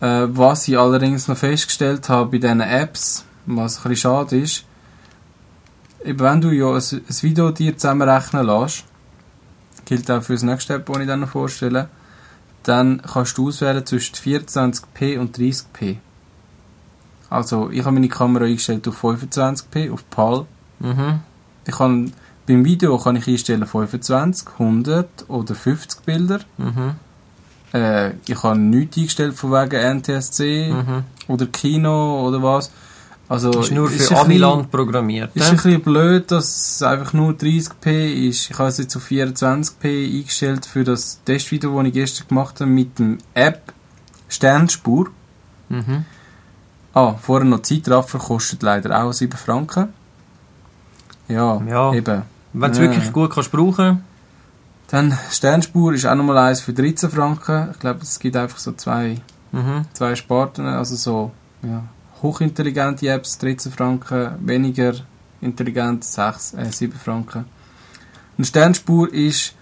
Äh, 0.00 0.26
was 0.36 0.66
ich 0.66 0.76
allerdings 0.76 1.28
noch 1.28 1.36
festgestellt 1.36 2.08
habe 2.08 2.32
bei 2.32 2.38
diesen 2.38 2.60
Apps, 2.60 3.24
was 3.46 3.76
ein 3.76 3.82
bisschen 3.90 3.96
schade 3.96 4.38
ist, 4.38 4.64
eben 6.04 6.18
wenn 6.18 6.40
du 6.40 6.50
ja 6.50 6.70
ein, 6.70 6.74
ein 6.76 7.22
Video 7.22 7.52
dir 7.52 7.78
zusammenrechnen 7.78 8.44
lässt, 8.44 8.84
gilt 9.84 10.10
auch 10.10 10.24
für 10.24 10.32
das 10.32 10.42
nächste 10.42 10.74
App, 10.74 10.86
das 10.86 10.98
ich 10.98 11.06
dann 11.06 11.20
noch 11.20 11.28
vorstelle, 11.28 11.88
dann 12.64 13.00
kannst 13.02 13.38
du 13.38 13.46
auswählen 13.46 13.86
zwischen 13.86 14.16
24p 14.16 15.20
und 15.20 15.38
30p. 15.38 15.98
Also, 17.32 17.70
ich 17.70 17.80
habe 17.80 17.92
meine 17.92 18.08
Kamera 18.08 18.44
eingestellt 18.44 18.86
auf 18.88 19.02
25p, 19.02 19.90
auf 19.92 20.08
PAL. 20.10 20.46
Mhm. 20.80 21.20
Ich 21.66 21.74
kann, 21.76 22.12
beim 22.46 22.64
Video 22.64 22.98
kann 22.98 23.16
ich 23.16 23.26
einstellen 23.26 23.66
25, 23.66 24.48
100 24.58 25.24
oder 25.28 25.54
50 25.54 26.02
Bilder. 26.04 26.40
Mhm. 26.58 26.94
Äh, 27.72 28.10
ich 28.26 28.42
habe 28.42 28.58
nichts 28.58 28.96
eingestellt 28.98 29.34
von 29.34 29.50
wegen 29.52 29.98
NTSC 30.00 30.72
Mhm. 30.72 31.04
oder 31.28 31.46
Kino 31.46 32.26
oder 32.28 32.42
was. 32.42 32.70
Also, 33.28 33.50
Ist 33.60 33.70
nur 33.72 33.88
für 33.88 34.14
Amiland 34.18 34.70
programmiert. 34.70 35.30
Ist 35.34 35.48
ein 35.48 35.56
bisschen 35.56 35.80
blöd, 35.80 36.30
dass 36.30 36.74
es 36.74 36.82
einfach 36.82 37.14
nur 37.14 37.32
30p 37.32 38.28
ist. 38.28 38.50
Ich 38.50 38.58
habe 38.58 38.68
es 38.68 38.76
jetzt 38.76 38.94
auf 38.94 39.06
24p 39.10 40.18
eingestellt 40.18 40.66
für 40.66 40.84
das 40.84 41.20
Testvideo, 41.24 41.78
das 41.78 41.86
ich 41.86 41.92
gestern 41.94 42.28
gemacht 42.28 42.60
habe 42.60 42.70
mit 42.70 42.98
dem 42.98 43.18
App 43.32 43.72
Sternspur. 44.28 45.08
Mhm. 45.70 46.04
Ah, 46.94 47.14
vorher 47.14 47.46
noch 47.48 47.62
Zeitraffer 47.62 48.18
kostet 48.18 48.62
leider 48.62 49.02
auch 49.02 49.12
7 49.12 49.36
Franken. 49.36 49.88
Ja, 51.28 51.60
Ja. 51.66 51.92
eben. 51.94 52.22
Wenn 52.52 52.72
du 52.72 52.78
Ja. 52.82 52.90
wirklich 52.90 53.12
gut 53.12 53.30
kannst 53.30 53.50
brauchen 53.52 54.04
Dann 54.88 55.16
Sternspur 55.30 55.94
ist 55.94 56.04
auch 56.04 56.14
nochmal 56.14 56.36
eins 56.36 56.60
für 56.60 56.74
13 56.74 57.08
Franken. 57.08 57.70
Ich 57.72 57.78
glaube, 57.78 58.00
es 58.02 58.18
gibt 58.18 58.36
einfach 58.36 58.58
so 58.58 58.72
zwei 58.72 59.22
Mhm. 59.52 59.84
Zwei 59.94 60.14
Sparten, 60.16 60.66
also 60.66 60.96
so 60.96 61.30
ja, 61.62 61.84
hochintelligente 62.22 63.08
Apps 63.08 63.38
13 63.38 63.70
Franken, 63.72 64.32
weniger 64.46 64.92
intelligent 65.40 66.04
6, 66.04 66.54
äh, 66.54 66.70
7 66.70 66.98
Franken. 66.98 67.44
Eine 68.36 68.44
Sternspur 68.46 69.12
ist, 69.12 69.54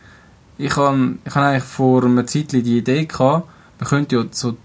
ich 0.59 0.77
habe 0.77 1.19
ich 1.25 1.35
hab 1.35 1.43
eigentlich 1.43 1.65
vor 1.65 2.05
einer 2.05 2.27
Zeit 2.27 2.53
die 2.53 2.79
Idee 2.79 3.05
gehabt, 3.07 3.49
man 3.79 3.89
könnte 3.89 4.17
ja 4.17 4.25
so 4.31 4.57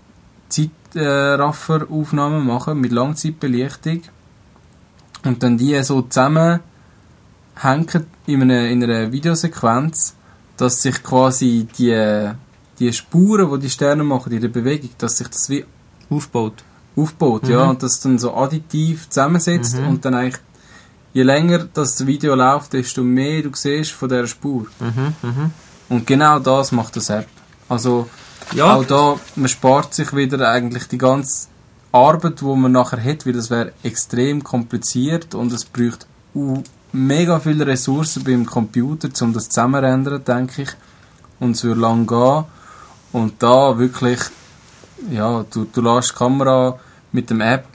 Zeitrafferaufnahmen 0.96 2.46
machen 2.46 2.80
mit 2.80 2.91
Langzeitbelichtung 2.91 4.02
und 5.24 5.43
dann 5.43 5.58
die 5.58 5.82
so 5.84 6.02
zusammenhängen 6.04 6.62
in 8.28 8.41
einer, 8.41 8.68
in 8.70 8.84
einer 8.84 9.12
Videosequenz, 9.12 10.16
dass 10.58 10.82
sich 10.82 11.04
quasi 11.04 11.68
die, 11.78 12.32
die 12.80 12.93
Spuren, 12.93 13.52
die 13.54 13.60
die 13.66 13.70
Sterne 13.70 14.04
machen 14.04 14.32
in 14.32 14.41
der 14.41 14.48
Bewegung, 14.50 14.89
dass 14.98 15.18
sich 15.18 15.28
das 15.28 15.50
wie 15.50 15.66
Aufgebaut. 16.10 16.64
aufbaut, 16.96 17.43
Mhm. 17.43 17.50
ja, 17.52 17.64
und 17.66 17.84
das 17.84 18.00
dann 18.00 18.18
so 18.18 18.34
additiv 18.36 19.10
zusammensetzt 19.10 19.78
Mhm. 19.78 19.88
und 19.88 20.06
dann 20.06 20.14
eigentlich 20.14 20.41
je 21.14 21.24
länger 21.24 21.68
das 21.74 22.06
Video 22.06 22.36
läuft, 22.36 22.72
desto 22.74 23.04
mehr 23.04 23.41
du 23.41 23.50
siehst 23.54 23.91
von 23.91 24.08
dieser 24.10 24.28
Spur. 24.28 24.68
Mhm. 24.80 25.14
Mhm. 25.22 25.52
Und 25.89 26.08
genau 26.08 26.39
das 26.39 26.72
macht 26.72 26.96
das 26.96 27.10
App. 27.10 27.28
Also 27.68 28.08
Ja, 28.54 28.76
auch 28.76 28.86
da, 28.86 29.20
man 29.36 29.50
spart 29.50 29.93
sich 29.93 30.16
wieder 30.16 30.50
eigentlich 30.50 30.88
die 30.88 30.98
ganze 30.98 31.48
Arbeit, 31.91 32.41
die 32.41 32.46
man 32.46 32.72
nachher 32.72 33.04
hat, 33.04 33.26
weil 33.26 33.34
das 33.34 33.50
wäre 33.50 33.72
extrem 33.84 34.43
kompliziert 34.43 35.34
und 35.34 35.52
es 35.52 35.66
braucht 35.66 36.08
mega 36.91 37.39
viele 37.39 37.68
Ressourcen 37.68 38.24
beim 38.24 38.46
Computer, 38.46 39.10
um 39.22 39.34
das 39.34 39.50
zusammenrendern, 39.50 40.24
denke 40.24 40.64
ich. 40.64 40.70
Und 41.39 41.52
es 41.52 41.64
würde 41.64 41.82
lang 41.82 42.08
gehen. 42.08 42.46
Und 43.12 43.41
da 43.41 43.78
wirklich, 43.78 44.20
ja, 45.10 45.46
du, 45.52 45.66
du 45.66 45.82
lässt 45.82 46.12
die 46.12 46.16
Kamera 46.16 46.80
mit 47.12 47.30
dem 47.30 47.41
App. 47.41 47.66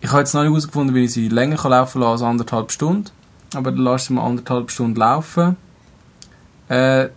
Ich 0.00 0.10
habe 0.10 0.20
jetzt 0.20 0.34
noch 0.34 0.42
nicht 0.42 0.50
herausgefunden, 0.50 0.94
wie 0.94 1.04
ich 1.04 1.12
sie 1.12 1.28
länger 1.28 1.68
laufen 1.68 2.00
lassen 2.00 2.12
als 2.12 2.22
anderthalb 2.22 2.72
Stunden. 2.72 3.10
Aber 3.54 3.70
dann 3.72 3.82
lässt 3.84 4.06
sie 4.06 4.14
mal 4.14 4.26
anderthalb 4.26 4.70
Stunden 4.70 4.96
laufen. 4.96 5.56
Äh, 6.68 7.08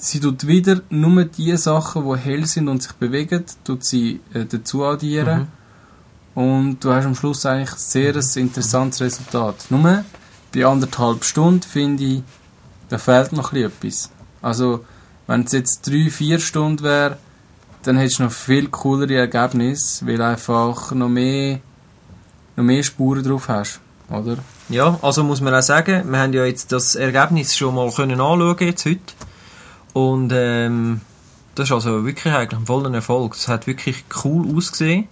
sie 0.00 0.20
tut 0.20 0.46
wieder 0.46 0.80
nur 0.90 1.24
die 1.24 1.56
Sachen, 1.56 2.08
die 2.08 2.18
hell 2.18 2.46
sind 2.46 2.68
und 2.68 2.82
sich 2.82 2.92
bewegen, 2.92 3.44
tut 3.64 3.84
sie 3.84 4.20
äh, 4.32 4.44
dazu 4.44 4.84
addieren. 4.84 5.48
Und 6.34 6.84
du 6.84 6.92
hast 6.92 7.04
am 7.04 7.14
Schluss 7.14 7.44
eigentlich 7.46 7.70
sehr 7.70 8.14
ein 8.14 8.24
interessantes 8.36 9.00
Resultat. 9.00 9.66
Nur 9.70 10.04
bei 10.54 10.64
anderthalb 10.64 11.24
Stunden 11.24 11.62
finde 11.62 12.04
ich, 12.04 12.22
da 12.88 12.98
fehlt 12.98 13.32
noch 13.32 13.52
ein 13.52 13.70
bisschen 13.70 13.72
etwas. 13.72 14.10
Also, 14.40 14.84
wenn 15.26 15.42
es 15.42 15.52
jetzt 15.52 15.86
drei, 15.86 16.10
vier 16.10 16.38
Stunden 16.38 16.84
wäre, 16.84 17.18
dann 17.82 17.96
hättest 17.96 18.20
du 18.20 18.24
noch 18.24 18.32
viel 18.32 18.68
coolere 18.68 19.16
Ergebnisse, 19.16 20.06
weil 20.06 20.22
einfach 20.22 20.92
noch 20.92 21.08
mehr, 21.08 21.60
noch 22.56 22.64
mehr 22.64 22.82
Spuren 22.82 23.24
drauf 23.24 23.48
hast. 23.48 23.80
Oder? 24.08 24.38
Ja, 24.68 24.98
also 25.02 25.24
muss 25.24 25.40
man 25.40 25.54
auch 25.54 25.62
sagen, 25.62 26.10
wir 26.10 26.18
haben 26.18 26.32
ja 26.32 26.44
jetzt 26.44 26.72
das 26.72 26.94
Ergebnis 26.94 27.56
schon 27.56 27.74
mal 27.74 27.90
können 27.90 28.20
anschauen 28.20 28.56
jetzt 28.60 28.84
heute. 28.86 29.00
Und 29.98 30.30
ähm, 30.32 31.00
das 31.56 31.66
ist 31.68 31.72
also 31.72 32.06
wirklich 32.06 32.32
eigentlich 32.32 32.60
ein 32.60 32.66
voller 32.66 32.94
Erfolg. 32.94 33.34
Es 33.34 33.48
hat 33.48 33.66
wirklich 33.66 34.04
cool 34.22 34.56
ausgesehen. 34.56 35.08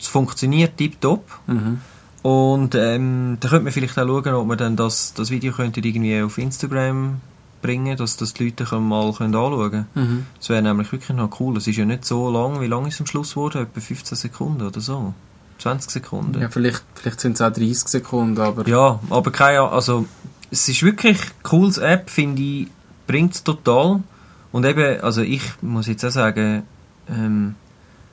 Es 0.00 0.08
funktioniert 0.08 0.76
tiptop. 0.76 1.24
Mhm. 1.46 1.80
Und 2.22 2.74
ähm, 2.74 3.36
da 3.38 3.48
könnte 3.48 3.62
man 3.64 3.72
vielleicht 3.72 3.96
auch 3.96 4.06
schauen, 4.06 4.34
ob 4.34 4.46
man 4.48 4.58
dann 4.58 4.74
das, 4.74 5.14
das 5.14 5.30
Video 5.30 5.52
könnte 5.52 5.78
irgendwie 5.78 6.20
auf 6.20 6.36
Instagram 6.36 7.20
bringen, 7.62 7.96
dass 7.96 8.16
das 8.16 8.34
die 8.34 8.46
Leute 8.46 8.64
mal 8.80 9.12
können 9.12 9.36
anschauen 9.36 9.70
können. 9.70 9.86
Mhm. 9.94 10.26
Das 10.36 10.48
wäre 10.48 10.62
nämlich 10.62 10.90
wirklich 10.90 11.16
noch 11.16 11.38
cool. 11.38 11.56
Es 11.56 11.68
ist 11.68 11.76
ja 11.76 11.84
nicht 11.84 12.04
so 12.04 12.28
lang. 12.28 12.60
Wie 12.60 12.66
lang 12.66 12.86
ist 12.86 12.94
es 12.94 13.00
am 13.00 13.06
Schluss 13.06 13.30
geworden? 13.30 13.62
Etwa 13.62 13.80
15 13.80 14.18
Sekunden 14.18 14.66
oder 14.66 14.80
so. 14.80 15.14
20 15.58 15.92
Sekunden. 15.92 16.40
Ja, 16.40 16.48
vielleicht, 16.48 16.82
vielleicht 16.96 17.20
sind 17.20 17.34
es 17.34 17.40
auch 17.40 17.52
30 17.52 17.86
Sekunden, 17.86 18.40
aber 18.40 18.66
Ja, 18.66 18.98
aber 19.10 19.30
keine 19.30 19.60
Ahnung, 19.60 19.72
also 19.74 20.06
es 20.50 20.68
ist 20.68 20.82
wirklich 20.82 21.20
eine 21.20 21.30
cooles 21.44 21.78
App, 21.78 22.10
finde 22.10 22.42
ich, 22.42 22.68
bringt 23.08 23.34
es 23.34 23.42
total. 23.42 24.00
Und 24.52 24.64
eben, 24.64 25.00
also 25.00 25.22
ich 25.22 25.42
muss 25.60 25.88
jetzt 25.88 26.04
auch 26.04 26.10
sagen, 26.10 26.62
ähm, 27.08 27.56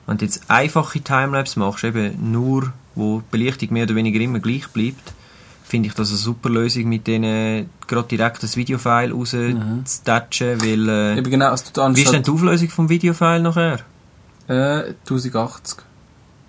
wenn 0.07 0.17
du 0.17 0.25
jetzt 0.25 0.49
einfache 0.49 0.99
Timelapse 1.01 1.59
machst, 1.59 1.83
eben 1.83 2.31
nur, 2.31 2.73
wo 2.95 3.19
die 3.19 3.25
Belichtung 3.29 3.73
mehr 3.73 3.83
oder 3.83 3.93
weniger 3.93 4.19
immer 4.19 4.39
gleich 4.39 4.67
bleibt, 4.69 5.13
finde 5.63 5.89
ich 5.89 5.93
das 5.93 6.09
eine 6.09 6.17
super 6.17 6.49
Lösung, 6.49 6.89
mit 6.89 7.05
denen 7.05 7.69
gerade 7.87 8.07
direkt 8.07 8.41
das 8.41 8.57
Videofile 8.57 9.13
rauszutatschen, 9.13 10.61
weil, 10.61 10.89
äh, 10.89 11.17
eben 11.17 11.29
genau, 11.29 11.49
also 11.49 11.65
du 11.71 11.95
wie 11.95 12.01
ist 12.01 12.13
denn 12.13 12.23
die 12.23 12.31
Auflösung 12.31 12.69
vom 12.69 12.89
Videofile 12.89 13.41
nachher? 13.41 13.79
äh, 14.47 14.93
1080. 15.07 15.79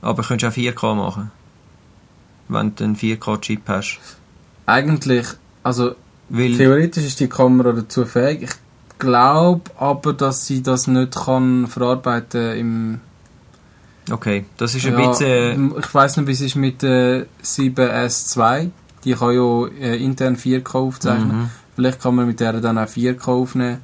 Aber 0.02 0.22
könntest 0.22 0.56
du 0.56 0.60
auch 0.60 0.72
4K 0.74 0.94
machen, 0.94 1.30
wenn 2.48 2.74
du 2.74 2.84
einen 2.84 2.96
4K-Chip 2.96 3.62
hast. 3.66 3.98
Eigentlich, 4.66 5.26
also 5.62 5.94
Weil, 6.28 6.56
theoretisch 6.56 7.04
ist 7.04 7.20
die 7.20 7.28
Kamera 7.28 7.72
dazu 7.72 8.04
fähig. 8.04 8.42
Ich 8.42 8.98
glaube 8.98 9.62
aber, 9.78 10.12
dass 10.12 10.46
sie 10.46 10.62
das 10.62 10.86
nicht 10.86 11.14
kann 11.14 11.66
verarbeiten 11.66 12.56
im 12.56 13.00
okay, 14.10 14.44
das 14.56 14.74
ist 14.74 14.86
ein 14.86 14.98
Ja, 14.98 15.08
bisschen... 15.08 15.74
ich 15.78 15.94
weiß 15.94 16.16
nicht, 16.16 16.26
wie 16.26 16.32
es 16.32 16.40
ist 16.40 16.56
mit 16.56 16.82
der 16.82 17.26
7S2. 17.44 18.70
Die 19.04 19.12
kann 19.12 19.34
ja 19.34 19.66
äh, 19.80 20.02
intern 20.02 20.36
4K 20.36 20.74
aufzeichnen. 20.74 21.42
Mhm. 21.42 21.50
Vielleicht 21.74 22.00
kann 22.00 22.14
man 22.14 22.26
mit 22.26 22.40
der 22.40 22.54
dann 22.54 22.78
auch 22.78 22.88
4K 22.88 23.28
aufnehmen. 23.28 23.78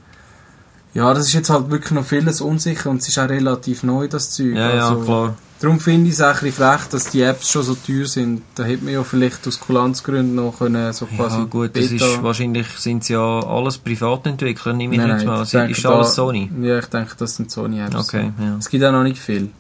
Ja, 0.95 1.15
das 1.15 1.27
ist 1.29 1.33
jetzt 1.33 1.49
halt 1.51 1.71
wirklich 1.71 1.93
noch 1.93 2.05
vieles 2.05 2.41
unsicher 2.43 2.91
und 2.91 3.01
es 3.01 3.09
ist 3.09 3.19
auch 3.19 3.29
relativ 3.29 3.83
neu, 3.83 4.09
das 4.09 4.31
Zeug. 4.31 4.55
Ja, 4.55 4.75
ja, 4.75 4.89
Also, 4.91 5.01
klar. 5.03 5.35
Darum 5.61 5.79
finde 5.79 6.09
ich 6.09 6.15
es 6.15 6.21
auch 6.21 6.27
ein 6.27 6.33
bisschen 6.41 6.53
frech, 6.55 6.81
dass 6.91 7.05
die 7.11 7.23
Apps 7.23 7.49
schon 7.51 7.63
so 7.63 7.77
teuer 7.77 8.05
sind. 8.07 8.43
Da 8.57 8.65
hätte 8.65 8.85
man 8.85 8.95
ja 8.95 9.05
vielleicht 9.05 9.47
aus 9.47 9.61
Kulanzgründen 9.61 10.35
noch 10.35 10.59
können, 10.59 10.93
so 10.93 11.07
quasi 11.07 11.39
Ja, 11.39 11.45
gut, 11.45 11.71
das 11.77 11.89
Beta- 11.89 12.05
ist, 12.15 12.23
wahrscheinlich 12.23 12.67
sind 12.79 13.05
es 13.05 13.09
ja 13.11 13.21
alles 13.47 13.79
Privatentwickler, 13.79 14.73
nehme 14.73 14.95
ich 14.97 15.01
Nein, 15.01 15.11
jetzt 15.11 15.19
nein, 15.25 15.27
mal. 15.37 15.43
ich 15.45 15.51
denke, 15.51 15.71
ist 15.71 15.87
alles 15.87 16.09
da- 16.09 16.13
Sony? 16.15 16.51
Ja, 16.61 16.79
ich 16.81 16.87
denke, 16.87 17.15
das 17.17 17.37
sind 17.37 17.51
Sony-Apps. 17.51 17.95
Okay, 17.95 18.33
ja. 18.41 18.57
Es 18.59 18.69
gibt 18.69 18.85
auch 18.85 18.91
noch 18.93 19.05
nicht 19.05 19.19
viel. 19.19 19.51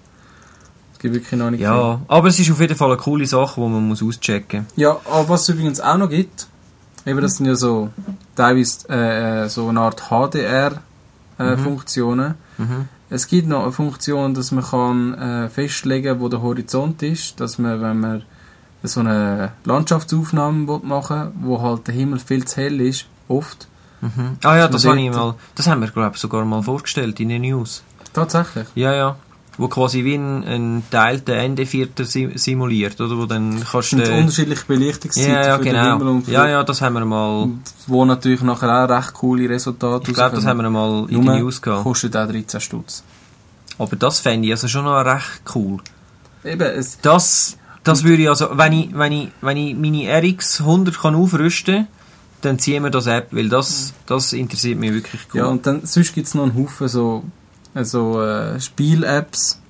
Es 0.93 0.99
gibt 0.99 1.14
wirklich 1.14 1.39
noch 1.39 1.51
nicht 1.51 1.61
viel. 1.61 1.66
Ja, 1.68 2.01
aber 2.09 2.28
es 2.28 2.39
ist 2.41 2.51
auf 2.51 2.61
jeden 2.61 2.76
Fall 2.76 2.89
eine 2.89 2.97
coole 3.01 3.24
Sache, 3.26 3.61
die 3.61 3.68
man 3.68 3.87
muss 3.87 4.03
auschecken 4.03 4.66
Ja, 4.76 4.97
aber 5.09 5.28
was 5.28 5.43
es 5.43 5.51
übrigens 5.51 5.80
auch 5.80 5.97
noch 5.99 6.11
gibt, 6.11 6.49
eben 7.07 7.20
das 7.20 7.37
sind 7.37 7.47
ja 7.47 7.55
so 7.55 7.91
teilweise 8.35 8.89
äh, 8.89 9.45
äh, 9.45 9.49
so 9.49 9.68
eine 9.68 9.80
Art 9.80 10.03
HDR-Funktionen. 10.11 10.91
Muss. 11.39 12.35
Mhm. 12.59 12.89
Es 13.11 13.26
gibt 13.26 13.47
noch 13.47 13.64
eine 13.64 13.72
Funktion, 13.72 14.35
dass 14.35 14.53
man 14.53 14.64
kann 14.64 15.14
äh, 15.14 15.49
festlegen 15.49 16.20
wo 16.20 16.28
der 16.28 16.41
Horizont 16.41 17.03
ist, 17.03 17.41
dass 17.41 17.59
man, 17.59 17.80
wenn 17.83 18.01
man 18.01 18.22
so 18.83 19.01
eine 19.01 19.53
Landschaftsaufnahme 19.64 20.66
will 20.66 20.80
machen 20.83 21.33
wo 21.41 21.61
halt 21.61 21.87
der 21.87 21.95
Himmel 21.95 22.18
viel 22.18 22.45
zu 22.45 22.57
hell 22.57 22.80
ist, 22.80 23.07
oft. 23.28 23.68
Mhm. 24.01 24.39
Ah 24.43 24.57
ja, 24.57 24.68
das 24.68 24.85
habe 24.85 25.01
ich 25.01 25.11
mal, 25.11 25.35
das 25.55 25.66
haben 25.66 25.80
wir 25.80 25.89
glaube 25.89 26.18
sogar 26.18 26.45
mal 26.45 26.62
vorgestellt 26.62 27.20
in 27.20 27.28
den 27.28 27.43
News. 27.43 27.83
Tatsächlich. 28.12 28.66
Ja, 28.74 28.93
ja. 28.93 29.16
Wo 29.59 29.69
quasi 29.69 30.03
wie 30.05 30.15
ein, 30.15 30.45
ein 30.45 30.83
teilter 30.91 31.35
Endevierter 31.35 32.05
sim 32.05 32.37
simuliert, 32.37 32.99
oder? 33.01 33.19
Wo 33.19 33.27
dann 33.27 33.63
kannst 33.71 33.93
du... 33.93 33.97
unterschiedliche 33.97 34.65
Belichtungszeiten 34.67 35.31
ja, 35.31 35.47
ja, 35.47 35.59
für 35.59 35.65
den 35.65 35.75
Himmel 35.77 35.99
genau. 35.99 36.11
und 36.13 36.23
für, 36.25 36.33
Ja, 36.33 36.49
ja, 36.49 36.63
das 36.65 36.81
haben 36.81 36.95
wir 36.95 37.05
mal... 37.05 37.51
wo 37.87 38.05
natürlich 38.05 38.41
nachher 38.43 38.85
auch 38.85 38.89
recht 38.89 39.13
coole 39.13 39.49
Resultate 39.49 40.11
Ich 40.11 40.15
glaube, 40.15 40.37
das 40.37 40.47
haben 40.47 40.63
wir 40.63 40.71
mal 40.71 41.07
in 41.11 41.25
den 41.25 41.41
News 41.41 41.61
gehabt. 41.61 41.83
kostet 41.83 42.17
auch 42.17 42.27
13 42.27 42.61
Stutz. 42.61 43.05
Aber 43.79 43.97
das 43.97 44.21
fände 44.21 44.47
ich 44.47 44.53
also 44.53 44.69
schon 44.69 44.85
noch 44.85 45.05
recht 45.05 45.43
cool. 45.55 45.79
Eben, 46.45 46.63
es, 46.63 46.99
Das, 47.01 47.59
das 47.85 48.05
würde 48.05 48.23
ich 48.23 48.29
also, 48.29 48.49
wenn 48.53 48.73
ich, 48.73 48.97
wenn 48.97 49.13
ich, 49.13 49.29
wenn 49.41 49.57
ich 49.57 49.77
meine 49.77 50.09
RX 50.09 50.61
100 50.61 50.99
kann 50.99 51.15
aufrüsten, 51.15 51.89
dann 52.41 52.59
ziehen 52.59 52.83
wir 52.83 52.91
das 52.91 53.07
App, 53.07 53.29
weil 53.31 53.49
das, 53.49 53.93
das 54.07 54.33
interessiert 54.33 54.79
mich 54.79 54.93
wirklich 54.93 55.29
gut. 55.29 55.35
Ja, 55.35 55.47
und 55.47 55.67
dann, 55.67 55.85
sonst 55.85 56.15
gibt 56.15 56.27
es 56.27 56.35
noch 56.35 56.45
einen 56.45 56.55
Haufen 56.57 56.89
so, 56.89 57.25
äh, 57.75 57.85
so 57.85 58.23
äh, 58.23 58.61
Spiel-Apps, 58.61 59.61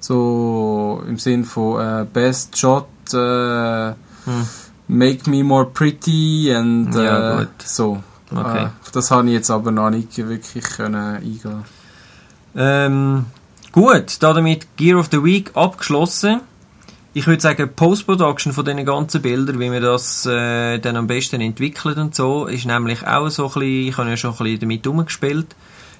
so 0.00 1.02
im 1.06 1.18
Sinn 1.18 1.44
von 1.44 1.80
äh, 1.80 2.06
Best 2.12 2.56
Shot, 2.58 2.86
äh, 3.12 3.92
Hm. 4.24 4.46
Make 4.88 5.28
Me 5.30 5.42
More 5.44 5.66
Pretty 5.66 6.54
und 6.54 6.94
äh, 6.94 7.04
Ja, 7.04 7.38
gut. 7.40 7.48
so. 7.64 8.02
Okay. 8.30 8.64
Äh, 8.64 8.68
das 8.92 9.10
habe 9.10 9.26
ich 9.28 9.34
jetzt 9.34 9.50
aber 9.50 9.70
noch 9.70 9.90
nicht 9.90 10.16
wirklich 10.18 10.64
können 10.64 10.94
eingehen. 11.16 11.64
Ähm, 12.56 13.24
gut, 13.72 14.16
damit 14.20 14.76
Gear 14.76 14.98
of 14.98 15.08
the 15.10 15.22
Week 15.22 15.50
abgeschlossen. 15.54 16.40
Ich 17.14 17.26
würde 17.26 17.40
sagen, 17.40 17.70
Post-Production 17.74 18.52
von 18.52 18.64
diesen 18.64 18.84
ganzen 18.84 19.22
Bildern, 19.22 19.58
wie 19.58 19.72
wir 19.72 19.80
das 19.80 20.26
äh, 20.26 20.78
dann 20.78 20.96
am 20.96 21.06
besten 21.06 21.40
entwickelt 21.40 21.96
und 21.96 22.14
so, 22.14 22.46
ist 22.46 22.66
nämlich 22.66 23.06
auch 23.06 23.28
so 23.30 23.44
ein 23.46 23.52
bisschen, 23.52 23.88
ich 23.88 23.96
habe 23.98 24.10
ja 24.10 24.16
schon 24.16 24.32
ein 24.32 24.36
bisschen 24.38 24.60
damit 24.60 24.86
umgespielt, 24.86 25.56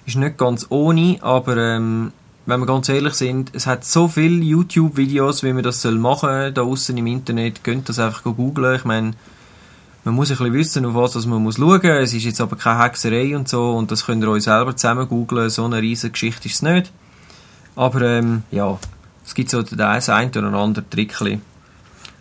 ist 0.09 0.17
nicht 0.17 0.39
ganz 0.39 0.67
ohne, 0.71 1.19
aber 1.21 1.57
ähm, 1.57 2.13
wenn 2.47 2.61
wir 2.61 2.67
ganz 2.67 2.89
ehrlich 2.89 3.15
sind, 3.15 3.51
es 3.55 3.67
hat 3.67 3.85
so 3.85 4.09
viele 4.09 4.43
YouTube-Videos, 4.43 5.43
wie 5.43 5.53
man 5.53 5.63
das 5.63 5.83
soll 5.83 5.99
machen 5.99 6.29
soll, 6.29 6.53
da 6.53 6.63
außen 6.63 6.97
im 6.97 7.07
Internet, 7.07 7.63
könnt 7.63 7.89
das 7.89 7.99
einfach 7.99 8.25
googlen, 8.25 8.77
ich 8.77 8.85
meine, 8.85 9.13
man 10.05 10.15
muss 10.15 10.31
ein 10.31 10.39
bisschen 10.39 10.55
wissen, 10.55 10.87
auf 10.87 10.95
was 10.95 11.13
das 11.13 11.27
man 11.27 11.43
muss 11.43 11.57
schauen 11.57 11.83
muss. 11.83 11.85
Es 11.85 12.15
ist 12.15 12.25
jetzt 12.25 12.41
aber 12.41 12.57
keine 12.57 12.83
Hexerei 12.83 13.37
und 13.37 13.47
so 13.47 13.77
und 13.77 13.91
das 13.91 14.07
könnt 14.07 14.25
ihr 14.25 14.31
euch 14.31 14.45
selber 14.45 14.75
zusammen 14.75 15.07
googlen. 15.07 15.51
So 15.51 15.67
eine 15.67 15.83
riesige 15.83 16.13
Geschichte 16.13 16.49
ist 16.49 16.55
es 16.55 16.63
nicht. 16.63 16.91
Aber 17.77 18.01
ähm, 18.01 18.43
ja, 18.51 18.79
es 19.27 19.35
gibt 19.35 19.51
so 19.51 19.63
das 19.63 20.09
ein 20.09 20.31
oder 20.31 20.55
andere 20.55 20.89
Trickchen. 20.89 21.43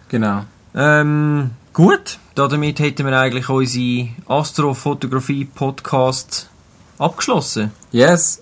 Genau. 0.09 0.43
Ähm, 0.75 1.51
gut, 1.71 2.19
damit 2.35 2.79
hätten 2.79 3.05
wir 3.05 3.17
eigentlich 3.17 3.47
unsere 3.47 4.09
Astrofotografie-Podcast 4.27 6.49
abgeschlossen. 6.97 7.71
Yes. 7.91 8.41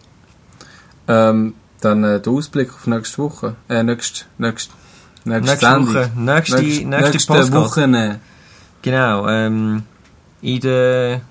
Ähm, 1.07 1.53
dann 1.81 2.03
äh, 2.03 2.19
der 2.19 2.33
Ausblick 2.33 2.73
auf 2.73 2.87
nächste 2.87 3.17
Woche. 3.19 3.55
Äh, 3.69 3.83
nächste, 3.83 4.25
nächste, 4.37 4.73
nächste, 5.23 5.51
Nächste 5.51 5.65
Sendung. 5.67 5.95
Woche, 5.95 6.11
nächste, 6.15 6.61
nächste, 6.61 6.85
nächste 6.85 7.27
Podcast. 7.27 7.53
Woche. 7.53 8.19
Genau, 8.81 9.27
ähm, 9.27 9.83
in 10.41 10.59
der, 10.59 11.21